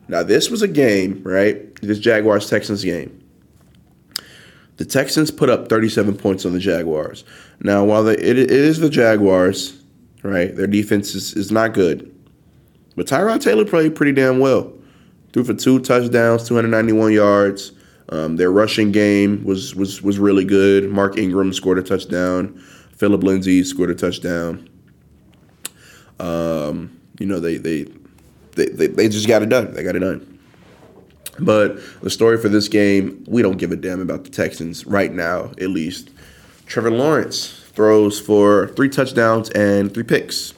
Now 0.07 0.23
this 0.23 0.49
was 0.49 0.61
a 0.61 0.67
game, 0.67 1.21
right? 1.23 1.73
This 1.81 1.99
Jaguars 1.99 2.49
Texans 2.49 2.83
game. 2.83 3.21
The 4.77 4.85
Texans 4.85 5.31
put 5.31 5.49
up 5.49 5.69
37 5.69 6.17
points 6.17 6.45
on 6.45 6.53
the 6.53 6.59
Jaguars. 6.59 7.23
Now, 7.61 7.85
while 7.85 8.07
it, 8.07 8.19
it 8.19 8.37
is 8.37 8.79
the 8.79 8.89
Jaguars, 8.89 9.81
right? 10.21 10.53
Their 10.55 10.67
defense 10.67 11.15
is, 11.15 11.33
is 11.33 11.51
not 11.51 11.73
good, 11.73 12.13
but 12.95 13.07
Tyrod 13.07 13.41
Taylor 13.41 13.65
played 13.65 13.95
pretty 13.95 14.11
damn 14.11 14.39
well. 14.39 14.73
Threw 15.31 15.43
for 15.43 15.53
two 15.53 15.79
touchdowns, 15.79 16.47
291 16.47 17.11
yards. 17.13 17.71
Um, 18.09 18.35
their 18.35 18.51
rushing 18.51 18.91
game 18.91 19.43
was 19.43 19.75
was 19.75 20.01
was 20.01 20.19
really 20.19 20.45
good. 20.45 20.89
Mark 20.91 21.17
Ingram 21.17 21.51
scored 21.53 21.79
a 21.79 21.83
touchdown. 21.83 22.61
Phillip 22.95 23.23
Lindsay 23.23 23.63
scored 23.63 23.89
a 23.89 23.95
touchdown. 23.95 24.69
Um, 26.19 26.99
you 27.19 27.25
know 27.25 27.39
they, 27.39 27.57
they 27.57 27.87
they, 28.53 28.67
they 28.67 28.87
they 28.87 29.09
just 29.09 29.27
got 29.27 29.41
it 29.41 29.49
done. 29.49 29.73
They 29.73 29.83
got 29.83 29.95
it 29.95 29.99
done. 29.99 30.34
But 31.39 31.79
the 32.01 32.09
story 32.09 32.37
for 32.37 32.49
this 32.49 32.67
game, 32.67 33.23
we 33.27 33.41
don't 33.41 33.57
give 33.57 33.71
a 33.71 33.75
damn 33.75 34.01
about 34.01 34.23
the 34.23 34.29
Texans 34.29 34.85
right 34.85 35.11
now, 35.11 35.51
at 35.59 35.69
least. 35.69 36.09
Trevor 36.65 36.91
Lawrence 36.91 37.61
throws 37.73 38.19
for 38.19 38.69
three 38.69 38.89
touchdowns 38.89 39.49
and 39.51 39.93
three 39.93 40.03
picks. 40.03 40.53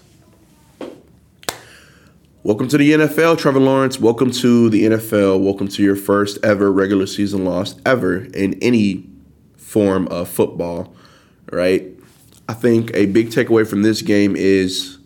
Welcome 2.43 2.67
to 2.69 2.77
the 2.77 2.93
NFL, 2.93 3.39
Trevor 3.39 3.59
Lawrence. 3.59 3.99
Welcome 3.99 4.31
to 4.31 4.69
the 4.69 4.85
NFL. 4.85 5.43
Welcome 5.43 5.67
to 5.67 5.83
your 5.83 5.97
first 5.97 6.37
ever 6.45 6.71
regular 6.71 7.07
season 7.07 7.43
loss 7.43 7.75
ever 7.85 8.23
in 8.33 8.53
any 8.61 9.09
form 9.57 10.07
of 10.07 10.29
football, 10.29 10.95
right? 11.51 11.87
I 12.47 12.53
think 12.53 12.91
a 12.93 13.07
big 13.07 13.31
takeaway 13.31 13.67
from 13.67 13.81
this 13.81 14.01
game 14.01 14.35
is 14.37 14.97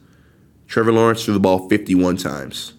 Trevor 0.68 0.92
Lawrence 0.92 1.26
threw 1.26 1.34
the 1.34 1.40
ball 1.40 1.68
51 1.68 2.18
times. 2.18 2.74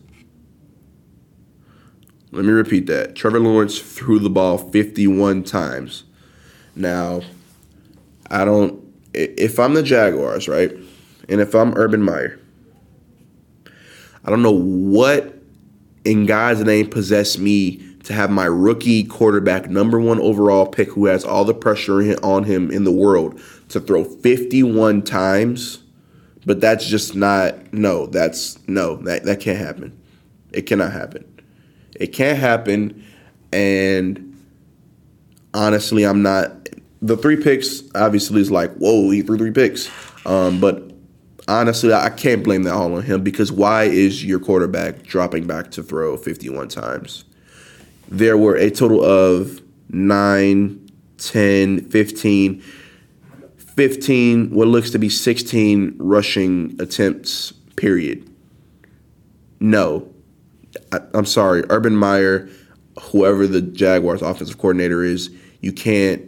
Let 2.33 2.47
me 2.47 2.53
repeat 2.53 2.87
that. 2.87 3.15
Trevor 3.15 3.41
Lawrence 3.41 3.79
threw 3.79 4.19
the 4.19 4.31
ball 4.31 4.57
51 4.57 5.45
times. 5.45 6.05
Now, 6.75 7.21
I 8.31 8.47
don't, 8.47 8.83
if 9.13 9.59
I'm 9.59 9.75
the 9.75 9.83
Jaguars, 9.83 10.49
right? 10.49 10.73
And 11.29 11.41
if 11.43 11.55
I'm 11.55 11.75
Urban 11.77 12.03
Meyer, 12.03 12.41
I 14.25 14.31
don't 14.31 14.43
know 14.43 14.51
what 14.51 15.35
in 16.07 16.25
God's 16.25 16.65
name 16.65 16.89
possessed 16.89 17.39
me 17.39 17.77
to 18.05 18.15
have 18.15 18.31
my 18.31 18.47
rookie 18.47 19.05
quarterback, 19.05 19.69
number 19.69 20.01
one 20.01 20.19
overall 20.19 20.67
pick, 20.67 20.89
who 20.89 21.07
has 21.07 21.25
all 21.25 21.45
the 21.45 21.55
pressure 21.55 22.17
on 22.23 22.45
him 22.45 22.71
in 22.71 22.85
the 22.85 22.93
world, 22.93 23.41
to 23.69 23.79
throw 23.79 24.05
51 24.05 25.03
times. 25.03 25.81
But 26.47 26.61
that's 26.61 26.87
just 26.87 27.15
not, 27.15 27.73
no, 27.73 28.07
that's, 28.07 28.59
no, 28.67 28.97
that, 29.03 29.25
that 29.25 29.41
can't 29.41 29.59
happen. 29.59 29.97
It 30.51 30.63
cannot 30.63 30.93
happen. 30.93 31.32
It 31.99 32.09
can't 32.09 32.39
happen. 32.39 33.05
And 33.53 34.37
honestly, 35.55 36.05
I'm 36.05 36.23
not, 36.23 36.69
the 37.01 37.17
three 37.17 37.37
picks 37.37 37.83
obviously 37.95 38.41
is 38.41 38.51
like, 38.51 38.73
whoa, 38.75 39.11
he 39.11 39.23
threw 39.23 39.39
three 39.39 39.51
picks. 39.51 39.91
Um, 40.27 40.61
but 40.61 40.93
honestly, 41.49 41.93
I 41.93 42.11
can't 42.11 42.43
blame 42.43 42.63
that 42.65 42.75
all 42.75 42.95
on 42.95 43.03
him 43.03 43.23
because 43.23 43.53
why 43.53 43.85
is 43.85 44.25
your 44.25 44.39
quarterback 44.39 45.03
dropping 45.03 45.47
back 45.47 45.71
to 45.73 45.83
throw 45.83 46.17
51 46.17 46.69
times? 46.69 47.25
There 48.09 48.37
were 48.37 48.57
a 48.57 48.71
total 48.71 49.05
of 49.05 49.61
9, 49.91 50.91
10, 51.19 51.89
15, 51.89 52.63
15, 53.57 54.51
what 54.51 54.69
looks 54.69 54.91
to 54.91 54.99
be 54.99 55.09
16 55.09 55.95
rushing 55.99 56.77
attempts, 56.79 57.53
period. 57.77 58.29
No. 59.61 60.12
I, 60.93 61.01
I'm 61.15 61.27
sorry. 61.27 61.65
Urban 61.71 61.97
Meyer, 61.97 62.49
whoever 63.01 63.47
the 63.47 63.63
Jaguars 63.63 64.23
offensive 64.23 64.59
coordinator 64.59 65.03
is, 65.03 65.31
you 65.61 65.73
can't, 65.73 66.23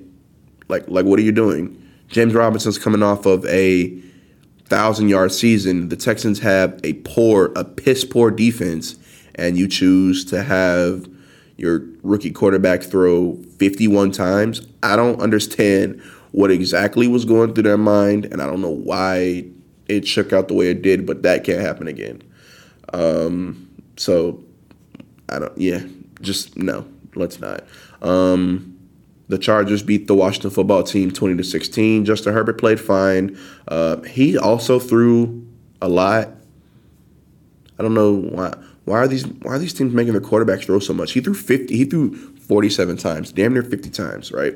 like, 0.69 0.89
like 0.89 1.07
what 1.07 1.19
are 1.19 1.23
you 1.23 1.33
doing? 1.33 1.81
James 2.09 2.35
Robinson's 2.35 2.79
coming 2.79 3.03
off 3.03 3.27
of 3.27 3.45
a 3.47 3.89
thousand 4.67 5.09
yard 5.09 5.33
season, 5.33 5.89
the 5.89 5.97
Texans 5.97 6.41
have 6.41 6.81
a 6.85 6.95
poor, 6.95 7.53
a 7.57 7.65
piss 7.65 8.05
poor 8.05 8.31
defense, 8.31 8.97
and 9.35 9.59
you 9.59 9.69
choose 9.69 10.25
to 10.27 10.43
have 10.43 11.09
your 11.57 11.85
rookie 12.03 12.31
quarterback 12.31 12.83
throw 12.83 13.37
51 13.59 14.11
times. 14.11 14.67
I 14.83 14.97
don't 14.97 15.21
understand 15.21 16.01
what 16.33 16.51
exactly 16.51 17.07
was 17.07 17.25
going 17.25 17.55
through 17.55 17.63
their 17.65 17.79
mind, 17.79 18.27
and 18.27 18.43
I 18.43 18.47
don't 18.47 18.61
know 18.61 18.71
why 18.71 19.45
it 19.89 20.07
shook 20.07 20.33
out 20.33 20.49
the 20.49 20.55
way 20.55 20.69
it 20.69 20.83
did, 20.83 21.07
but 21.07 21.23
that 21.23 21.45
can't 21.45 21.61
happen 21.61 21.87
again. 21.87 22.23
Um, 22.93 23.64
so 23.97 24.43
I 25.29 25.39
don't, 25.39 25.57
yeah, 25.59 25.83
just 26.21 26.57
no, 26.57 26.87
let's 27.15 27.41
not. 27.41 27.65
Um, 28.03 28.75
the 29.29 29.39
Chargers 29.39 29.83
beat 29.83 30.07
the 30.07 30.15
Washington 30.15 30.51
football 30.51 30.83
team 30.83 31.11
20 31.11 31.37
to 31.39 31.45
16. 31.45 32.05
Justin 32.05 32.35
Herbert 32.35 32.59
played 32.59 32.79
fine. 32.79 33.39
Uh, 33.67 34.03
he 34.03 34.37
also 34.37 34.79
threw 34.79 35.47
a 35.81 35.89
lot. 35.89 36.29
I 37.79 37.83
don't 37.83 37.95
know 37.95 38.15
why. 38.15 38.55
Why 38.85 38.99
are 38.99 39.09
these 39.09 39.27
Why 39.27 39.53
are 39.53 39.59
these 39.59 39.73
teams 39.73 39.95
making 39.95 40.13
their 40.13 40.21
quarterbacks 40.23 40.67
throw 40.67 40.79
so 40.79 40.93
much? 40.93 41.13
He 41.13 41.21
threw 41.21 41.35
50. 41.35 41.75
He 41.75 41.85
threw 41.85 42.15
47 42.15 42.99
times, 42.99 43.33
damn 43.33 43.55
near 43.55 43.63
50 43.63 43.89
times, 43.91 44.31
right? 44.31 44.55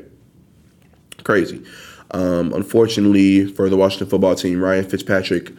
Crazy. 1.24 1.64
Um, 2.10 2.52
unfortunately 2.52 3.46
for 3.46 3.68
the 3.68 3.76
Washington 3.76 4.08
football 4.08 4.34
team, 4.34 4.60
Ryan 4.60 4.84
Fitzpatrick 4.84 5.52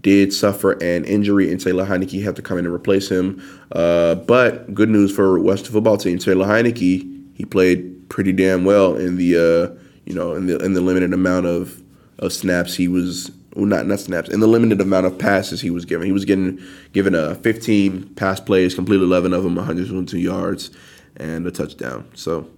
did 0.00 0.32
suffer 0.32 0.72
an 0.72 1.04
injury, 1.04 1.50
and 1.50 1.60
Taylor 1.60 1.84
Heinicke 1.84 2.22
had 2.22 2.36
to 2.36 2.42
come 2.42 2.58
in 2.58 2.66
and 2.66 2.74
replace 2.74 3.10
him. 3.10 3.42
Uh, 3.72 4.14
but 4.14 4.72
good 4.74 4.88
news 4.88 5.14
for 5.14 5.38
Western 5.40 5.72
football 5.72 5.96
team. 5.96 6.18
Taylor 6.18 6.46
Heinicke, 6.46 7.34
he 7.34 7.44
played 7.44 8.08
pretty 8.08 8.32
damn 8.32 8.64
well 8.64 8.96
in 8.96 9.16
the 9.16 9.36
uh, 9.36 9.82
you 10.04 10.14
know 10.14 10.34
in 10.34 10.46
the 10.46 10.58
in 10.58 10.74
the 10.74 10.80
limited 10.80 11.12
amount 11.12 11.46
of, 11.46 11.82
of 12.18 12.32
snaps 12.32 12.74
he 12.74 12.88
was 12.88 13.30
well, 13.54 13.66
not 13.66 13.86
not 13.86 14.00
snaps 14.00 14.28
in 14.28 14.40
the 14.40 14.46
limited 14.46 14.80
amount 14.80 15.06
of 15.06 15.18
passes 15.18 15.60
he 15.60 15.70
was 15.70 15.84
given. 15.84 16.06
He 16.06 16.12
was 16.12 16.24
getting 16.24 16.60
given 16.92 17.14
a 17.14 17.34
15 17.34 18.14
pass 18.14 18.40
plays, 18.40 18.74
completed 18.74 19.02
11 19.02 19.32
of 19.32 19.42
them, 19.42 19.56
122 19.56 20.18
yards, 20.18 20.70
and 21.16 21.46
a 21.46 21.50
touchdown. 21.50 22.08
So 22.14 22.48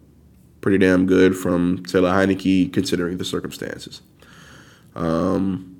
pretty 0.61 0.79
damn 0.79 1.07
good 1.07 1.37
from 1.37 1.85
Taylor 1.85 2.11
Heinicke 2.11 2.73
considering 2.73 3.17
the 3.17 3.25
circumstances. 3.25 4.03
Um, 4.95 5.80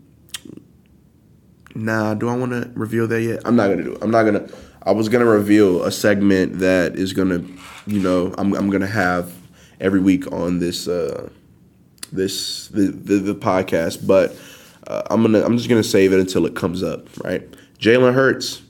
nah, 1.75 2.15
do 2.15 2.29
I 2.29 2.37
want 2.37 2.53
to 2.53 2.71
reveal 2.75 3.07
that 3.09 3.23
yet? 3.23 3.43
I'm 3.45 3.57
not 3.57 3.69
gonna 3.69 3.85
do 3.85 3.93
it. 3.93 3.99
I'm 4.03 4.11
not 4.11 4.25
gonna. 4.25 4.49
I 4.83 4.93
was 4.93 5.09
gonna 5.09 5.27
reveal 5.27 5.85
a 5.85 5.93
segment 5.93 6.59
that 6.61 6.97
is 6.97 7.13
gonna, 7.13 7.45
you 7.87 8.01
know, 8.01 8.35
I'm 8.39 8.55
I'm 8.55 8.71
gonna 8.71 8.87
have 8.87 9.33
every 9.81 10.01
week 10.01 10.31
on 10.33 10.59
this 10.59 10.89
uh, 10.89 11.29
this 12.13 12.69
the, 12.69 12.89
the 12.89 13.17
the 13.17 13.35
podcast, 13.35 14.07
but 14.07 14.37
uh, 14.87 15.03
I'm 15.11 15.23
gonna 15.23 15.45
I'm 15.45 15.57
just 15.57 15.69
gonna 15.69 15.83
save 15.83 16.13
it 16.13 16.21
until 16.21 16.47
it 16.47 16.55
comes 16.55 16.83
up. 16.83 17.09
Right, 17.23 17.49
Jalen 17.79 18.15
Hurts 18.15 18.63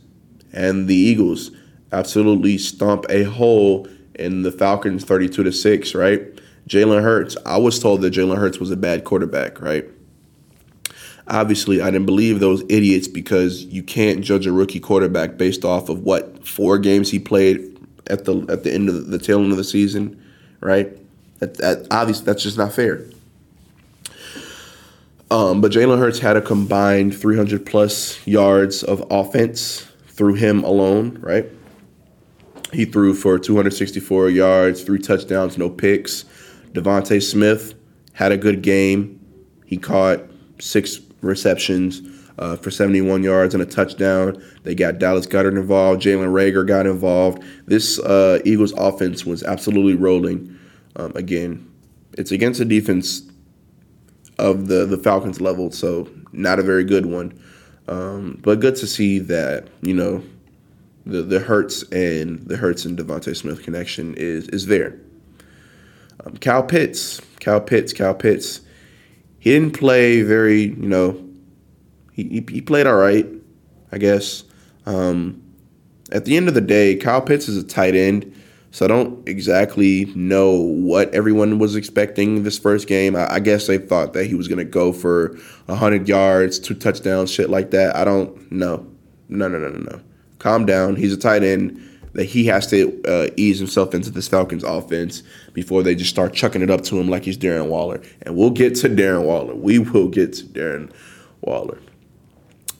and 0.52 0.88
the 0.88 0.96
Eagles 0.96 1.50
absolutely 1.92 2.58
stomp 2.58 3.06
a 3.08 3.24
hole 3.24 3.88
in 4.14 4.42
the 4.42 4.52
Falcons 4.52 5.04
32 5.04 5.44
to 5.44 5.52
six. 5.52 5.94
Right, 5.94 6.22
Jalen 6.68 7.02
Hurts. 7.02 7.36
I 7.46 7.56
was 7.56 7.78
told 7.78 8.02
that 8.02 8.12
Jalen 8.12 8.38
Hurts 8.38 8.58
was 8.58 8.70
a 8.70 8.76
bad 8.76 9.04
quarterback. 9.04 9.60
Right 9.60 9.88
obviously 11.30 11.80
I 11.80 11.86
didn't 11.86 12.06
believe 12.06 12.40
those 12.40 12.62
idiots 12.68 13.08
because 13.08 13.64
you 13.64 13.82
can't 13.82 14.22
judge 14.22 14.46
a 14.46 14.52
rookie 14.52 14.80
quarterback 14.80 15.36
based 15.36 15.64
off 15.64 15.88
of 15.88 16.00
what 16.00 16.46
four 16.46 16.78
games 16.78 17.10
he 17.10 17.18
played 17.18 17.78
at 18.08 18.24
the 18.24 18.44
at 18.48 18.64
the 18.64 18.72
end 18.72 18.88
of 18.88 18.94
the, 18.94 19.00
the 19.02 19.18
tail 19.18 19.40
end 19.40 19.52
of 19.52 19.56
the 19.56 19.64
season, 19.64 20.22
right? 20.60 20.96
That, 21.38 21.54
that 21.58 21.86
obviously 21.90 22.26
that's 22.26 22.42
just 22.42 22.58
not 22.58 22.72
fair. 22.72 23.04
Um, 25.30 25.60
but 25.60 25.70
Jalen 25.70 25.98
Hurts 25.98 26.18
had 26.18 26.36
a 26.36 26.40
combined 26.40 27.16
300 27.16 27.64
plus 27.64 28.26
yards 28.26 28.82
of 28.82 29.04
offense 29.12 29.86
through 30.08 30.34
him 30.34 30.64
alone, 30.64 31.18
right? 31.20 31.46
He 32.72 32.84
threw 32.84 33.14
for 33.14 33.38
264 33.38 34.28
yards, 34.30 34.82
three 34.82 34.98
touchdowns, 34.98 35.56
no 35.56 35.70
picks. 35.70 36.24
DeVonta 36.72 37.22
Smith 37.22 37.74
had 38.12 38.32
a 38.32 38.36
good 38.36 38.62
game. 38.62 39.20
He 39.66 39.76
caught 39.76 40.20
six 40.58 41.00
receptions 41.20 42.02
uh, 42.38 42.56
for 42.56 42.70
71 42.70 43.22
yards 43.22 43.54
and 43.54 43.62
a 43.62 43.66
touchdown. 43.66 44.42
They 44.62 44.74
got 44.74 44.98
Dallas 44.98 45.26
Goedert 45.26 45.56
involved. 45.56 46.02
Jalen 46.02 46.32
Reagor 46.32 46.66
got 46.66 46.86
involved. 46.86 47.42
This 47.66 47.98
uh, 48.00 48.40
Eagles 48.44 48.72
offense 48.72 49.24
was 49.24 49.42
absolutely 49.42 49.94
rolling. 49.94 50.58
Um, 50.96 51.12
again, 51.14 51.70
it's 52.18 52.32
against 52.32 52.60
a 52.60 52.64
defense 52.64 53.22
of 54.38 54.68
the, 54.68 54.86
the 54.86 54.96
Falcons 54.96 55.40
level, 55.40 55.70
so 55.70 56.08
not 56.32 56.58
a 56.58 56.62
very 56.62 56.84
good 56.84 57.06
one. 57.06 57.38
Um, 57.88 58.38
but 58.42 58.60
good 58.60 58.76
to 58.76 58.86
see 58.86 59.18
that, 59.18 59.68
you 59.82 59.94
know, 59.94 60.22
the, 61.06 61.22
the 61.22 61.40
Hurts 61.40 61.82
and 61.90 62.40
the 62.46 62.56
Hurts 62.56 62.84
and 62.84 62.98
DeVonta 62.98 63.36
Smith 63.36 63.62
connection 63.62 64.14
is 64.14 64.48
is 64.48 64.66
there. 64.66 64.98
Um, 66.24 66.36
Kyle 66.36 66.62
Pitts, 66.62 67.20
Kyle 67.40 67.60
Pitts, 67.60 67.92
Kyle 67.92 68.14
Pitts 68.14 68.60
he 69.40 69.50
didn't 69.50 69.76
play 69.76 70.22
very, 70.22 70.64
you 70.64 70.88
know, 70.88 71.26
he, 72.12 72.44
he, 72.48 72.60
played 72.60 72.86
all 72.86 72.96
right, 72.96 73.26
I 73.90 73.98
guess. 73.98 74.44
Um, 74.84 75.42
at 76.12 76.26
the 76.26 76.36
end 76.36 76.48
of 76.48 76.54
the 76.54 76.60
day, 76.60 76.94
Kyle 76.96 77.22
Pitts 77.22 77.48
is 77.48 77.56
a 77.56 77.66
tight 77.66 77.94
end, 77.94 78.34
so 78.70 78.84
I 78.84 78.88
don't 78.88 79.26
exactly 79.26 80.04
know 80.14 80.52
what 80.52 81.12
everyone 81.14 81.58
was 81.58 81.74
expecting 81.74 82.42
this 82.42 82.58
first 82.58 82.86
game. 82.86 83.16
I, 83.16 83.34
I 83.34 83.40
guess 83.40 83.66
they 83.66 83.78
thought 83.78 84.12
that 84.12 84.26
he 84.26 84.34
was 84.34 84.46
going 84.46 84.58
to 84.58 84.64
go 84.64 84.92
for 84.92 85.36
100 85.66 86.06
yards, 86.06 86.58
two 86.58 86.74
touchdowns, 86.74 87.30
shit 87.30 87.48
like 87.48 87.70
that. 87.70 87.96
I 87.96 88.04
don't 88.04 88.52
know. 88.52 88.86
No, 89.30 89.48
no, 89.48 89.58
no, 89.58 89.70
no, 89.70 89.78
no. 89.78 90.00
Calm 90.38 90.66
down. 90.66 90.96
He's 90.96 91.14
a 91.14 91.16
tight 91.16 91.42
end 91.42 91.80
that 92.12 92.24
he 92.24 92.46
has 92.46 92.66
to 92.68 93.02
uh, 93.06 93.28
ease 93.36 93.58
himself 93.58 93.94
into 93.94 94.10
this 94.10 94.28
Falcons 94.28 94.64
offense 94.64 95.22
before 95.52 95.82
they 95.82 95.94
just 95.94 96.10
start 96.10 96.34
chucking 96.34 96.62
it 96.62 96.70
up 96.70 96.82
to 96.82 96.98
him 96.98 97.08
like 97.08 97.24
he's 97.24 97.38
Darren 97.38 97.68
Waller. 97.68 98.00
And 98.22 98.36
we'll 98.36 98.50
get 98.50 98.74
to 98.76 98.88
Darren 98.88 99.24
Waller. 99.24 99.54
We 99.54 99.78
will 99.78 100.08
get 100.08 100.32
to 100.34 100.44
Darren 100.44 100.92
Waller. 101.40 101.78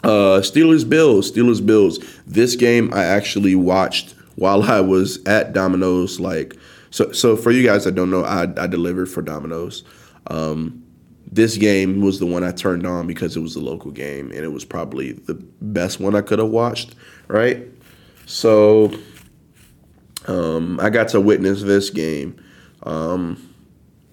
Uh, 0.02 0.40
Steelers 0.40 0.88
Bills. 0.88 1.30
Steelers 1.30 1.64
Bills. 1.64 1.98
This 2.26 2.56
game 2.56 2.92
I 2.92 3.04
actually 3.04 3.54
watched 3.54 4.14
while 4.36 4.62
I 4.62 4.80
was 4.80 5.24
at 5.26 5.52
Domino's. 5.52 6.18
Like 6.18 6.56
so. 6.90 7.12
So 7.12 7.36
for 7.36 7.50
you 7.50 7.64
guys 7.64 7.84
that 7.84 7.94
don't 7.94 8.10
know, 8.10 8.24
I, 8.24 8.42
I 8.56 8.66
delivered 8.66 9.06
for 9.06 9.22
Domino's. 9.22 9.84
Um, 10.26 10.84
this 11.32 11.56
game 11.56 12.00
was 12.00 12.18
the 12.18 12.26
one 12.26 12.42
I 12.42 12.50
turned 12.50 12.86
on 12.86 13.06
because 13.06 13.36
it 13.36 13.40
was 13.40 13.54
a 13.54 13.60
local 13.60 13.92
game 13.92 14.32
and 14.32 14.40
it 14.40 14.52
was 14.52 14.64
probably 14.64 15.12
the 15.12 15.34
best 15.60 16.00
one 16.00 16.16
I 16.16 16.22
could 16.22 16.40
have 16.40 16.48
watched. 16.48 16.96
Right. 17.28 17.68
So 18.26 18.92
um, 20.26 20.78
I 20.80 20.90
got 20.90 21.08
to 21.08 21.20
witness 21.20 21.62
this 21.62 21.90
game. 21.90 22.40
Um, 22.82 23.54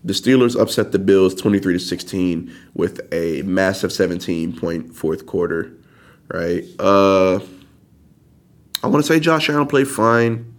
the 0.03 0.13
Steelers 0.13 0.59
upset 0.59 0.91
the 0.91 0.99
Bills 0.99 1.35
23 1.35 1.73
to 1.73 1.79
16 1.79 2.53
with 2.73 3.01
a 3.11 3.41
massive 3.43 3.91
17 3.91 4.57
point 4.57 4.95
fourth 4.95 5.25
quarter, 5.25 5.73
right? 6.29 6.63
Uh, 6.79 7.39
I 8.83 8.87
want 8.87 9.03
to 9.03 9.13
say 9.13 9.19
Josh 9.19 9.49
Allen 9.49 9.67
played 9.67 9.87
fine. 9.87 10.53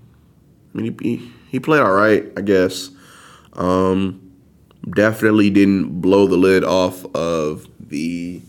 I 0.75 0.79
mean, 0.79 0.99
he, 1.01 1.33
he 1.51 1.61
played 1.61 1.81
all 1.81 1.93
right, 1.93 2.27
I 2.37 2.43
guess. 2.43 2.91
Um, 3.55 4.33
definitely 4.91 5.51
didn't 5.51 6.01
blow 6.01 6.27
the 6.27 6.37
lid 6.37 6.65
off 6.65 7.05
of 7.15 7.67
the. 7.81 8.43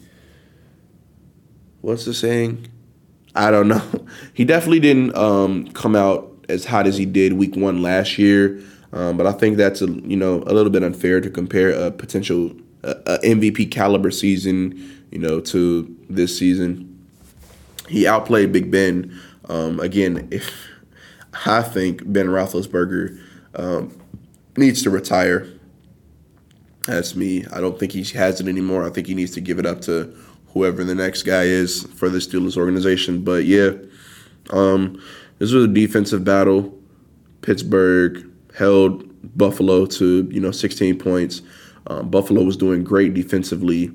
What's 1.82 2.06
the 2.06 2.14
saying? 2.14 2.68
I 3.36 3.52
don't 3.52 3.68
know. 3.70 4.06
He 4.34 4.43
definitely 4.43 4.82
didn't 4.82 5.16
um, 5.16 5.68
come 5.72 5.95
out 5.95 6.28
as 6.50 6.66
hot 6.66 6.88
as 6.88 6.97
he 6.97 7.06
did 7.06 7.34
week 7.34 7.56
one 7.56 7.82
last 7.82 8.18
year. 8.18 8.62
Um, 8.91 9.18
but 9.18 9.28
I 9.28 9.32
think 9.32 9.58
that's 9.58 9.82
a 9.82 9.88
you 9.88 10.18
know 10.18 10.43
a 10.47 10.54
little 10.54 10.72
bit 10.72 10.84
unfair 10.84 11.22
to 11.22 11.30
compare 11.30 11.70
a 11.70 11.91
potential 11.91 12.52
uh, 12.84 13.20
MVP 13.24 13.72
caliber 13.72 14.12
season, 14.12 15.06
you 15.12 15.20
know, 15.20 15.39
to 15.41 15.95
this 16.10 16.38
season. 16.38 16.86
He 17.88 18.08
outplayed 18.08 18.52
Big 18.52 18.72
Ben. 18.72 19.20
Um, 19.47 19.80
again, 19.80 20.28
if 20.32 20.52
I 21.45 21.62
think 21.62 22.02
Ben 22.12 22.28
Roethlisberger 22.28 23.20
um, 23.56 24.00
needs 24.58 24.84
to 24.84 24.89
retire. 24.89 25.47
That's 26.86 27.16
me. 27.16 27.45
I 27.52 27.60
don't 27.60 27.80
think 27.80 27.91
he 27.91 28.04
has 28.18 28.39
it 28.41 28.47
anymore. 28.47 28.86
I 28.86 28.89
think 28.89 29.08
he 29.08 29.14
needs 29.14 29.32
to 29.32 29.41
give 29.41 29.60
it 29.60 29.66
up 29.66 29.82
to 29.82 30.16
whoever 30.54 30.84
the 30.84 30.95
next 30.95 31.24
guy 31.24 31.43
is 31.43 31.84
for 31.95 32.10
the 32.10 32.18
Steelers 32.18 32.58
organization. 32.58 33.24
But 33.24 33.45
yeah, 33.45 33.72
um, 34.50 35.02
this 35.40 35.52
was 35.52 35.64
a 35.64 35.68
defensive 35.68 36.24
battle. 36.24 36.78
Pittsburgh 37.42 38.30
held 38.56 39.06
Buffalo 39.38 39.86
to 39.86 40.28
you 40.32 40.40
know 40.40 40.52
16 40.52 40.98
points. 41.00 41.42
Um, 41.88 42.10
Buffalo 42.10 42.44
was 42.44 42.58
doing 42.58 42.84
great 42.84 43.14
defensively, 43.14 43.92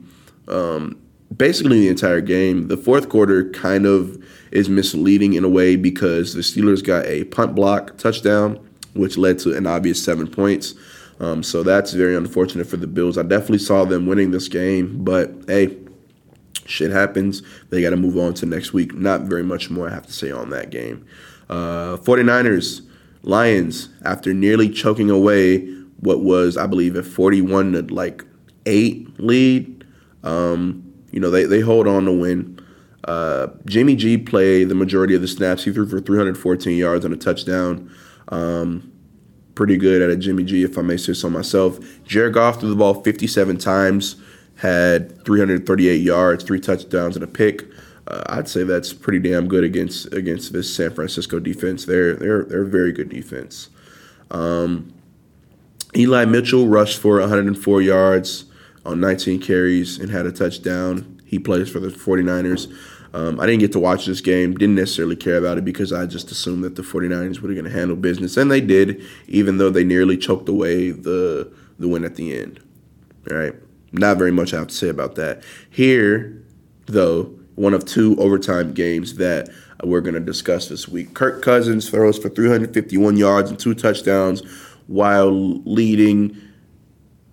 um, 0.49 1.01
basically 1.37 1.81
the 1.81 1.89
entire 1.89 2.21
game. 2.21 2.69
The 2.69 2.77
fourth 2.77 3.09
quarter 3.09 3.51
kind 3.51 3.87
of 3.87 4.23
is 4.51 4.69
misleading 4.69 5.35
in 5.35 5.45
a 5.45 5.49
way 5.49 5.77
because 5.77 6.35
the 6.35 6.41
Steelers 6.41 6.85
got 6.85 7.07
a 7.07 7.25
punt 7.25 7.55
block 7.55 7.97
touchdown, 7.99 8.59
which 8.95 9.17
led 9.17 9.39
to 9.41 9.57
an 9.57 9.67
obvious 9.67 10.03
seven 10.03 10.27
points. 10.27 10.75
Um, 11.21 11.43
so 11.43 11.63
that's 11.63 11.93
very 11.93 12.17
unfortunate 12.17 12.67
for 12.67 12.77
the 12.77 12.89
Bills. 12.89 13.17
I 13.17 13.23
definitely 13.23 13.59
saw 13.59 13.85
them 13.85 14.07
winning 14.07 14.33
this 14.33 14.49
game, 14.49 15.05
but 15.05 15.33
hey, 15.47 15.77
shit 16.67 16.91
happens. 16.91 17.43
They 17.71 17.83
got 17.83 17.91
to 17.91 17.97
move 17.97 18.17
on 18.19 18.35
to 18.35 18.47
next 18.47 18.73
week. 18.73 18.95
Not 18.95 19.23
very 19.23 19.45
much 19.45 19.71
more 19.71 19.89
I 19.89 19.95
have 19.95 20.07
to 20.07 20.13
say 20.13 20.31
on 20.31 20.51
that 20.51 20.71
game. 20.71 21.07
Uh, 21.49 21.97
49ers, 21.99 22.83
Lions, 23.23 23.89
after 24.05 24.35
nearly 24.35 24.69
choking 24.69 25.11
away 25.11 25.67
what 26.01 26.21
was, 26.21 26.57
I 26.57 26.67
believe, 26.67 26.97
a 26.97 27.03
41 27.03 27.73
to 27.73 27.83
like 27.95 28.25
8 28.67 29.21
lead, 29.21 29.85
um, 30.23 30.93
you 31.11 31.21
know, 31.21 31.31
they, 31.31 31.45
they 31.45 31.61
hold 31.61 31.87
on 31.87 32.05
to 32.05 32.13
win. 32.13 32.61
Uh, 33.05 33.49
Jimmy 33.67 33.97
G 33.97 34.17
played 34.17 34.69
the 34.69 34.75
majority 34.75 35.15
of 35.15 35.21
the 35.21 35.29
snaps. 35.29 35.65
He 35.65 35.73
threw 35.73 35.87
for 35.87 36.01
314 36.01 36.77
yards 36.77 37.05
and 37.05 37.15
a 37.15 37.17
touchdown. 37.17 37.91
Um, 38.29 38.91
pretty 39.55 39.77
good 39.77 40.03
at 40.03 40.11
a 40.11 40.17
Jimmy 40.17 40.45
G, 40.45 40.65
if 40.65 40.79
I 40.79 40.83
may 40.83 40.97
say 40.97 41.13
so 41.13 41.31
myself. 41.31 41.79
Jared 42.05 42.35
Goff 42.35 42.61
threw 42.61 42.71
the 42.71 42.77
ball 42.77 43.03
57 43.03 43.59
times, 43.59 44.17
had 44.57 45.25
338 45.25 45.97
yards, 46.01 46.45
three 46.45 46.61
touchdowns, 46.61 47.17
and 47.17 47.23
a 47.23 47.29
pick 47.29 47.65
uh, 48.07 48.23
I'd 48.27 48.49
say 48.49 48.65
that's 48.65 48.93
pretty 48.93 49.19
damn 49.19 49.49
good 49.49 49.65
against 49.65 50.13
against 50.13 50.53
this 50.53 50.75
San 50.75 50.93
Francisco 50.93 51.39
defense. 51.39 51.85
They're 51.85 52.15
they're 52.15 52.45
they're 52.45 52.63
a 52.63 52.67
very 52.67 52.93
good 52.93 53.09
defense. 53.09 53.71
Um, 54.31 54.93
Eli 55.97 56.25
Mitchell 56.25 56.67
rushed 56.67 56.99
for 56.99 57.21
104 57.21 57.81
yards 57.81 58.47
on 58.85 59.01
19 59.01 59.41
carries 59.41 59.99
and 59.99 60.11
had 60.11 60.27
a 60.27 60.33
touchdown. 60.33 61.21
He 61.25 61.37
He 61.37 61.39
plays 61.39 61.69
for 61.69 61.81
the 61.81 61.89
49ers. 61.89 62.73
Um, 63.15 63.39
I 63.39 63.47
didn't 63.47 63.61
get 63.61 63.71
to 63.73 63.79
watch 63.79 64.07
this 64.07 64.21
game, 64.21 64.55
didn't 64.55 64.75
necessarily 64.75 65.15
care 65.15 65.37
about 65.37 65.57
it 65.57 65.65
because 65.65 65.93
I 65.93 66.05
just 66.05 66.33
assumed 66.33 66.65
that 66.65 66.75
the 66.75 66.83
49ers 66.83 67.39
were 67.39 67.53
going 67.53 67.65
to 67.65 67.71
handle 67.71 67.97
business, 67.97 68.37
and 68.37 68.51
they 68.51 68.61
did, 68.61 69.05
even 69.29 69.59
though 69.59 69.71
they 69.71 69.85
nearly 69.85 70.17
choked 70.17 70.49
away 70.49 70.91
the, 70.91 71.53
the 71.79 71.87
win 71.87 72.05
at 72.05 72.17
the 72.17 72.37
end. 72.37 72.59
All 73.31 73.37
right. 73.37 73.55
Not 73.93 74.19
very 74.19 74.33
much 74.33 74.53
I 74.53 74.59
have 74.59 74.67
to 74.67 74.75
say 74.75 74.89
about 74.89 75.15
that. 75.15 75.45
Here, 75.71 76.43
though, 76.87 77.33
one 77.57 77.75
of 77.75 77.85
two 77.85 78.17
overtime 78.19 78.73
games 78.73 79.17
that 79.17 79.49
we're 79.83 80.01
going 80.01 80.15
to 80.15 80.21
discuss 80.21 80.69
this 80.69 80.89
week. 80.89 81.15
Kirk 81.15 81.43
Cousins 81.43 81.91
throws 81.91 82.19
for 82.19 82.29
351 82.29 83.17
yards 83.17 83.51
and 83.51 83.59
two 83.59 83.75
touchdowns 83.75 84.43
while 84.87 85.31
leading 85.65 86.37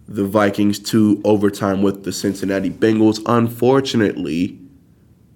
the 0.08 0.26
Vikings 0.26 0.80
to 0.80 1.22
overtime 1.24 1.82
with 1.82 2.04
the 2.04 2.12
Cincinnati 2.12 2.70
Bengals. 2.70 3.22
Unfortunately 3.26 4.60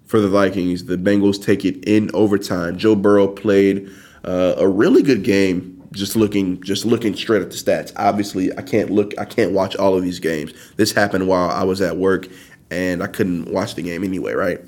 for 0.06 0.20
the 0.20 0.28
Vikings, 0.28 0.84
the 0.84 0.96
Bengals 0.96 1.42
take 1.42 1.64
it 1.64 1.82
in 1.84 2.10
overtime. 2.14 2.76
Joe 2.76 2.94
Burrow 2.94 3.28
played 3.28 3.90
uh, 4.24 4.54
a 4.56 4.68
really 4.68 5.02
good 5.02 5.24
game. 5.24 5.72
Just 5.92 6.14
looking, 6.14 6.62
just 6.62 6.84
looking 6.84 7.14
straight 7.14 7.40
at 7.40 7.50
the 7.50 7.56
stats. 7.56 7.92
Obviously, 7.96 8.56
I 8.58 8.60
can't 8.60 8.90
look, 8.90 9.18
I 9.18 9.24
can't 9.24 9.52
watch 9.52 9.76
all 9.76 9.94
of 9.94 10.02
these 10.02 10.18
games. 10.18 10.52
This 10.76 10.92
happened 10.92 11.26
while 11.26 11.48
I 11.48 11.62
was 11.62 11.80
at 11.80 11.96
work, 11.96 12.26
and 12.70 13.02
I 13.02 13.06
couldn't 13.06 13.50
watch 13.50 13.76
the 13.76 13.82
game 13.82 14.04
anyway, 14.04 14.34
right? 14.34 14.60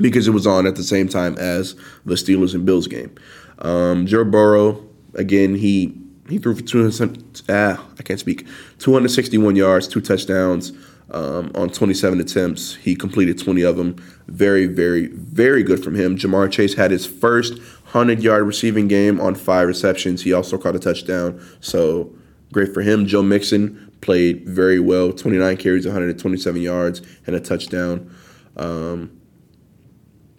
Because 0.00 0.26
it 0.26 0.32
was 0.32 0.46
on 0.46 0.66
at 0.66 0.76
the 0.76 0.82
same 0.82 1.08
time 1.08 1.36
as 1.38 1.74
the 2.04 2.14
Steelers 2.14 2.54
and 2.54 2.64
Bills 2.64 2.86
game. 2.86 3.14
Um, 3.58 4.06
Joe 4.06 4.24
Burrow, 4.24 4.82
again, 5.14 5.54
he 5.54 5.96
he 6.28 6.38
threw 6.38 6.54
for 6.54 6.62
200, 6.62 7.42
ah, 7.48 7.84
I 7.98 8.02
can't 8.02 8.20
speak, 8.20 8.46
261 8.78 9.56
yards, 9.56 9.88
two 9.88 10.00
touchdowns 10.00 10.72
um, 11.10 11.50
on 11.54 11.70
27 11.70 12.20
attempts. 12.20 12.76
He 12.76 12.94
completed 12.94 13.38
20 13.38 13.62
of 13.62 13.76
them. 13.76 13.96
Very, 14.28 14.66
very, 14.66 15.08
very 15.08 15.62
good 15.62 15.82
from 15.82 15.94
him. 15.96 16.16
Ja'Marr 16.16 16.50
Chase 16.50 16.74
had 16.74 16.90
his 16.90 17.06
first 17.06 17.58
100 17.58 18.22
yard 18.22 18.46
receiving 18.46 18.88
game 18.88 19.20
on 19.20 19.34
five 19.34 19.66
receptions. 19.66 20.22
He 20.22 20.32
also 20.32 20.56
caught 20.56 20.76
a 20.76 20.78
touchdown. 20.78 21.44
So 21.60 22.14
great 22.52 22.72
for 22.72 22.82
him. 22.82 23.06
Joe 23.06 23.22
Mixon 23.22 23.92
played 24.00 24.48
very 24.48 24.80
well 24.80 25.12
29 25.12 25.56
carries, 25.56 25.84
127 25.84 26.62
yards, 26.62 27.02
and 27.26 27.34
a 27.34 27.40
touchdown. 27.40 28.14
Um, 28.56 29.19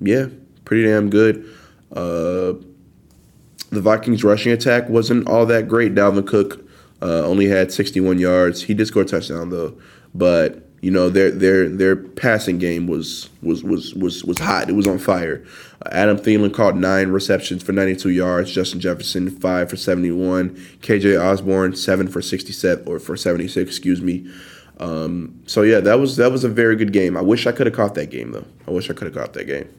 yeah, 0.01 0.27
pretty 0.65 0.83
damn 0.83 1.09
good. 1.09 1.45
Uh, 1.91 2.53
the 3.69 3.81
Vikings 3.81 4.23
rushing 4.23 4.51
attack 4.51 4.89
wasn't 4.89 5.27
all 5.27 5.45
that 5.45 5.67
great. 5.67 5.95
Dalvin 5.95 6.27
Cook 6.27 6.67
uh, 7.01 7.23
only 7.23 7.47
had 7.47 7.71
61 7.71 8.19
yards. 8.19 8.63
He 8.63 8.73
did 8.73 8.87
score 8.87 9.03
a 9.03 9.05
touchdown 9.05 9.49
though, 9.49 9.77
but 10.13 10.67
you 10.81 10.89
know 10.91 11.09
their 11.09 11.29
their 11.29 11.69
their 11.69 11.95
passing 11.95 12.57
game 12.57 12.87
was 12.87 13.29
was 13.41 13.63
was 13.63 13.93
was 13.93 14.25
was 14.25 14.39
hot. 14.39 14.69
It 14.69 14.73
was 14.73 14.87
on 14.87 14.97
fire. 14.97 15.45
Uh, 15.85 15.89
Adam 15.91 16.17
Thielen 16.17 16.53
caught 16.53 16.75
nine 16.75 17.09
receptions 17.09 17.63
for 17.63 17.71
92 17.71 18.09
yards. 18.09 18.51
Justin 18.51 18.79
Jefferson 18.79 19.29
five 19.29 19.69
for 19.69 19.77
71. 19.77 20.49
KJ 20.81 21.21
Osborn 21.21 21.75
seven 21.75 22.07
for 22.07 22.21
67 22.21 22.87
or 22.87 22.99
for 22.99 23.15
76. 23.15 23.69
Excuse 23.69 24.01
me. 24.01 24.29
Um, 24.79 25.39
so 25.45 25.61
yeah, 25.61 25.79
that 25.81 25.99
was 25.99 26.17
that 26.17 26.31
was 26.31 26.43
a 26.43 26.49
very 26.49 26.75
good 26.75 26.91
game. 26.91 27.15
I 27.15 27.21
wish 27.21 27.45
I 27.45 27.51
could 27.51 27.67
have 27.67 27.75
caught 27.75 27.93
that 27.95 28.09
game 28.09 28.31
though. 28.31 28.45
I 28.67 28.71
wish 28.71 28.89
I 28.89 28.93
could 28.93 29.05
have 29.05 29.15
caught 29.15 29.33
that 29.33 29.45
game 29.45 29.69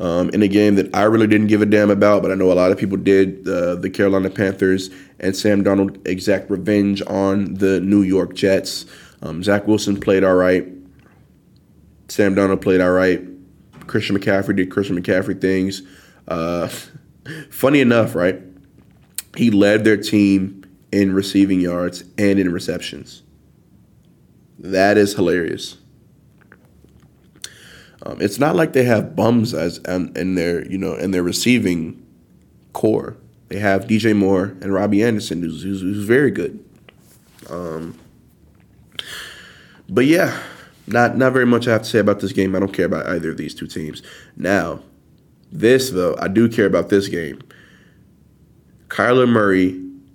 um, 0.00 0.30
in 0.30 0.42
a 0.42 0.48
game 0.48 0.76
that 0.76 0.94
I 0.94 1.04
really 1.04 1.26
didn't 1.26 1.48
give 1.48 1.62
a 1.62 1.66
damn 1.66 1.90
about, 1.90 2.22
but 2.22 2.30
I 2.30 2.34
know 2.34 2.52
a 2.52 2.54
lot 2.54 2.70
of 2.70 2.78
people 2.78 2.96
did. 2.96 3.46
Uh, 3.46 3.74
the 3.74 3.90
Carolina 3.90 4.30
Panthers 4.30 4.90
and 5.18 5.36
Sam 5.36 5.64
Darnold 5.64 6.06
exact 6.06 6.50
revenge 6.50 7.02
on 7.06 7.54
the 7.54 7.80
New 7.80 8.02
York 8.02 8.34
Jets. 8.34 8.86
Um, 9.22 9.42
Zach 9.42 9.66
Wilson 9.66 9.98
played 9.98 10.22
all 10.22 10.34
right. 10.36 10.66
Sam 12.08 12.34
Darnold 12.34 12.62
played 12.62 12.80
all 12.80 12.92
right. 12.92 13.20
Christian 13.86 14.16
McCaffrey 14.16 14.54
did 14.56 14.70
Christian 14.70 15.00
McCaffrey 15.00 15.40
things. 15.40 15.82
Uh, 16.26 16.68
funny 17.50 17.80
enough, 17.80 18.14
right? 18.14 18.40
He 19.36 19.50
led 19.50 19.84
their 19.84 19.96
team 19.96 20.64
in 20.92 21.12
receiving 21.12 21.60
yards 21.60 22.04
and 22.16 22.38
in 22.38 22.52
receptions. 22.52 23.22
That 24.58 24.96
is 24.96 25.14
hilarious. 25.14 25.76
Um, 28.04 28.20
it's 28.20 28.38
not 28.38 28.54
like 28.54 28.72
they 28.72 28.84
have 28.84 29.16
bums 29.16 29.54
as 29.54 29.80
um, 29.86 30.12
in 30.14 30.34
their 30.34 30.66
you 30.70 30.78
know 30.78 30.94
in 30.94 31.10
their 31.10 31.22
receiving 31.22 32.04
core. 32.72 33.16
They 33.48 33.58
have 33.58 33.86
DJ 33.86 34.14
Moore 34.14 34.56
and 34.60 34.72
Robbie 34.72 35.02
Anderson, 35.02 35.42
who's, 35.42 35.62
who's, 35.62 35.80
who's 35.80 36.04
very 36.04 36.30
good. 36.30 36.62
Um, 37.48 37.98
but 39.88 40.04
yeah, 40.04 40.38
not 40.86 41.16
not 41.16 41.32
very 41.32 41.46
much 41.46 41.66
I 41.66 41.72
have 41.72 41.82
to 41.82 41.88
say 41.88 41.98
about 41.98 42.20
this 42.20 42.32
game. 42.32 42.54
I 42.54 42.60
don't 42.60 42.72
care 42.72 42.86
about 42.86 43.06
either 43.06 43.30
of 43.30 43.36
these 43.36 43.54
two 43.54 43.66
teams. 43.66 44.02
Now, 44.36 44.80
this 45.50 45.90
though, 45.90 46.16
I 46.18 46.28
do 46.28 46.48
care 46.48 46.66
about 46.66 46.88
this 46.88 47.08
game. 47.08 47.40
Kyler 48.88 49.28
Murray 49.28 49.70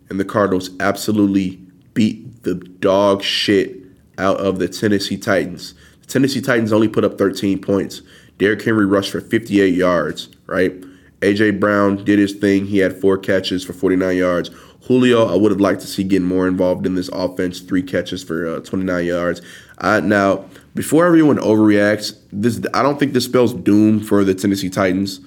and 0.10 0.20
the 0.20 0.26
Cardinals 0.26 0.70
absolutely 0.80 1.62
beat 1.94 2.44
the 2.44 2.56
dog 2.56 3.24
shit 3.24 3.78
out 4.18 4.38
of 4.38 4.60
the 4.60 4.68
Tennessee 4.68 5.18
Titans. 5.18 5.74
Tennessee 6.08 6.42
Titans 6.42 6.74
only 6.74 6.88
put 6.88 7.04
up 7.04 7.18
13 7.18 7.62
points. 7.62 8.02
Derrick 8.38 8.64
Henry 8.64 8.86
rushed 8.86 9.12
for 9.12 9.22
58 9.22 9.74
yards, 9.74 10.30
right? 10.48 10.74
AJ 11.22 11.60
Brown 11.60 12.04
did 12.04 12.20
his 12.20 12.34
thing. 12.34 12.66
He 12.66 12.80
had 12.80 13.00
four 13.00 13.18
catches 13.18 13.64
for 13.64 13.74
49 13.74 14.18
yards. 14.18 14.52
Julio, 14.88 15.26
I 15.26 15.36
would 15.36 15.52
have 15.52 15.62
liked 15.62 15.80
to 15.82 15.88
see 15.88 16.04
getting 16.04 16.28
more 16.28 16.48
involved 16.48 16.86
in 16.86 16.96
this 16.96 17.08
offense. 17.10 17.62
Three 17.62 17.82
catches 17.82 18.22
for 18.24 18.56
uh, 18.56 18.60
29 18.60 19.06
yards. 19.06 19.42
Uh, 19.78 20.02
now, 20.02 20.46
before 20.76 21.06
everyone 21.06 21.38
overreacts, 21.38 22.18
this 22.32 22.60
I 22.74 22.84
don't 22.84 23.00
think 23.00 23.14
this 23.14 23.26
spells 23.26 23.54
doom 23.54 24.02
for 24.02 24.26
the 24.26 24.34
Tennessee 24.34 24.70
Titans 24.70 25.22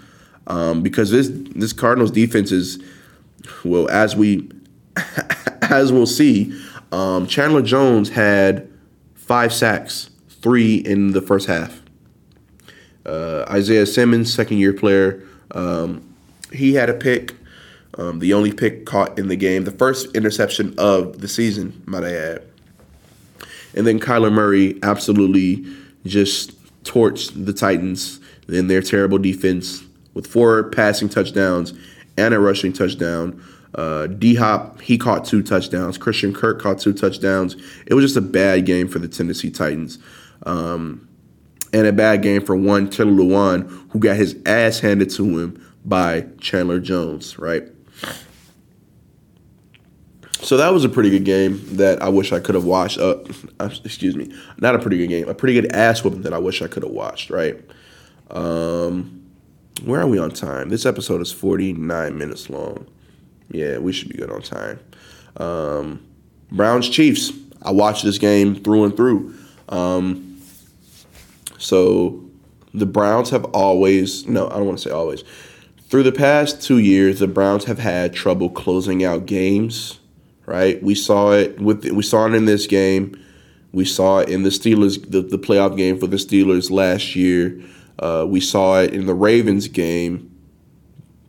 um, 0.47 0.83
because 0.83 1.11
this 1.11 1.31
this 1.55 1.73
Cardinals 1.73 2.11
defense 2.11 2.53
is 2.53 2.83
well 3.65 3.89
as 3.89 4.15
we 4.15 4.51
as 5.63 5.93
we'll 5.93 6.07
see. 6.07 6.53
Um, 6.93 7.27
Chandler 7.27 7.63
Jones 7.63 8.11
had 8.11 8.69
five 9.15 9.53
sacks 9.53 10.11
three 10.47 10.77
in 10.77 11.11
the 11.11 11.21
first 11.21 11.49
half. 11.49 11.83
Uh, 13.05 13.45
Isaiah 13.51 13.85
Simmons, 13.85 14.33
second 14.33 14.59
year 14.59 14.73
player, 14.73 15.25
um, 15.51 16.09
he 16.53 16.73
had 16.75 16.89
a 16.89 16.95
pick, 16.95 17.35
um, 17.99 18.21
the 18.21 18.33
only 18.33 18.53
pick 18.53 18.87
caught 18.87 19.19
in 19.19 19.27
the 19.27 19.35
game, 19.35 19.65
the 19.65 19.73
first 19.73 20.15
interception 20.15 20.73
of 20.79 21.21
the 21.21 21.27
season, 21.27 21.83
might 21.85 22.05
I 22.05 22.13
add. 22.13 22.45
And 23.75 23.85
then 23.89 23.99
Kyler 23.99 24.33
Murray 24.33 24.79
absolutely 24.85 25.67
just 26.05 26.53
torched 26.85 27.45
the 27.45 27.53
Titans 27.53 28.21
in 28.49 28.69
their 28.69 28.83
terrible 28.83 29.19
defense 29.19 29.83
with 30.15 30.29
four 30.29 30.71
passing 30.71 31.09
touchdowns 31.09 31.75
and 32.17 32.33
a 32.33 32.39
rushing 32.39 32.73
touchdown. 32.73 33.43
Uh, 33.75 34.07
D 34.07 34.37
Hop, 34.37 34.81
he 34.81 34.97
caught 34.97 35.25
two 35.25 35.43
touchdowns. 35.43 35.99
Christian 35.99 36.33
Kirk 36.33 36.63
caught 36.63 36.79
two 36.79 36.93
touchdowns. 36.93 37.57
It 37.87 37.95
was 37.95 38.05
just 38.05 38.17
a 38.17 38.21
bad 38.21 38.65
game 38.65 38.87
for 38.87 39.01
the 39.01 39.09
Tennessee 39.09 39.51
Titans. 39.51 39.99
Um, 40.45 41.09
and 41.73 41.87
a 41.87 41.93
bad 41.93 42.23
game 42.23 42.45
for 42.45 42.57
one 42.57 42.89
Taylor 42.89 43.13
Lewan, 43.13 43.69
who 43.91 43.99
got 43.99 44.17
his 44.17 44.37
ass 44.47 44.81
handed 44.81 45.11
to 45.11 45.39
him 45.39 45.63
by 45.85 46.27
Chandler 46.41 46.81
Jones, 46.81 47.39
right? 47.39 47.65
So 50.41 50.57
that 50.57 50.73
was 50.73 50.85
a 50.85 50.89
pretty 50.89 51.11
good 51.11 51.25
game 51.25 51.61
that 51.77 52.01
I 52.03 52.09
wish 52.09 52.33
I 52.33 52.41
could 52.41 52.55
have 52.55 52.65
watched. 52.65 52.99
Uh, 53.59 53.71
excuse 53.85 54.15
me, 54.15 54.31
not 54.59 54.75
a 54.75 54.79
pretty 54.79 54.99
good 54.99 55.07
game, 55.07 55.27
a 55.31 55.35
pretty 55.35 55.55
good 55.55 55.73
ass 55.73 56.05
whooping 56.05 56.21
that 56.23 56.35
I 56.35 56.39
wish 56.39 56.61
I 56.61 56.67
could 56.67 56.83
have 56.83 56.93
watched, 56.93 57.31
right? 57.31 57.59
Um, 58.31 59.27
where 59.83 60.03
are 60.03 60.07
we 60.07 60.19
on 60.19 60.31
time? 60.31 60.69
This 60.69 60.85
episode 60.85 61.23
is 61.23 61.33
49 61.33 62.19
minutes 62.19 62.51
long. 62.51 62.87
Yeah, 63.51 63.79
we 63.79 63.95
should 63.95 64.11
be 64.11 64.19
good 64.19 64.31
on 64.31 64.43
time. 64.43 64.79
Um, 65.39 66.07
Browns 66.53 66.91
Chiefs. 66.91 67.33
I 67.63 67.71
watched 67.71 68.05
this 68.05 68.19
game 68.19 68.57
through 68.57 68.85
and 68.85 68.95
through. 68.95 69.35
Um, 69.71 70.26
so 71.59 72.27
the 72.77 72.87
Browns 72.87 73.31
have 73.31 73.45
always, 73.47 74.27
no, 74.27 74.49
I 74.49 74.57
don't 74.57 74.67
want 74.67 74.79
to 74.79 74.89
say 74.89 74.91
always. 74.91 75.25
Through 75.89 76.03
the 76.03 76.13
past 76.13 76.61
two 76.63 76.79
years, 76.79 77.21
the 77.21 77.27
Browns 77.27 77.65
have 77.65 77.79
had 77.79 78.13
trouble 78.13 78.51
closing 78.51 79.05
out 79.05 79.27
games. 79.27 80.01
Right, 80.45 80.81
we 80.81 80.95
saw 80.95 81.33
it 81.33 81.61
with 81.61 81.85
we 81.87 82.05
saw 82.05 82.27
it 82.27 82.35
in 82.35 82.45
this 82.45 82.69
game. 82.69 83.21
We 83.73 83.85
saw 83.85 84.21
it 84.21 84.29
in 84.29 84.45
the 84.45 84.51
Steelers, 84.51 85.11
the, 85.11 85.21
the 85.21 85.41
playoff 85.41 85.77
game 85.77 85.99
for 85.99 86.07
the 86.07 86.19
Steelers 86.19 86.71
last 86.71 87.17
year. 87.17 87.61
Uh, 87.99 88.27
we 88.29 88.41
saw 88.41 88.81
it 88.81 88.95
in 88.95 89.07
the 89.07 89.15
Ravens 89.15 89.67
game, 89.67 90.31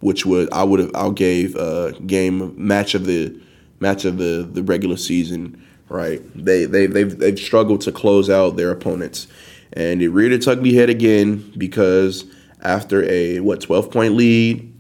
which 0.02 0.24
would 0.28 0.54
I 0.54 0.64
would 0.64 0.80
have 0.80 0.92
I 0.94 1.10
gave 1.10 1.56
a 1.56 1.94
game 2.06 2.54
match 2.56 2.94
of 2.94 3.08
the 3.08 3.42
match 3.80 4.06
of 4.06 4.20
the 4.20 4.48
the 4.50 4.62
regular 4.62 4.98
season. 4.98 5.66
Right, 5.90 6.22
they 6.36 6.66
they 6.66 6.86
they've 6.86 7.18
they've 7.18 7.40
struggled 7.40 7.82
to 7.82 7.92
close 7.92 8.30
out 8.30 8.56
their 8.56 8.70
opponents 8.70 9.26
and 9.74 10.02
it 10.02 10.10
reared 10.10 10.32
its 10.32 10.48
ugly 10.48 10.74
head 10.74 10.90
again 10.90 11.54
because 11.58 12.26
after 12.62 13.04
a 13.10 13.40
what 13.40 13.62
12 13.62 13.92
point 13.92 14.16
lead, 14.16 14.74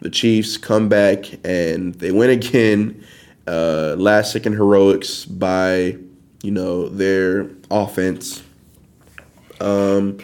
the 0.00 0.10
Chiefs 0.10 0.56
come 0.56 0.88
back 0.88 1.24
and 1.44 1.94
they 1.94 2.12
win 2.12 2.30
again. 2.30 3.04
Uh, 3.48 3.94
last 3.96 4.32
second 4.32 4.54
heroics 4.54 5.24
by 5.24 5.96
you 6.42 6.50
know 6.50 6.88
their 6.88 7.48
offense, 7.70 8.42
Um, 9.60 10.18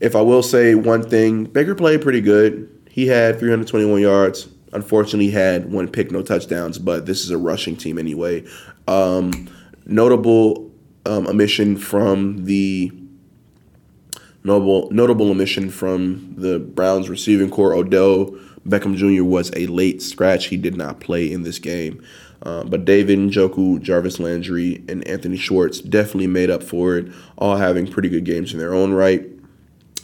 if 0.00 0.14
I 0.16 0.20
will 0.20 0.42
say 0.42 0.74
one 0.74 1.02
thing, 1.02 1.44
Baker 1.44 1.74
played 1.74 2.02
pretty 2.02 2.20
good. 2.20 2.68
He 2.88 3.06
had 3.06 3.38
321 3.38 4.00
yards. 4.00 4.48
Unfortunately, 4.72 5.30
had 5.30 5.72
one 5.72 5.88
pick, 5.88 6.10
no 6.10 6.22
touchdowns. 6.22 6.78
But 6.78 7.06
this 7.06 7.24
is 7.24 7.30
a 7.30 7.38
rushing 7.38 7.76
team 7.76 7.98
anyway. 7.98 8.44
Um, 8.88 9.48
notable 9.84 10.70
um, 11.04 11.26
omission 11.26 11.76
from 11.76 12.44
the 12.44 12.92
notable 14.44 14.90
notable 14.90 15.30
omission 15.30 15.70
from 15.70 16.34
the 16.36 16.58
Browns 16.58 17.08
receiving 17.08 17.50
core. 17.50 17.74
Odell 17.74 18.36
Beckham 18.66 18.96
Jr. 18.96 19.24
was 19.24 19.50
a 19.56 19.66
late 19.66 20.02
scratch. 20.02 20.46
He 20.46 20.56
did 20.56 20.76
not 20.76 21.00
play 21.00 21.30
in 21.30 21.42
this 21.42 21.58
game. 21.58 22.02
Um, 22.44 22.68
but 22.68 22.84
David 22.84 23.18
Njoku, 23.18 23.80
Jarvis 23.80 24.18
Landry, 24.18 24.82
and 24.88 25.06
Anthony 25.06 25.36
Schwartz 25.36 25.80
definitely 25.80 26.26
made 26.26 26.50
up 26.50 26.62
for 26.62 26.96
it, 26.96 27.06
all 27.38 27.56
having 27.56 27.86
pretty 27.86 28.08
good 28.08 28.24
games 28.24 28.52
in 28.52 28.58
their 28.58 28.74
own 28.74 28.92
right. 28.92 29.24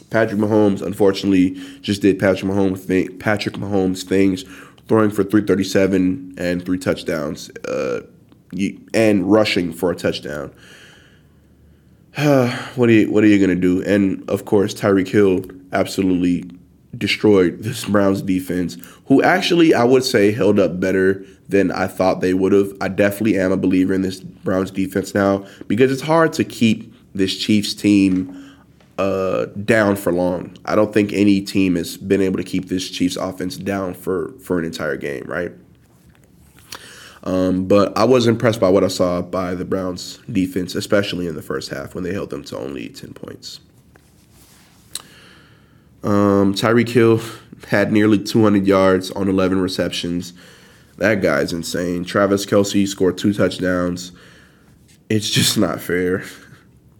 Patrick 0.09 0.39
Mahomes, 0.39 0.81
unfortunately, 0.81 1.51
just 1.81 2.01
did 2.01 2.17
Patrick 2.17 2.49
Mahomes 2.49 3.19
Patrick 3.19 3.55
Mahomes 3.55 4.03
things, 4.03 4.43
throwing 4.87 5.11
for 5.11 5.23
337 5.23 6.35
and 6.37 6.65
three 6.65 6.79
touchdowns, 6.79 7.49
uh, 7.65 8.01
and 8.93 9.29
rushing 9.29 9.71
for 9.71 9.91
a 9.91 9.95
touchdown. 9.95 10.51
what 12.75 12.89
are 12.89 12.91
you 12.91 13.11
What 13.11 13.23
are 13.23 13.27
you 13.27 13.39
gonna 13.39 13.59
do? 13.59 13.83
And 13.83 14.27
of 14.29 14.45
course, 14.45 14.73
Tyreek 14.73 15.07
Hill 15.07 15.43
absolutely 15.71 16.49
destroyed 16.97 17.59
this 17.59 17.85
Browns 17.85 18.21
defense, 18.21 18.77
who 19.05 19.21
actually 19.21 19.73
I 19.73 19.83
would 19.83 20.03
say 20.03 20.31
held 20.31 20.59
up 20.59 20.79
better 20.79 21.23
than 21.47 21.71
I 21.71 21.87
thought 21.87 22.21
they 22.21 22.33
would 22.33 22.51
have. 22.51 22.73
I 22.81 22.87
definitely 22.87 23.37
am 23.37 23.51
a 23.51 23.57
believer 23.57 23.93
in 23.93 24.01
this 24.01 24.21
Browns 24.21 24.71
defense 24.71 25.13
now 25.13 25.45
because 25.67 25.91
it's 25.91 26.01
hard 26.01 26.33
to 26.33 26.43
keep 26.43 26.93
this 27.13 27.37
Chiefs 27.37 27.73
team 27.73 28.55
uh, 28.97 29.45
down 29.63 29.95
for 29.95 30.11
long. 30.11 30.57
I 30.65 30.75
don't 30.75 30.93
think 30.93 31.13
any 31.13 31.41
team 31.41 31.75
has 31.75 31.95
been 31.95 32.21
able 32.21 32.37
to 32.37 32.43
keep 32.43 32.69
this 32.69 32.89
Chiefs 32.89 33.15
offense 33.15 33.55
down 33.55 33.93
for 33.93 34.33
for 34.39 34.57
an 34.57 34.65
entire 34.65 34.97
game, 34.97 35.23
right? 35.25 35.51
Um, 37.23 37.67
but 37.67 37.97
I 37.97 38.05
was 38.05 38.27
impressed 38.27 38.59
by 38.59 38.69
what 38.69 38.83
I 38.83 38.87
saw 38.87 39.21
by 39.21 39.55
the 39.55 39.65
Browns 39.65 40.19
defense, 40.31 40.75
especially 40.75 41.27
in 41.27 41.35
the 41.35 41.41
first 41.41 41.69
half 41.69 41.93
when 41.93 42.03
they 42.03 42.13
held 42.13 42.29
them 42.29 42.43
to 42.45 42.57
only 42.57 42.89
10 42.89 43.13
points. 43.13 43.59
Um, 46.03 46.53
Tyreek 46.53 46.89
Hill 46.89 47.21
had 47.67 47.91
nearly 47.91 48.19
200 48.19 48.65
yards 48.65 49.11
on 49.11 49.27
11 49.27 49.59
receptions. 49.59 50.33
That 50.97 51.21
guy's 51.21 51.53
insane. 51.53 52.05
Travis 52.05 52.45
Kelce 52.45 52.87
scored 52.87 53.17
two 53.17 53.33
touchdowns. 53.33 54.11
It's 55.09 55.29
just 55.31 55.57
not 55.57 55.81
fair. 55.81 56.23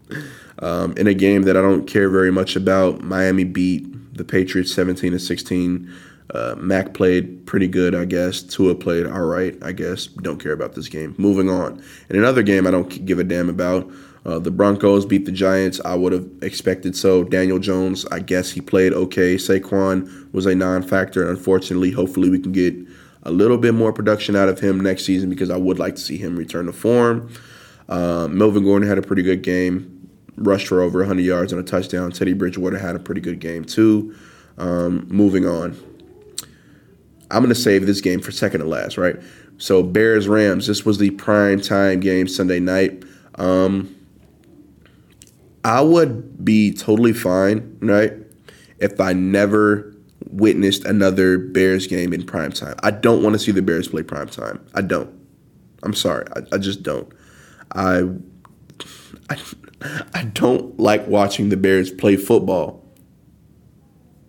Um, 0.61 0.93
in 0.97 1.07
a 1.07 1.13
game 1.13 1.43
that 1.43 1.55
I 1.55 1.61
don't 1.61 1.87
care 1.87 2.09
very 2.09 2.31
much 2.31 2.57
about, 2.57 3.01
Miami 3.01 3.45
beat 3.45 4.13
the 4.13 4.25
Patriots 4.25 4.73
17 4.73 5.13
to 5.13 5.19
16. 5.19 5.89
Uh, 6.33 6.55
Mac 6.57 6.93
played 6.93 7.45
pretty 7.47 7.67
good, 7.67 7.95
I 7.95 8.05
guess. 8.05 8.41
Tua 8.43 8.75
played 8.75 9.07
all 9.07 9.25
right, 9.25 9.57
I 9.63 9.71
guess. 9.71 10.05
Don't 10.05 10.41
care 10.41 10.53
about 10.53 10.73
this 10.75 10.87
game. 10.87 11.15
Moving 11.17 11.49
on. 11.49 11.81
In 12.09 12.17
another 12.17 12.43
game 12.43 12.67
I 12.67 12.71
don't 12.71 13.05
give 13.05 13.19
a 13.19 13.23
damn 13.23 13.49
about, 13.49 13.89
uh, 14.25 14.37
the 14.37 14.51
Broncos 14.51 15.05
beat 15.05 15.25
the 15.25 15.31
Giants. 15.31 15.79
I 15.85 15.95
would 15.95 16.13
have 16.13 16.27
expected 16.41 16.95
so. 16.95 17.23
Daniel 17.23 17.57
Jones, 17.57 18.05
I 18.11 18.19
guess 18.19 18.51
he 18.51 18.61
played 18.61 18.93
okay. 18.93 19.35
Saquon 19.35 20.31
was 20.33 20.45
a 20.45 20.53
non 20.53 20.83
factor. 20.83 21.29
Unfortunately, 21.29 21.91
hopefully, 21.91 22.29
we 22.29 22.39
can 22.39 22.51
get 22.51 22.75
a 23.23 23.31
little 23.31 23.57
bit 23.57 23.73
more 23.73 23.91
production 23.93 24.35
out 24.35 24.49
of 24.49 24.59
him 24.59 24.79
next 24.79 25.05
season 25.05 25.29
because 25.29 25.49
I 25.49 25.57
would 25.57 25.79
like 25.79 25.95
to 25.95 26.01
see 26.01 26.17
him 26.17 26.35
return 26.35 26.65
to 26.67 26.73
form. 26.73 27.29
Uh, 27.87 28.27
Melvin 28.29 28.63
Gordon 28.63 28.87
had 28.87 28.97
a 28.97 29.01
pretty 29.01 29.23
good 29.23 29.41
game, 29.41 30.09
rushed 30.35 30.67
for 30.67 30.81
over 30.81 30.99
100 30.99 31.21
yards 31.21 31.51
and 31.51 31.59
a 31.59 31.63
touchdown. 31.63 32.11
Teddy 32.11 32.33
Bridgewater 32.33 32.77
had 32.77 32.95
a 32.95 32.99
pretty 32.99 33.21
good 33.21 33.39
game, 33.39 33.65
too. 33.65 34.15
Um, 34.57 35.07
moving 35.09 35.45
on. 35.47 35.77
I'm 37.31 37.43
going 37.43 37.53
to 37.53 37.59
save 37.59 37.85
this 37.85 38.01
game 38.01 38.21
for 38.21 38.31
second 38.31 38.61
to 38.61 38.67
last, 38.67 38.97
right? 38.97 39.15
So 39.57 39.83
Bears 39.83 40.27
Rams. 40.27 40.67
This 40.67 40.85
was 40.85 40.97
the 40.97 41.11
prime 41.11 41.61
time 41.61 41.99
game 41.99 42.27
Sunday 42.27 42.59
night. 42.59 43.03
Um, 43.35 43.95
I 45.63 45.81
would 45.81 46.43
be 46.43 46.73
totally 46.73 47.13
fine, 47.13 47.77
right, 47.81 48.13
if 48.79 48.99
I 48.99 49.13
never 49.13 49.93
witnessed 50.31 50.85
another 50.85 51.37
Bears 51.37 51.87
game 51.87 52.13
in 52.13 52.25
prime 52.25 52.51
time. 52.51 52.75
I 52.81 52.91
don't 52.91 53.21
want 53.21 53.33
to 53.33 53.39
see 53.39 53.51
the 53.51 53.61
Bears 53.61 53.87
play 53.87 54.03
prime 54.03 54.29
time. 54.29 54.65
I 54.73 54.81
don't. 54.81 55.13
I'm 55.83 55.93
sorry. 55.93 56.25
I, 56.35 56.55
I 56.55 56.57
just 56.57 56.83
don't. 56.83 57.11
I, 57.75 58.09
I 59.29 59.37
I 60.13 60.23
don't 60.23 60.77
like 60.79 61.07
watching 61.07 61.49
the 61.49 61.57
Bears 61.57 61.91
play 61.91 62.15
football. 62.15 62.85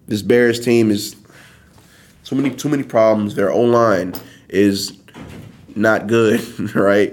This 0.07 0.23
Bears 0.23 0.61
team 0.61 0.91
is 0.91 1.17
too 2.31 2.37
many 2.37 2.55
too 2.55 2.69
many 2.69 2.85
problems. 2.85 3.35
Their 3.35 3.51
O 3.51 3.61
line 3.61 4.15
is 4.49 4.97
not 5.75 6.07
good, 6.07 6.75
right? 6.77 7.13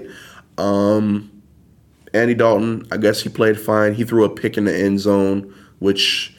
Um, 0.56 1.42
Andy 2.14 2.34
Dalton, 2.34 2.86
I 2.92 2.98
guess 2.98 3.20
he 3.20 3.28
played 3.28 3.58
fine. 3.58 3.94
He 3.94 4.04
threw 4.04 4.24
a 4.24 4.30
pick 4.30 4.56
in 4.56 4.64
the 4.64 4.74
end 4.74 5.00
zone, 5.00 5.52
which 5.80 6.36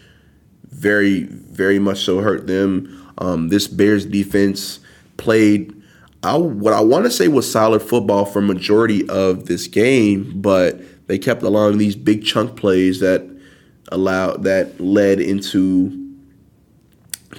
very 0.69 1.23
very 1.23 1.77
much 1.77 1.99
so 1.99 2.19
hurt 2.19 2.47
them. 2.47 3.13
Um, 3.17 3.49
this 3.49 3.67
Bears 3.67 4.05
defense 4.05 4.79
played 5.17 5.75
I, 6.23 6.37
what 6.37 6.71
I 6.71 6.79
want 6.79 7.03
to 7.03 7.11
say 7.11 7.27
was 7.27 7.49
solid 7.51 7.81
football 7.81 8.23
for 8.23 8.41
majority 8.41 9.07
of 9.09 9.47
this 9.47 9.67
game, 9.67 10.39
but 10.41 10.79
they 11.07 11.17
kept 11.17 11.43
allowing 11.43 11.79
these 11.79 11.97
big 11.97 12.23
chunk 12.23 12.55
plays 12.55 13.01
that 13.01 13.29
allowed 13.89 14.43
that 14.43 14.79
led 14.79 15.19
into 15.19 16.15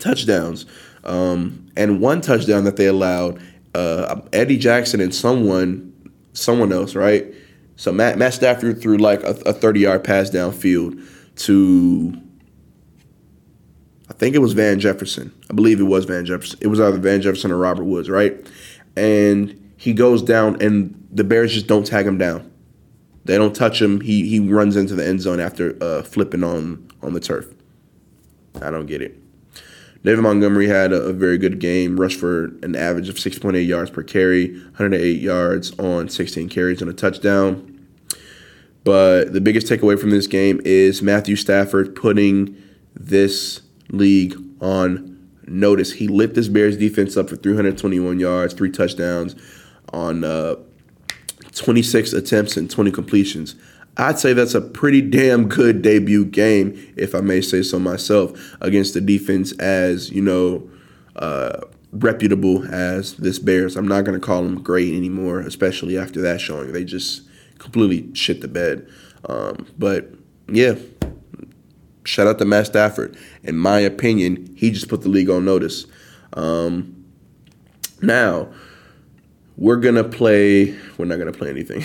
touchdowns. 0.01 0.67
Um, 1.05 1.71
and 1.77 2.01
one 2.01 2.21
touchdown 2.21 2.65
that 2.65 2.77
they 2.77 2.87
allowed, 2.87 3.41
uh, 3.75 4.21
Eddie 4.33 4.59
Jackson 4.59 5.01
and 5.01 5.15
someone, 5.15 5.93
someone 6.33 6.73
else, 6.73 6.95
right? 6.95 7.27
So 7.77 7.93
Matt, 7.93 8.19
Matt 8.19 8.35
Stafford 8.35 8.81
threw 8.81 8.99
like 8.99 9.23
a, 9.23 9.31
a 9.47 9.53
30 9.53 9.81
yard 9.81 10.05
pass 10.05 10.31
downfield 10.31 11.03
to, 11.45 12.21
I 14.09 14.13
think 14.15 14.35
it 14.35 14.41
was 14.41 14.53
Van 14.53 14.79
Jefferson. 14.79 15.33
I 15.49 15.55
believe 15.55 15.81
it 15.81 15.85
was 15.85 16.05
Van 16.05 16.27
Jefferson. 16.27 16.59
It 16.61 16.67
was 16.67 16.81
either 16.81 16.99
Van 16.99 17.23
Jefferson 17.23 17.51
or 17.51 17.57
Robert 17.57 17.85
Woods, 17.85 18.11
right? 18.11 18.35
And 18.97 19.57
he 19.77 19.95
goes 19.95 20.23
down, 20.23 20.61
and 20.61 21.09
the 21.11 21.25
Bears 21.25 21.55
just 21.55 21.67
don't 21.67 21.87
tag 21.87 22.07
him 22.07 22.19
down. 22.19 22.51
They 23.25 23.39
don't 23.39 23.55
touch 23.55 23.81
him. 23.81 24.01
He 24.01 24.29
he 24.29 24.41
runs 24.41 24.77
into 24.77 24.95
the 24.95 25.07
end 25.07 25.21
zone 25.21 25.41
after 25.41 25.77
uh, 25.83 26.03
flipping 26.03 26.45
on 26.45 26.87
on 27.03 27.15
the 27.15 27.21
turf. 27.21 27.47
I 28.61 28.71
don't 28.71 28.87
get 28.87 29.03
it. 29.03 29.17
David 30.03 30.23
Montgomery 30.23 30.67
had 30.67 30.93
a, 30.93 31.03
a, 31.03 31.13
very 31.13 31.37
good 31.37 31.59
game, 31.59 32.01
rushed 32.01 32.19
for 32.19 32.47
an 32.63 32.75
average 32.75 33.11
of 33.11 33.17
6.8 33.17 33.67
yards 33.67 33.91
per 33.91 34.03
carry, 34.03 34.53
108 34.53 35.21
yards 35.21 35.79
on 35.79 36.09
16 36.09 36.49
carries 36.49 36.81
and 36.81 36.91
a 36.91 36.95
touchdown. 36.95 37.87
But 38.83 39.35
the 39.35 39.43
biggest 39.43 39.67
takeaway 39.67 39.99
from 40.01 40.11
this 40.11 40.27
game 40.27 40.61
is 40.65 41.03
Matthew 41.03 41.37
Stafford 41.37 41.95
putting 41.95 42.57
this 42.95 43.61
league 43.91 44.35
on 44.61 45.29
notice. 45.47 45.93
He 45.93 46.09
lit 46.09 46.35
this 46.35 46.49
Bears 46.49 46.79
defense 46.79 47.17
up 47.17 47.29
for 47.29 47.37
321 47.37 48.19
yards, 48.21 48.55
three 48.55 48.71
touchdowns 48.71 49.37
on 49.93 50.25
uh, 50.25 50.57
26 51.55 52.15
attempts 52.15 52.57
and 52.57 52.71
20 52.71 52.91
completions. 52.91 53.55
I'd 54.01 54.19
say 54.19 54.33
that's 54.33 54.55
a 54.55 54.61
pretty 54.61 55.03
damn 55.03 55.49
good 55.49 55.83
debut 55.83 56.25
game, 56.25 56.93
if 56.97 57.15
I 57.15 57.21
may 57.21 57.41
say 57.41 57.63
so 57.63 57.79
myself, 57.79 58.57
against 58.61 58.95
the 58.95 59.01
defense 59.01 59.53
as, 59.59 60.11
you 60.11 60.23
know, 60.23 60.69
uh, 61.17 61.61
reputable 61.93 62.65
as 62.73 63.15
this 63.15 63.39
Bears. 63.39 63.77
I'm 63.77 63.87
not 63.87 64.05
going 64.05 64.19
to 64.19 64.25
call 64.25 64.43
them 64.43 64.63
great 64.63 64.95
anymore, 64.95 65.41
especially 65.41 65.99
after 65.99 66.21
that 66.23 66.41
showing. 66.41 66.73
They 66.73 66.85
just 66.85 67.23
completely 67.59 68.15
shit 68.15 68.41
the 68.41 68.49
bed. 68.49 68.89
Um, 69.29 69.67
but 69.77 70.15
yeah, 70.49 70.77
shout 72.05 72.27
out 72.27 72.39
to 72.39 72.45
Matt 72.45 72.67
Stafford. 72.67 73.19
In 73.43 73.57
my 73.57 73.81
opinion, 73.81 74.55
he 74.57 74.71
just 74.71 74.89
put 74.89 75.03
the 75.03 75.09
league 75.09 75.29
on 75.31 75.45
notice. 75.45 75.87
Um, 76.33 77.05
now, 78.01 78.49
we're 79.61 79.77
gonna 79.77 80.03
play 80.03 80.75
we're 80.97 81.05
not 81.05 81.19
gonna 81.19 81.33
play 81.33 81.51
anything. 81.51 81.85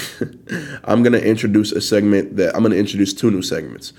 I'm 0.86 1.04
gonna 1.04 1.20
introduce 1.20 1.72
a 1.72 1.82
segment 1.82 2.38
that 2.38 2.56
i'm 2.56 2.64
gonna 2.64 2.76
introduce 2.76 3.14
two 3.14 3.30
new 3.30 3.44
segments. 3.44 3.94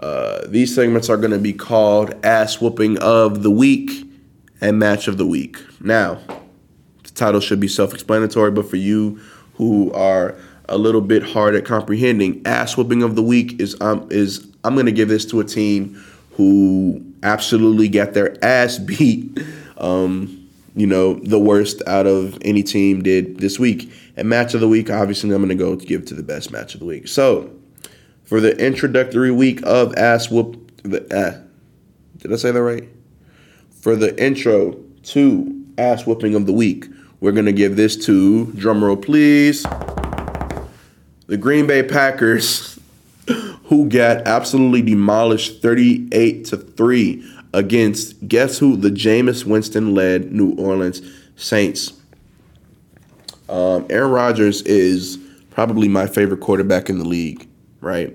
Uh, 0.00 0.46
these 0.46 0.74
segments 0.74 1.08
are 1.08 1.16
gonna 1.16 1.38
be 1.38 1.52
called 1.52 2.14
ass 2.24 2.60
whooping 2.60 2.98
of 2.98 3.42
the 3.42 3.50
week 3.50 3.90
and 4.60 4.78
match 4.78 5.06
of 5.06 5.18
the 5.18 5.26
week. 5.26 5.58
Now 5.80 6.18
the 7.04 7.10
title 7.14 7.40
should 7.40 7.60
be 7.60 7.68
self-explanatory 7.68 8.50
but 8.50 8.68
for 8.68 8.76
you 8.76 9.20
who 9.54 9.92
are 9.92 10.36
a 10.68 10.78
little 10.78 11.00
bit 11.00 11.22
hard 11.22 11.54
at 11.54 11.64
comprehending 11.64 12.42
ass 12.46 12.76
whooping 12.76 13.02
of 13.02 13.14
the 13.14 13.22
week 13.22 13.60
is 13.60 13.78
um, 13.80 14.06
is 14.10 14.46
i'm 14.64 14.74
gonna 14.74 14.92
give 14.92 15.08
this 15.08 15.24
to 15.26 15.40
a 15.40 15.44
team 15.44 16.02
who 16.32 17.02
absolutely 17.22 17.88
got 17.88 18.14
their 18.14 18.42
ass 18.44 18.78
beat 18.90 19.38
um, 19.78 20.47
you 20.78 20.86
know, 20.86 21.14
the 21.14 21.40
worst 21.40 21.82
out 21.88 22.06
of 22.06 22.38
any 22.42 22.62
team 22.62 23.02
did 23.02 23.38
this 23.40 23.58
week. 23.58 23.92
And 24.16 24.28
match 24.28 24.54
of 24.54 24.60
the 24.60 24.68
week, 24.68 24.90
obviously, 24.90 25.30
I'm 25.32 25.38
going 25.38 25.48
to 25.48 25.54
go 25.56 25.74
to 25.74 25.84
give 25.84 26.04
to 26.06 26.14
the 26.14 26.22
best 26.22 26.52
match 26.52 26.74
of 26.74 26.80
the 26.80 26.86
week. 26.86 27.08
So, 27.08 27.50
for 28.22 28.40
the 28.40 28.56
introductory 28.64 29.32
week 29.32 29.60
of 29.64 29.94
ass 29.96 30.30
whoop. 30.30 30.70
The, 30.84 31.02
uh, 31.12 31.40
did 32.18 32.32
I 32.32 32.36
say 32.36 32.52
that 32.52 32.62
right? 32.62 32.88
For 33.80 33.96
the 33.96 34.16
intro 34.22 34.74
to 35.04 35.66
ass 35.78 36.06
whooping 36.06 36.36
of 36.36 36.46
the 36.46 36.52
week, 36.52 36.86
we're 37.20 37.32
gonna 37.32 37.52
give 37.52 37.76
this 37.76 37.96
to 38.06 38.46
drumroll, 38.54 39.02
please. 39.02 39.64
The 41.26 41.36
Green 41.36 41.66
Bay 41.66 41.82
Packers, 41.82 42.78
who 43.64 43.88
got 43.88 44.28
absolutely 44.28 44.82
demolished, 44.82 45.60
thirty-eight 45.60 46.44
to 46.46 46.56
three 46.56 47.24
against 47.52 48.28
guess 48.28 48.58
who? 48.58 48.76
The 48.76 48.90
Jameis 48.90 49.44
Winston-led 49.44 50.32
New 50.32 50.54
Orleans 50.54 51.02
Saints. 51.36 51.92
Um, 53.48 53.86
Aaron 53.88 54.10
Rodgers 54.10 54.62
is 54.62 55.18
probably 55.50 55.88
my 55.88 56.06
favorite 56.06 56.40
quarterback 56.40 56.88
in 56.88 56.98
the 56.98 57.04
league, 57.04 57.48
right? 57.80 58.14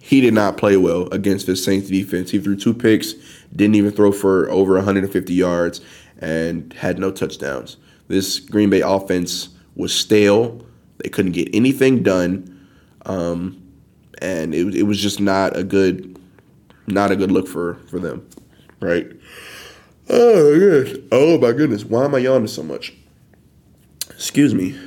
He 0.00 0.20
did 0.20 0.32
not 0.32 0.56
play 0.56 0.76
well 0.76 1.08
against 1.12 1.46
the 1.46 1.54
Saints 1.54 1.88
defense. 1.88 2.30
He 2.30 2.38
threw 2.38 2.56
two 2.56 2.72
picks, 2.72 3.12
didn't 3.54 3.74
even 3.74 3.92
throw 3.92 4.10
for 4.10 4.50
over 4.50 4.74
150 4.74 5.34
yards, 5.34 5.80
and 6.18 6.72
had 6.72 6.98
no 6.98 7.10
touchdowns. 7.10 7.76
This 8.08 8.40
Green 8.40 8.70
Bay 8.70 8.80
offense 8.80 9.50
was 9.76 9.94
stale. 9.94 10.64
They 10.98 11.10
couldn't 11.10 11.32
get 11.32 11.54
anything 11.54 12.02
done, 12.02 12.68
um, 13.04 13.62
and 14.20 14.54
it, 14.54 14.74
it 14.74 14.82
was 14.84 15.00
just 15.00 15.20
not 15.20 15.56
a 15.56 15.62
good, 15.62 16.17
not 16.90 17.10
a 17.10 17.16
good 17.16 17.30
look 17.30 17.48
for 17.48 17.74
for 17.90 17.98
them, 17.98 18.28
right? 18.80 19.06
Oh 20.08 20.58
goodness! 20.58 20.98
Oh 21.12 21.38
my 21.38 21.52
goodness! 21.52 21.84
Why 21.84 22.04
am 22.04 22.14
I 22.14 22.18
yawning 22.18 22.48
so 22.48 22.62
much? 22.62 22.94
Excuse 24.10 24.54
me. 24.54 24.78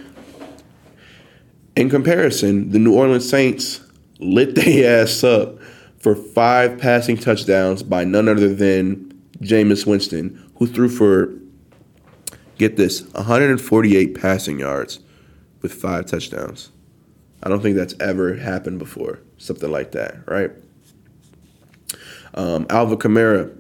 In 1.76 1.90
comparison, 1.90 2.72
the 2.72 2.80
New 2.80 2.94
Orleans 2.94 3.30
Saints 3.30 3.80
lit 4.20 4.56
their 4.56 5.02
ass 5.04 5.24
up 5.24 5.60
for 6.00 6.16
five 6.16 6.78
passing 6.78 7.18
touchdowns 7.18 7.84
by 7.84 8.04
none 8.04 8.28
other 8.28 8.54
than 8.54 9.12
Jameis 9.40 9.86
Winston, 9.86 10.52
who 10.58 10.68
threw 10.68 10.90
for, 10.90 11.34
get 12.58 12.76
this, 12.76 13.04
148 13.14 14.20
passing 14.20 14.60
yards 14.60 15.00
with 15.62 15.74
five 15.74 16.06
touchdowns. 16.08 16.72
I 17.44 17.50
don't 17.50 17.62
think 17.62 17.76
that's 17.76 17.96
ever 18.00 18.36
happened 18.36 18.80
before, 18.80 19.20
something 19.38 19.72
like 19.72 19.92
that, 19.92 20.28
right? 20.28 20.52
Um, 22.34 22.66
Alvin 22.70 22.98
Kamara 22.98 23.56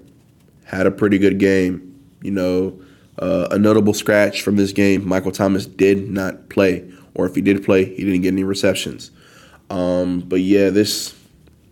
had 0.66 0.86
a 0.86 0.92
pretty 0.92 1.18
good 1.18 1.40
game. 1.40 1.88
You 2.22 2.32
know, 2.32 2.82
uh, 3.20 3.48
a 3.52 3.60
notable 3.60 3.94
scratch 3.94 4.42
from 4.42 4.56
this 4.56 4.72
game, 4.72 5.08
Michael 5.08 5.32
Thomas 5.32 5.66
did 5.66 6.10
not 6.10 6.50
play, 6.50 6.90
or 7.14 7.26
if 7.26 7.36
he 7.36 7.42
did 7.42 7.64
play, 7.64 7.86
he 7.86 8.04
didn't 8.04 8.22
get 8.22 8.34
any 8.34 8.44
receptions. 8.44 9.12
Um, 9.70 10.22
but 10.22 10.42
yeah, 10.42 10.70
this 10.70 11.16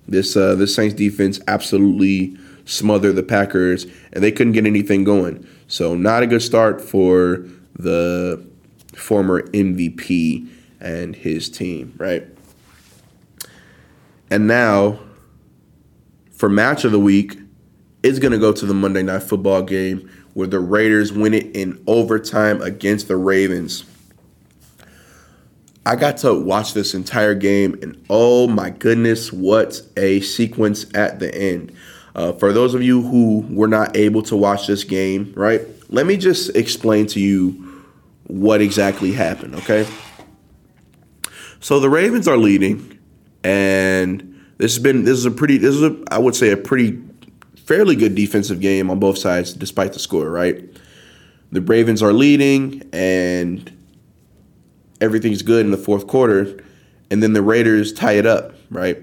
this 0.08 0.36
uh, 0.36 0.56
this 0.56 0.74
Saints 0.74 0.96
defense 0.96 1.40
absolutely 1.48 2.38
smothered 2.66 3.16
the 3.16 3.24
Packers, 3.24 3.86
and 4.14 4.24
they 4.24 4.32
couldn't 4.32 4.54
get 4.54 4.66
anything 4.66 5.04
going. 5.04 5.46
So 5.68 5.96
not 5.96 6.24
a 6.24 6.28
good 6.28 6.42
start 6.42 6.82
for 6.82 7.46
the 7.76 8.46
former 8.96 9.42
MVP 9.42 10.48
and 10.80 11.16
his 11.16 11.50
team, 11.50 11.94
right? 11.98 12.28
And 14.30 14.48
now, 14.48 15.00
for 16.40 16.48
match 16.48 16.86
of 16.86 16.94
the 16.94 17.00
week, 17.00 17.38
it's 18.02 18.18
going 18.18 18.32
to 18.32 18.38
go 18.38 18.54
to 18.54 18.66
the 18.66 18.74
Monday 18.74 19.04
Night 19.04 19.24
Football 19.24 19.62
game 19.62 20.10
where 20.34 20.48
the 20.48 20.62
Raiders 20.62 21.12
win 21.12 21.34
it 21.34 21.54
in 21.54 21.84
overtime 21.86 22.62
against 22.62 23.10
the 23.10 23.18
Ravens. 23.18 23.84
I 25.86 25.98
got 25.98 26.16
to 26.20 26.34
watch 26.34 26.74
this 26.74 26.94
entire 26.94 27.36
game, 27.36 27.78
and 27.82 28.02
oh 28.10 28.48
my 28.48 28.70
goodness, 28.70 29.34
what 29.34 29.82
a 29.98 30.22
sequence 30.22 30.86
at 30.96 31.20
the 31.20 31.34
end. 31.36 31.74
Uh, 32.16 32.32
for 32.32 32.54
those 32.54 32.74
of 32.74 32.82
you 32.82 33.02
who 33.02 33.46
were 33.50 33.68
not 33.68 33.98
able 33.98 34.24
to 34.24 34.38
watch 34.38 34.66
this 34.66 34.86
game, 34.86 35.34
right, 35.36 35.62
let 35.90 36.06
me 36.06 36.16
just 36.16 36.56
explain 36.56 37.06
to 37.08 37.20
you 37.20 37.84
what 38.28 38.62
exactly 38.62 39.12
happened, 39.12 39.56
okay? 39.56 39.86
So 41.60 41.82
the 41.82 41.90
Ravens 41.90 42.30
are 42.30 42.38
leading, 42.38 42.98
and 43.44 44.39
this 44.60 44.76
has 44.76 44.84
been 44.84 45.06
this 45.06 45.18
is 45.18 45.26
a 45.26 45.32
pretty 45.32 45.58
this 45.58 45.74
is 45.74 45.82
a 45.82 45.98
I 46.12 46.20
would 46.20 46.36
say 46.36 46.52
a 46.52 46.58
pretty 46.58 47.02
fairly 47.66 47.96
good 47.96 48.14
defensive 48.14 48.60
game 48.60 48.92
on 48.92 49.00
both 49.00 49.18
sides, 49.18 49.54
despite 49.54 49.94
the 49.94 50.00
score, 50.00 50.30
right? 50.30 50.64
The 51.52 51.62
Ravens 51.62 52.04
are 52.04 52.14
leading, 52.14 52.84
and 52.92 53.72
everything's 55.02 55.42
good 55.42 55.66
in 55.66 55.72
the 55.72 55.78
fourth 55.78 56.08
quarter, 56.08 56.62
and 57.10 57.24
then 57.24 57.34
the 57.34 57.42
Raiders 57.42 57.94
tie 57.94 58.14
it 58.14 58.26
up, 58.26 58.54
right? 58.70 59.00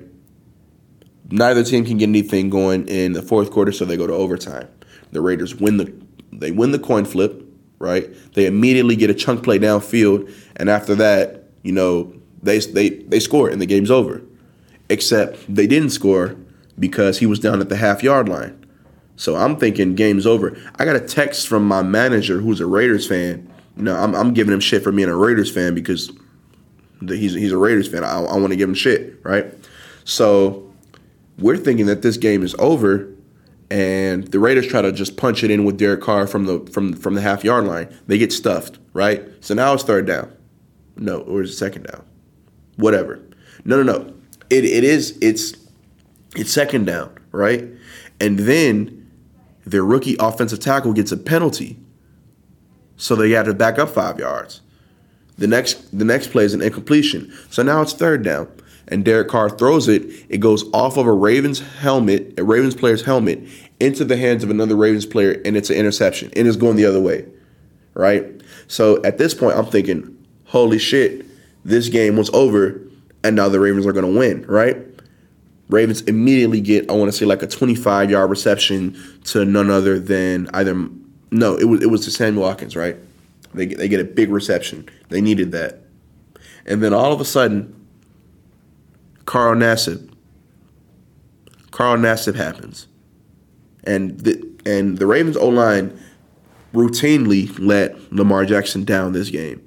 Neither 1.30 1.64
team 1.64 1.84
can 1.84 1.96
get 1.96 2.08
anything 2.08 2.50
going 2.50 2.86
in 2.86 3.14
the 3.14 3.22
fourth 3.22 3.50
quarter, 3.50 3.72
so 3.72 3.84
they 3.84 3.96
go 3.96 4.06
to 4.06 4.12
overtime. 4.12 4.68
The 5.12 5.22
Raiders 5.22 5.54
win 5.54 5.78
the 5.78 5.92
they 6.32 6.50
win 6.50 6.70
the 6.72 6.78
coin 6.78 7.06
flip, 7.06 7.42
right? 7.78 8.14
They 8.34 8.44
immediately 8.44 8.94
get 8.94 9.08
a 9.08 9.14
chunk 9.14 9.42
play 9.42 9.58
downfield, 9.58 10.30
and 10.56 10.68
after 10.68 10.94
that, 10.96 11.44
you 11.62 11.72
know, 11.72 12.12
they 12.42 12.58
they 12.58 12.90
they 12.90 13.20
score 13.20 13.48
and 13.48 13.58
the 13.58 13.66
game's 13.66 13.90
over. 13.90 14.20
Except 14.88 15.52
they 15.52 15.66
didn't 15.66 15.90
score 15.90 16.36
because 16.78 17.18
he 17.18 17.26
was 17.26 17.38
down 17.38 17.60
at 17.60 17.68
the 17.68 17.76
half 17.76 18.02
yard 18.02 18.28
line. 18.28 18.64
So 19.16 19.36
I'm 19.36 19.56
thinking 19.56 19.94
game's 19.94 20.26
over. 20.26 20.56
I 20.78 20.84
got 20.84 20.96
a 20.96 21.00
text 21.00 21.48
from 21.48 21.66
my 21.66 21.82
manager 21.82 22.40
who's 22.40 22.60
a 22.60 22.66
Raiders 22.66 23.06
fan 23.06 23.50
know, 23.76 23.96
I'm, 23.96 24.14
I'm 24.14 24.34
giving 24.34 24.52
him 24.52 24.60
shit 24.60 24.82
for 24.82 24.92
being 24.92 25.08
a 25.08 25.16
Raiders 25.16 25.50
fan 25.50 25.74
because 25.74 26.10
he's 27.00 27.34
he's 27.34 27.52
a 27.52 27.58
Raiders 27.58 27.88
fan. 27.88 28.04
I, 28.04 28.18
I 28.18 28.36
want 28.38 28.50
to 28.50 28.56
give 28.56 28.68
him 28.68 28.74
shit, 28.74 29.20
right? 29.22 29.52
So 30.04 30.72
we're 31.38 31.56
thinking 31.56 31.86
that 31.86 32.02
this 32.02 32.16
game 32.16 32.42
is 32.42 32.54
over, 32.58 33.08
and 33.70 34.26
the 34.28 34.38
Raiders 34.38 34.66
try 34.66 34.82
to 34.82 34.92
just 34.92 35.16
punch 35.16 35.44
it 35.44 35.50
in 35.50 35.64
with 35.64 35.76
Derek 35.76 36.00
Carr 36.00 36.26
from 36.26 36.46
the 36.46 36.60
from 36.72 36.94
from 36.94 37.14
the 37.14 37.20
half 37.20 37.44
yard 37.44 37.64
line. 37.64 37.94
They 38.06 38.18
get 38.18 38.32
stuffed, 38.32 38.78
right? 38.92 39.22
So 39.40 39.54
now 39.54 39.74
it's 39.74 39.82
third 39.82 40.06
down. 40.06 40.32
No, 40.96 41.18
or 41.20 41.42
is 41.42 41.50
it 41.50 41.56
second 41.56 41.86
down? 41.86 42.04
Whatever. 42.76 43.20
No, 43.64 43.82
no, 43.82 43.92
no. 43.92 44.14
It 44.50 44.64
it 44.64 44.84
is 44.84 45.18
it's 45.20 45.54
it's 46.34 46.52
second 46.52 46.86
down, 46.86 47.16
right? 47.32 47.64
And 48.20 48.38
then 48.40 49.10
their 49.64 49.84
rookie 49.84 50.16
offensive 50.18 50.60
tackle 50.60 50.92
gets 50.92 51.12
a 51.12 51.16
penalty 51.16 51.78
so 52.96 53.14
they 53.14 53.30
had 53.30 53.46
to 53.46 53.54
back 53.54 53.78
up 53.78 53.90
five 53.90 54.18
yards. 54.18 54.62
The 55.38 55.46
next 55.46 55.96
the 55.96 56.04
next 56.04 56.28
play 56.28 56.44
is 56.44 56.54
an 56.54 56.62
incompletion. 56.62 57.32
So 57.50 57.62
now 57.62 57.82
it's 57.82 57.92
third 57.92 58.22
down. 58.22 58.50
And 58.88 59.04
Derek 59.04 59.28
Carr 59.28 59.50
throws 59.50 59.88
it. 59.88 60.04
It 60.28 60.38
goes 60.38 60.64
off 60.72 60.96
of 60.96 61.06
a 61.06 61.12
Ravens 61.12 61.58
helmet, 61.58 62.38
a 62.38 62.44
Ravens 62.44 62.76
player's 62.76 63.04
helmet, 63.04 63.40
into 63.80 64.04
the 64.04 64.16
hands 64.16 64.44
of 64.44 64.50
another 64.50 64.76
Ravens 64.76 65.04
player, 65.04 65.42
and 65.44 65.56
it's 65.56 65.70
an 65.70 65.76
interception. 65.76 66.30
And 66.36 66.46
it's 66.46 66.56
going 66.56 66.76
the 66.76 66.84
other 66.84 67.00
way. 67.00 67.26
Right? 67.94 68.24
So 68.68 69.02
at 69.02 69.18
this 69.18 69.34
point, 69.34 69.56
I'm 69.56 69.66
thinking, 69.66 70.16
holy 70.44 70.78
shit, 70.78 71.26
this 71.64 71.88
game 71.88 72.16
was 72.16 72.30
over, 72.30 72.80
and 73.26 73.36
now 73.36 73.48
the 73.48 73.60
Ravens 73.60 73.86
are 73.86 73.92
gonna 73.92 74.08
win, 74.08 74.44
right? 74.46 74.76
Ravens 75.68 76.02
immediately 76.02 76.60
get, 76.60 76.88
I 76.88 76.92
want 76.94 77.10
to 77.10 77.16
say, 77.16 77.26
like 77.26 77.42
a 77.42 77.46
25 77.46 78.10
yard 78.10 78.30
reception 78.30 78.96
to 79.24 79.44
none 79.44 79.70
other 79.70 79.98
than 79.98 80.48
either 80.54 80.88
no, 81.30 81.56
it 81.56 81.64
was 81.64 81.82
it 81.82 81.86
was 81.86 82.04
to 82.04 82.10
Sammy 82.10 82.38
Watkins, 82.38 82.76
right? 82.76 82.96
They 83.54 83.66
they 83.66 83.88
get 83.88 84.00
a 84.00 84.04
big 84.04 84.30
reception. 84.30 84.88
They 85.08 85.20
needed 85.20 85.52
that, 85.52 85.80
and 86.66 86.82
then 86.82 86.92
all 86.92 87.12
of 87.12 87.20
a 87.20 87.24
sudden, 87.24 87.74
Carl 89.24 89.56
Nassib. 89.56 90.12
Carl 91.70 91.98
Nassib 91.98 92.36
happens, 92.36 92.86
and 93.84 94.18
the 94.20 94.42
and 94.64 94.98
the 94.98 95.06
Ravens 95.06 95.36
O 95.36 95.48
line 95.48 95.98
routinely 96.72 97.54
let 97.58 98.12
Lamar 98.12 98.44
Jackson 98.44 98.84
down 98.84 99.12
this 99.12 99.30
game, 99.30 99.64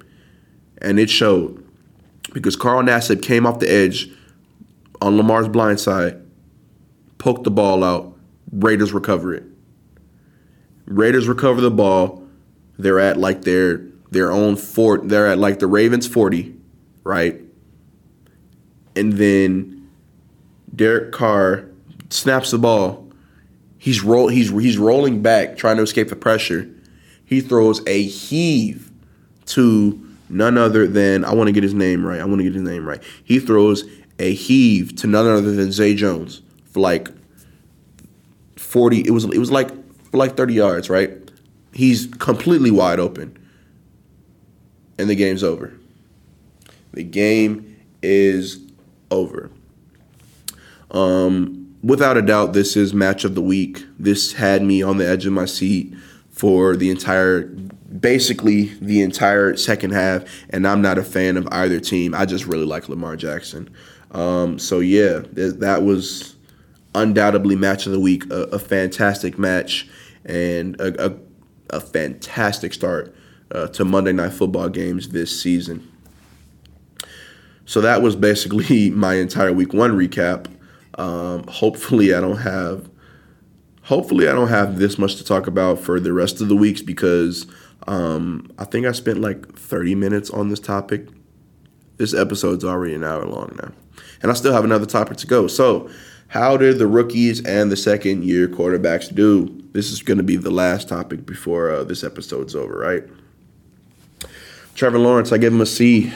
and 0.78 0.98
it 0.98 1.10
showed 1.10 1.59
because 2.32 2.56
Carl 2.56 2.82
Nassib 2.82 3.22
came 3.22 3.46
off 3.46 3.58
the 3.58 3.70
edge 3.70 4.10
on 5.00 5.16
Lamar's 5.16 5.48
blind 5.48 5.80
side, 5.80 6.20
poked 7.18 7.44
the 7.44 7.50
ball 7.50 7.82
out. 7.82 8.16
Raiders 8.52 8.92
recover 8.92 9.34
it. 9.34 9.44
Raiders 10.86 11.28
recover 11.28 11.60
the 11.60 11.70
ball. 11.70 12.22
They're 12.78 12.98
at 12.98 13.16
like 13.16 13.42
their 13.42 13.78
their 14.10 14.32
own 14.32 14.56
fort. 14.56 15.08
They're 15.08 15.28
at 15.28 15.38
like 15.38 15.60
the 15.60 15.66
Ravens 15.66 16.06
40, 16.06 16.54
right? 17.04 17.40
And 18.96 19.12
then 19.12 19.88
Derek 20.74 21.12
Carr 21.12 21.66
snaps 22.10 22.50
the 22.50 22.58
ball. 22.58 23.08
He's 23.78 24.02
roll 24.02 24.28
he's 24.28 24.50
he's 24.50 24.78
rolling 24.78 25.22
back 25.22 25.56
trying 25.56 25.76
to 25.76 25.82
escape 25.82 26.08
the 26.08 26.16
pressure. 26.16 26.68
He 27.24 27.40
throws 27.40 27.86
a 27.86 28.02
heave 28.02 28.90
to 29.46 30.09
none 30.30 30.56
other 30.58 30.86
than 30.86 31.24
I 31.24 31.34
want 31.34 31.48
to 31.48 31.52
get 31.52 31.62
his 31.62 31.74
name 31.74 32.06
right. 32.06 32.20
I 32.20 32.24
want 32.24 32.38
to 32.38 32.44
get 32.44 32.54
his 32.54 32.62
name 32.62 32.86
right. 32.86 33.02
He 33.24 33.40
throws 33.40 33.84
a 34.18 34.34
heave 34.34 34.96
to 34.96 35.06
none 35.06 35.26
other 35.26 35.52
than 35.52 35.72
Zay 35.72 35.94
Jones 35.94 36.42
for 36.66 36.80
like 36.80 37.08
40 38.56 39.00
it 39.00 39.10
was 39.10 39.24
it 39.24 39.38
was 39.38 39.50
like 39.50 39.70
like 40.12 40.36
30 40.36 40.54
yards, 40.54 40.90
right? 40.90 41.10
He's 41.72 42.06
completely 42.06 42.70
wide 42.70 42.98
open. 42.98 43.36
And 44.98 45.08
the 45.08 45.14
game's 45.14 45.42
over. 45.42 45.72
The 46.92 47.04
game 47.04 47.80
is 48.02 48.60
over. 49.10 49.50
Um, 50.90 51.76
without 51.82 52.16
a 52.16 52.22
doubt, 52.22 52.52
this 52.52 52.76
is 52.76 52.92
match 52.92 53.24
of 53.24 53.34
the 53.34 53.42
week. 53.42 53.84
This 53.98 54.32
had 54.34 54.62
me 54.62 54.82
on 54.82 54.98
the 54.98 55.08
edge 55.08 55.26
of 55.26 55.32
my 55.32 55.44
seat 55.44 55.94
for 56.30 56.76
the 56.76 56.90
entire, 56.90 57.50
basically 57.98 58.66
the 58.80 59.02
entire 59.02 59.56
second 59.56 59.92
half. 59.92 60.24
And 60.50 60.66
I'm 60.66 60.82
not 60.82 60.98
a 60.98 61.02
fan 61.02 61.36
of 61.36 61.48
either 61.50 61.80
team. 61.80 62.14
I 62.14 62.24
just 62.24 62.46
really 62.46 62.66
like 62.66 62.88
Lamar 62.88 63.16
Jackson. 63.16 63.70
Um, 64.12 64.58
so 64.58 64.80
yeah, 64.80 65.22
that 65.32 65.82
was 65.82 66.36
undoubtedly 66.94 67.56
match 67.56 67.86
of 67.86 67.92
the 67.92 68.00
week. 68.00 68.30
A, 68.30 68.42
a 68.44 68.58
fantastic 68.58 69.38
match 69.38 69.88
and 70.24 70.80
a, 70.80 71.10
a, 71.10 71.16
a 71.70 71.80
fantastic 71.80 72.72
start 72.72 73.14
uh, 73.52 73.68
to 73.68 73.84
Monday 73.84 74.12
Night 74.12 74.32
Football 74.32 74.68
games 74.68 75.10
this 75.10 75.40
season. 75.40 75.86
So 77.64 77.80
that 77.80 78.02
was 78.02 78.16
basically 78.16 78.90
my 78.90 79.14
entire 79.14 79.52
week 79.52 79.72
one 79.72 79.92
recap. 79.92 80.46
Um, 80.98 81.44
hopefully, 81.46 82.14
I 82.14 82.20
don't 82.20 82.38
have. 82.38 82.90
Hopefully, 83.84 84.28
I 84.28 84.32
don't 84.32 84.48
have 84.48 84.78
this 84.78 84.98
much 84.98 85.16
to 85.16 85.24
talk 85.24 85.46
about 85.46 85.80
for 85.80 85.98
the 85.98 86.12
rest 86.12 86.40
of 86.40 86.48
the 86.48 86.54
weeks 86.54 86.82
because 86.82 87.46
um, 87.86 88.50
I 88.58 88.64
think 88.64 88.86
I 88.86 88.92
spent 88.92 89.20
like 89.20 89.54
30 89.54 89.94
minutes 89.94 90.30
on 90.30 90.48
this 90.48 90.60
topic. 90.60 91.08
This 91.96 92.14
episode's 92.14 92.64
already 92.64 92.94
an 92.94 93.04
hour 93.04 93.26
long 93.26 93.58
now, 93.62 93.72
and 94.22 94.30
I 94.30 94.34
still 94.34 94.52
have 94.52 94.64
another 94.64 94.86
topic 94.86 95.18
to 95.18 95.26
go. 95.26 95.46
So, 95.46 95.90
how 96.28 96.56
did 96.56 96.78
the 96.78 96.86
rookies 96.86 97.44
and 97.44 97.70
the 97.70 97.76
second 97.76 98.24
year 98.24 98.48
quarterbacks 98.48 99.14
do? 99.14 99.62
This 99.72 99.90
is 99.90 100.02
going 100.02 100.18
to 100.18 100.24
be 100.24 100.36
the 100.36 100.50
last 100.50 100.88
topic 100.88 101.26
before 101.26 101.70
uh, 101.70 101.84
this 101.84 102.02
episode's 102.04 102.54
over, 102.54 102.78
right? 102.78 103.04
Trevor 104.74 104.98
Lawrence, 104.98 105.32
I 105.32 105.38
give 105.38 105.52
him 105.52 105.60
a 105.60 105.66
C. 105.66 106.12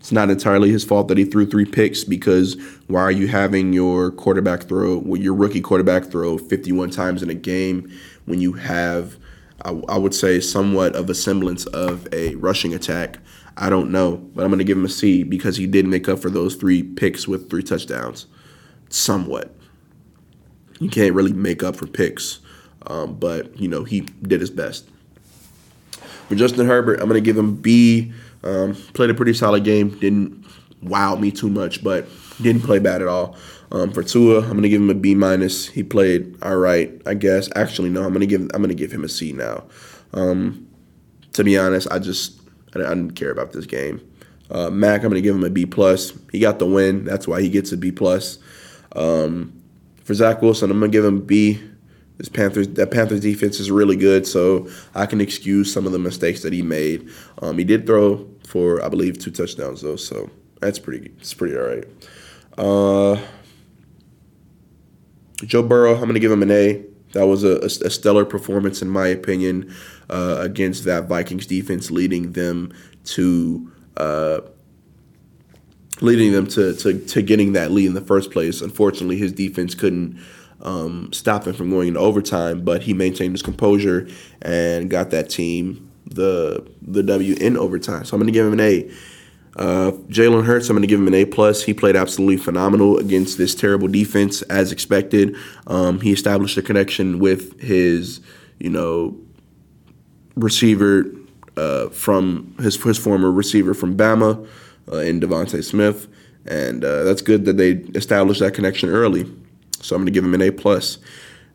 It's 0.00 0.10
not 0.10 0.30
entirely 0.30 0.72
his 0.72 0.84
fault 0.84 1.06
that 1.08 1.16
he 1.16 1.24
threw 1.24 1.46
three 1.46 1.64
picks 1.64 2.02
because 2.02 2.56
why 2.88 3.02
are 3.02 3.12
you 3.12 3.28
having 3.28 3.72
your 3.72 4.10
quarterback 4.10 4.64
throw, 4.64 5.00
your 5.14 5.32
rookie 5.32 5.60
quarterback 5.60 6.06
throw 6.06 6.38
51 6.38 6.90
times 6.90 7.22
in 7.22 7.30
a 7.30 7.34
game 7.34 7.88
when 8.24 8.40
you 8.40 8.54
have, 8.54 9.16
I, 9.64 9.70
I 9.88 9.98
would 9.98 10.14
say, 10.14 10.40
somewhat 10.40 10.94
of 10.96 11.08
a 11.08 11.14
semblance 11.14 11.66
of 11.66 12.06
a 12.12 12.34
rushing 12.36 12.74
attack? 12.74 13.18
I 13.56 13.68
don't 13.70 13.90
know, 13.90 14.16
but 14.16 14.44
I'm 14.44 14.50
going 14.50 14.58
to 14.58 14.64
give 14.64 14.78
him 14.78 14.84
a 14.84 14.88
C 14.88 15.22
because 15.22 15.56
he 15.56 15.66
did 15.66 15.86
make 15.86 16.08
up 16.08 16.18
for 16.18 16.30
those 16.30 16.54
three 16.54 16.82
picks 16.82 17.28
with 17.28 17.50
three 17.50 17.62
touchdowns. 17.62 18.26
Somewhat. 18.88 19.54
You 20.80 20.88
can't 20.88 21.14
really 21.14 21.32
make 21.32 21.62
up 21.62 21.76
for 21.76 21.86
picks, 21.86 22.40
um, 22.86 23.14
but, 23.14 23.58
you 23.60 23.68
know, 23.68 23.84
he 23.84 24.00
did 24.00 24.40
his 24.40 24.50
best. 24.50 24.88
For 26.28 26.34
Justin 26.34 26.66
Herbert, 26.66 27.00
I'm 27.00 27.08
going 27.08 27.22
to 27.22 27.24
give 27.24 27.36
him 27.36 27.56
B 27.56 28.12
um, 28.42 28.74
played 28.94 29.10
a 29.10 29.14
pretty 29.14 29.34
solid 29.34 29.64
game. 29.64 29.90
Didn't 29.98 30.44
wow 30.82 31.14
me 31.14 31.30
too 31.30 31.48
much, 31.48 31.84
but 31.84 32.08
didn't 32.40 32.62
play 32.62 32.78
bad 32.78 33.02
at 33.02 33.08
all. 33.08 33.36
Um, 33.72 33.90
for 33.90 34.02
Tua, 34.02 34.42
I'm 34.42 34.50
gonna 34.50 34.68
give 34.68 34.82
him 34.82 34.90
a 34.90 34.94
B 34.94 35.14
minus. 35.14 35.66
He 35.66 35.82
played 35.82 36.36
all 36.42 36.58
right, 36.58 36.92
I 37.06 37.14
guess. 37.14 37.48
Actually, 37.56 37.88
no, 37.88 38.04
I'm 38.04 38.12
gonna 38.12 38.26
give 38.26 38.42
I'm 38.52 38.60
gonna 38.60 38.74
give 38.74 38.92
him 38.92 39.02
a 39.02 39.08
C 39.08 39.32
now. 39.32 39.64
Um, 40.12 40.68
to 41.32 41.42
be 41.42 41.56
honest, 41.56 41.88
I 41.90 41.98
just 41.98 42.38
I, 42.74 42.78
didn't 42.78 43.12
care 43.12 43.30
about 43.30 43.52
this 43.52 43.64
game. 43.64 44.06
Uh, 44.50 44.68
Mac, 44.68 45.02
I'm 45.02 45.08
gonna 45.08 45.22
give 45.22 45.34
him 45.34 45.44
a 45.44 45.50
B 45.50 45.64
plus. 45.64 46.12
He 46.30 46.38
got 46.38 46.58
the 46.58 46.66
win, 46.66 47.04
that's 47.04 47.26
why 47.26 47.40
he 47.40 47.48
gets 47.48 47.72
a 47.72 47.78
B 47.78 47.90
plus. 47.90 48.38
Um, 48.94 49.58
for 50.04 50.12
Zach 50.12 50.42
Wilson, 50.42 50.70
I'm 50.70 50.78
gonna 50.78 50.92
give 50.92 51.04
him 51.04 51.22
B. 51.22 51.58
This 52.18 52.28
Panthers 52.28 52.68
that 52.68 52.90
Panthers 52.90 53.20
defense 53.20 53.58
is 53.58 53.70
really 53.70 53.96
good, 53.96 54.26
so 54.26 54.68
I 54.94 55.06
can 55.06 55.22
excuse 55.22 55.72
some 55.72 55.86
of 55.86 55.92
the 55.92 55.98
mistakes 55.98 56.42
that 56.42 56.52
he 56.52 56.60
made. 56.60 57.08
Um, 57.40 57.56
he 57.56 57.64
did 57.64 57.86
throw 57.86 58.28
for 58.46 58.84
I 58.84 58.90
believe 58.90 59.18
two 59.18 59.30
touchdowns 59.30 59.80
though, 59.80 59.96
so 59.96 60.28
that's 60.60 60.78
pretty. 60.78 61.10
It's 61.18 61.32
pretty 61.32 61.56
all 61.56 61.64
right. 61.64 61.84
Uh, 62.58 63.18
Joe 65.46 65.62
Burrow, 65.62 65.94
I'm 65.94 66.06
gonna 66.06 66.18
give 66.18 66.32
him 66.32 66.42
an 66.42 66.50
A. 66.50 66.84
That 67.12 67.26
was 67.26 67.44
a, 67.44 67.56
a 67.58 67.90
stellar 67.90 68.24
performance 68.24 68.80
in 68.80 68.88
my 68.88 69.06
opinion 69.08 69.74
uh, 70.08 70.38
against 70.40 70.84
that 70.84 71.08
Vikings 71.08 71.46
defense, 71.46 71.90
leading 71.90 72.32
them 72.32 72.72
to. 73.04 73.70
Uh, 73.96 74.40
leading 76.00 76.32
them 76.32 76.48
to, 76.48 76.74
to, 76.74 76.98
to 76.98 77.22
getting 77.22 77.52
that 77.52 77.70
lead 77.70 77.86
in 77.86 77.94
the 77.94 78.00
first 78.00 78.32
place. 78.32 78.60
Unfortunately, 78.60 79.16
his 79.16 79.30
defense 79.30 79.72
couldn't 79.72 80.18
um, 80.62 81.12
stop 81.12 81.46
him 81.46 81.54
from 81.54 81.70
going 81.70 81.88
into 81.88 82.00
overtime, 82.00 82.64
but 82.64 82.82
he 82.82 82.92
maintained 82.92 83.34
his 83.34 83.42
composure 83.42 84.08
and 84.40 84.90
got 84.90 85.10
that 85.10 85.28
team 85.30 85.90
the 86.06 86.66
the 86.82 87.02
W 87.02 87.34
in 87.40 87.56
overtime. 87.56 88.04
So 88.04 88.14
I'm 88.14 88.20
going 88.20 88.32
to 88.32 88.32
give 88.32 88.46
him 88.46 88.52
an 88.52 88.60
A. 88.60 88.90
Uh, 89.56 89.92
Jalen 90.08 90.44
Hurts, 90.44 90.68
I'm 90.70 90.76
going 90.76 90.82
to 90.82 90.86
give 90.86 91.00
him 91.00 91.08
an 91.08 91.14
A 91.14 91.24
plus. 91.24 91.62
He 91.62 91.74
played 91.74 91.94
absolutely 91.96 92.38
phenomenal 92.38 92.98
against 92.98 93.38
this 93.38 93.54
terrible 93.54 93.88
defense, 93.88 94.42
as 94.42 94.72
expected. 94.72 95.36
Um, 95.66 96.00
he 96.00 96.12
established 96.12 96.56
a 96.56 96.62
connection 96.62 97.18
with 97.18 97.60
his, 97.60 98.20
you 98.58 98.70
know, 98.70 99.16
receiver 100.36 101.04
uh, 101.56 101.90
from 101.90 102.54
his 102.60 102.82
his 102.82 102.96
former 102.96 103.30
receiver 103.30 103.74
from 103.74 103.96
Bama, 103.96 104.48
uh, 104.90 104.96
in 104.96 105.20
DeVonta 105.20 105.62
Smith, 105.62 106.08
and 106.46 106.82
uh, 106.84 107.04
that's 107.04 107.20
good 107.20 107.44
that 107.44 107.58
they 107.58 107.72
established 107.94 108.40
that 108.40 108.54
connection 108.54 108.88
early. 108.88 109.30
So 109.80 109.94
I'm 109.94 110.02
going 110.02 110.06
to 110.06 110.12
give 110.12 110.24
him 110.24 110.34
an 110.34 110.42
A 110.42 110.50
plus. 110.50 110.98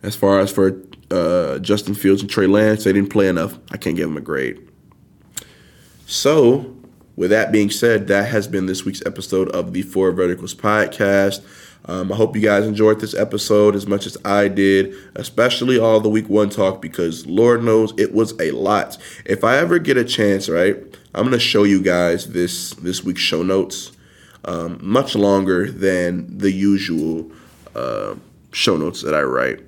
As 0.04 0.16
far 0.16 0.40
as 0.40 0.52
for 0.52 0.80
uh, 1.12 1.60
Justin 1.60 1.94
Fields 1.94 2.22
and 2.22 2.30
Trey 2.30 2.48
Lance. 2.48 2.84
They 2.84 2.94
didn't 2.94 3.10
play 3.10 3.28
enough. 3.28 3.58
I 3.72 3.78
can't 3.78 3.96
give 3.96 4.08
them 4.08 4.18
a 4.18 4.22
grade. 4.22 4.60
So, 6.06 6.77
with 7.18 7.32
that 7.32 7.52
being 7.52 7.70
said, 7.70 8.08
that 8.08 8.30
has 8.30 8.48
been 8.48 8.66
this 8.66 8.86
week's 8.86 9.06
episode 9.06 9.50
of 9.50 9.74
the 9.74 9.82
Four 9.82 10.14
Verticals 10.14 10.56
podcast. 10.56 11.42
Um, 11.84 12.14
I 12.14 12.16
hope 12.16 12.36
you 12.36 12.42
guys 12.42 12.66
enjoyed 12.66 13.02
this 13.02 13.14
episode 13.14 13.76
as 13.76 13.86
much 13.86 14.06
as 14.06 14.16
I 14.24 14.48
did, 14.48 14.94
especially 15.16 15.78
all 15.78 16.00
the 16.00 16.10
week 16.10 16.30
one 16.30 16.50
talk 16.50 16.82
because 16.82 17.26
Lord 17.26 17.62
knows 17.62 17.94
it 17.98 18.14
was 18.14 18.34
a 18.40 18.52
lot. 18.52 18.98
If 19.26 19.44
I 19.44 19.58
ever 19.58 19.80
get 19.80 19.98
a 19.98 20.06
chance, 20.06 20.48
right, 20.48 20.78
I'm 21.14 21.26
gonna 21.26 21.40
show 21.40 21.64
you 21.66 21.82
guys 21.82 22.32
this 22.32 22.74
this 22.76 23.04
week's 23.04 23.22
show 23.22 23.44
notes, 23.44 23.92
um, 24.46 24.80
much 24.82 25.16
longer 25.16 25.70
than 25.70 26.38
the 26.38 26.52
usual 26.52 27.30
uh, 27.76 28.16
show 28.54 28.78
notes 28.78 29.02
that 29.02 29.14
I 29.14 29.22
write 29.22 29.68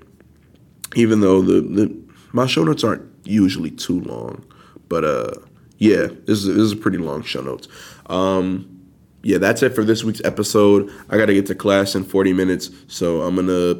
even 0.95 1.21
though 1.21 1.41
the, 1.41 1.61
the 1.61 1.95
my 2.31 2.45
show 2.45 2.63
notes 2.63 2.83
aren't 2.83 3.07
usually 3.23 3.71
too 3.71 4.01
long, 4.01 4.45
but 4.87 5.03
uh, 5.03 5.33
yeah, 5.79 6.07
this 6.25 6.39
is 6.39 6.45
this 6.45 6.57
is 6.57 6.71
a 6.73 6.77
pretty 6.77 6.97
long 6.97 7.23
show 7.23 7.41
notes. 7.41 7.67
Um, 8.07 8.75
yeah, 9.23 9.37
that's 9.37 9.63
it 9.63 9.73
for 9.73 9.83
this 9.83 10.03
week's 10.03 10.21
episode. 10.23 10.91
I 11.09 11.17
got 11.17 11.25
to 11.25 11.33
get 11.33 11.45
to 11.47 11.55
class 11.55 11.95
in 11.95 12.03
40 12.03 12.33
minutes, 12.33 12.69
so 12.87 13.21
I'm 13.21 13.35
gonna 13.35 13.75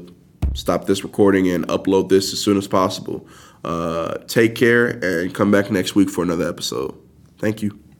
stop 0.53 0.85
this 0.85 1.03
recording 1.03 1.49
and 1.49 1.67
upload 1.67 2.09
this 2.09 2.33
as 2.33 2.39
soon 2.39 2.57
as 2.57 2.67
possible. 2.67 3.27
Uh, 3.63 4.17
take 4.27 4.55
care 4.55 4.87
and 4.87 5.33
come 5.35 5.51
back 5.51 5.69
next 5.69 5.93
week 5.95 6.09
for 6.09 6.23
another 6.23 6.47
episode. 6.47 6.95
Thank 7.37 7.61
you. 7.61 7.88